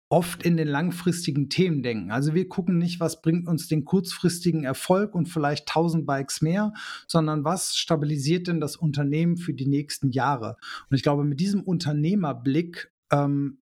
oft 0.09 0.41
in 0.43 0.57
den 0.57 0.67
langfristigen 0.67 1.49
Themen 1.49 1.83
denken. 1.83 2.11
Also 2.11 2.33
wir 2.33 2.49
gucken 2.49 2.79
nicht, 2.79 2.99
was 2.99 3.21
bringt 3.21 3.47
uns 3.47 3.67
den 3.67 3.85
kurzfristigen 3.85 4.63
Erfolg 4.63 5.13
und 5.13 5.27
vielleicht 5.27 5.69
1000 5.69 6.05
Bikes 6.05 6.41
mehr, 6.41 6.73
sondern 7.07 7.43
was 7.43 7.77
stabilisiert 7.77 8.47
denn 8.47 8.59
das 8.59 8.75
Unternehmen 8.75 9.37
für 9.37 9.53
die 9.53 9.67
nächsten 9.67 10.09
Jahre. 10.09 10.57
Und 10.89 10.97
ich 10.97 11.03
glaube, 11.03 11.23
mit 11.23 11.39
diesem 11.39 11.61
Unternehmerblick 11.61 12.91
ähm, 13.11 13.61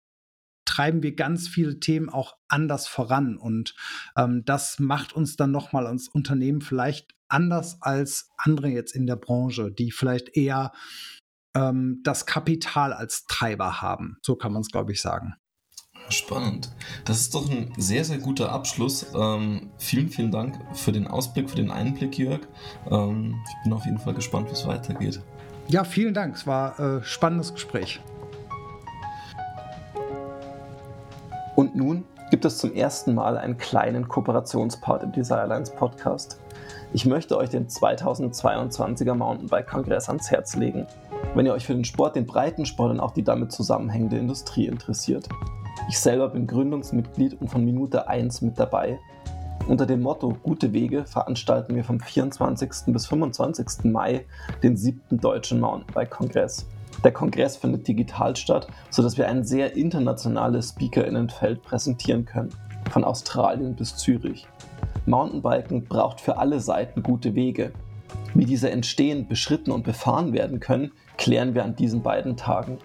treiben 0.65 1.01
wir 1.01 1.15
ganz 1.15 1.47
viele 1.47 1.79
Themen 1.79 2.09
auch 2.09 2.37
anders 2.47 2.87
voran. 2.87 3.37
Und 3.37 3.75
ähm, 4.15 4.43
das 4.45 4.79
macht 4.79 5.13
uns 5.13 5.37
dann 5.37 5.51
nochmal 5.51 5.87
als 5.87 6.07
Unternehmen 6.07 6.61
vielleicht 6.61 7.15
anders 7.27 7.81
als 7.81 8.29
andere 8.37 8.69
jetzt 8.69 8.95
in 8.95 9.07
der 9.07 9.15
Branche, 9.15 9.71
die 9.71 9.91
vielleicht 9.91 10.37
eher 10.37 10.71
ähm, 11.55 12.01
das 12.03 12.27
Kapital 12.27 12.93
als 12.93 13.25
Treiber 13.25 13.81
haben. 13.81 14.17
So 14.21 14.35
kann 14.35 14.53
man 14.53 14.61
es, 14.61 14.69
glaube 14.69 14.91
ich, 14.91 15.01
sagen. 15.01 15.35
Spannend. 16.09 16.69
Das 17.03 17.19
ist 17.19 17.33
doch 17.33 17.49
ein 17.49 17.73
sehr, 17.77 18.05
sehr 18.05 18.19
guter 18.19 18.51
Abschluss. 18.51 19.07
Ähm, 19.15 19.69
vielen, 19.77 20.09
vielen 20.09 20.31
Dank 20.31 20.59
für 20.73 20.91
den 20.91 21.07
Ausblick, 21.07 21.49
für 21.49 21.55
den 21.55 21.71
Einblick, 21.71 22.17
Jörg. 22.17 22.41
Ähm, 22.89 23.35
ich 23.47 23.63
bin 23.63 23.73
auf 23.73 23.85
jeden 23.85 23.97
Fall 23.97 24.13
gespannt, 24.13 24.49
wie 24.49 24.53
es 24.53 24.67
weitergeht. 24.67 25.19
Ja, 25.67 25.83
vielen 25.83 26.13
Dank. 26.13 26.35
Es 26.35 26.45
war 26.45 26.79
ein 26.79 26.99
äh, 26.99 27.03
spannendes 27.03 27.53
Gespräch. 27.53 27.99
Und 31.55 31.75
nun 31.75 32.03
gibt 32.29 32.45
es 32.45 32.57
zum 32.57 32.73
ersten 32.73 33.15
Mal 33.15 33.37
einen 33.37 33.57
kleinen 33.57 34.07
Kooperationspart 34.07 35.03
im 35.03 35.11
Desirelines 35.11 35.71
Podcast. 35.71 36.39
Ich 36.93 37.05
möchte 37.05 37.37
euch 37.37 37.49
den 37.49 37.67
2022er 37.67 39.15
Mountainbike-Kongress 39.15 40.07
ans 40.09 40.29
Herz 40.29 40.55
legen, 40.55 40.85
wenn 41.33 41.45
ihr 41.45 41.53
euch 41.53 41.65
für 41.65 41.73
den 41.73 41.85
Sport, 41.85 42.15
den 42.15 42.25
Breitensport 42.25 42.91
und 42.91 42.99
auch 42.99 43.11
die 43.11 43.23
damit 43.23 43.51
zusammenhängende 43.51 44.17
Industrie 44.17 44.67
interessiert. 44.67 45.27
Ich 45.87 45.99
selber 45.99 46.29
bin 46.29 46.47
Gründungsmitglied 46.47 47.39
und 47.39 47.47
von 47.47 47.63
Minute 47.63 48.07
1 48.07 48.41
mit 48.41 48.57
dabei. 48.57 48.99
Unter 49.67 49.85
dem 49.85 50.01
Motto 50.01 50.35
Gute 50.41 50.73
Wege 50.73 51.05
veranstalten 51.05 51.75
wir 51.75 51.83
vom 51.83 51.99
24. 51.99 52.69
bis 52.87 53.05
25. 53.05 53.85
Mai 53.91 54.25
den 54.63 54.77
siebten 54.77 55.19
Deutschen 55.19 55.59
Mountainbike-Kongress. 55.59 56.65
Der 57.03 57.11
Kongress 57.11 57.57
findet 57.57 57.87
digital 57.87 58.35
statt, 58.35 58.67
sodass 58.89 59.17
wir 59.17 59.27
ein 59.27 59.43
sehr 59.43 59.75
internationales 59.75 60.69
Speakerinnenfeld 60.69 61.61
präsentieren 61.61 62.25
können, 62.25 62.49
von 62.89 63.03
Australien 63.03 63.75
bis 63.75 63.95
Zürich. 63.95 64.47
Mountainbiken 65.05 65.85
braucht 65.85 66.19
für 66.19 66.37
alle 66.37 66.61
Seiten 66.61 67.03
gute 67.03 67.35
Wege. 67.35 67.71
Wie 68.33 68.45
diese 68.45 68.71
entstehen, 68.71 69.27
beschritten 69.27 69.71
und 69.71 69.83
befahren 69.83 70.33
werden 70.33 70.59
können, 70.59 70.91
klären 71.17 71.53
wir 71.53 71.63
an 71.63 71.75
diesen 71.75 72.01
beiden 72.01 72.37
Tagen. 72.37 72.79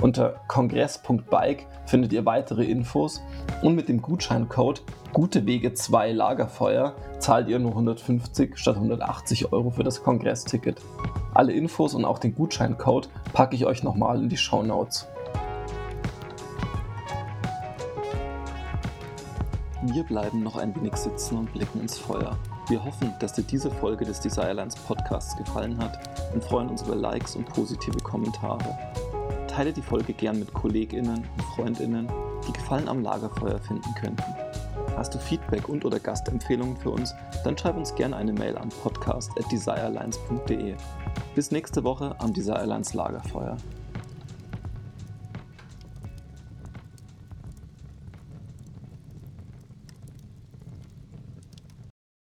Unter 0.00 0.40
kongress.bike 0.48 1.66
findet 1.92 2.14
ihr 2.14 2.24
weitere 2.24 2.64
Infos 2.64 3.20
und 3.60 3.74
mit 3.74 3.90
dem 3.90 4.00
Gutscheincode 4.00 4.82
Gute 5.12 5.44
Wege 5.44 5.74
2 5.74 6.12
Lagerfeuer 6.12 6.94
zahlt 7.18 7.48
ihr 7.48 7.58
nur 7.58 7.72
150 7.72 8.56
statt 8.56 8.76
180 8.76 9.52
Euro 9.52 9.68
für 9.68 9.84
das 9.84 10.02
Kongressticket. 10.02 10.80
Alle 11.34 11.52
Infos 11.52 11.94
und 11.94 12.06
auch 12.06 12.18
den 12.18 12.34
Gutscheincode 12.34 13.10
packe 13.34 13.56
ich 13.56 13.66
euch 13.66 13.82
nochmal 13.82 14.22
in 14.22 14.30
die 14.30 14.38
Show 14.38 14.62
Notes. 14.62 15.06
Wir 19.82 20.04
bleiben 20.04 20.42
noch 20.42 20.56
ein 20.56 20.74
wenig 20.74 20.96
sitzen 20.96 21.36
und 21.36 21.52
blicken 21.52 21.82
ins 21.82 21.98
Feuer. 21.98 22.38
Wir 22.68 22.82
hoffen, 22.82 23.12
dass 23.20 23.34
dir 23.34 23.42
diese 23.42 23.70
Folge 23.70 24.06
des 24.06 24.18
Desirelines 24.18 24.76
Podcasts 24.76 25.36
gefallen 25.36 25.76
hat 25.76 25.98
und 26.32 26.42
freuen 26.42 26.70
uns 26.70 26.80
über 26.80 26.96
Likes 26.96 27.36
und 27.36 27.44
positive 27.44 27.98
Kommentare. 27.98 28.78
Teile 29.52 29.72
die 29.72 29.82
Folge 29.82 30.14
gern 30.14 30.38
mit 30.38 30.54
KollegInnen 30.54 31.18
und 31.18 31.42
FreundInnen, 31.54 32.08
die 32.48 32.54
Gefallen 32.54 32.88
am 32.88 33.02
Lagerfeuer 33.02 33.58
finden 33.58 33.94
könnten. 34.00 34.24
Hast 34.96 35.14
du 35.14 35.18
Feedback 35.18 35.68
und 35.68 35.84
oder 35.84 36.00
Gastempfehlungen 36.00 36.78
für 36.78 36.88
uns, 36.88 37.14
dann 37.44 37.58
schreib 37.58 37.76
uns 37.76 37.94
gerne 37.94 38.16
eine 38.16 38.32
Mail 38.32 38.56
an 38.56 38.70
podcast@desirelines.de. 38.70 40.74
Bis 41.34 41.50
nächste 41.50 41.84
Woche 41.84 42.14
am 42.18 42.32
Desirelines 42.32 42.94
Lagerfeuer. 42.94 43.58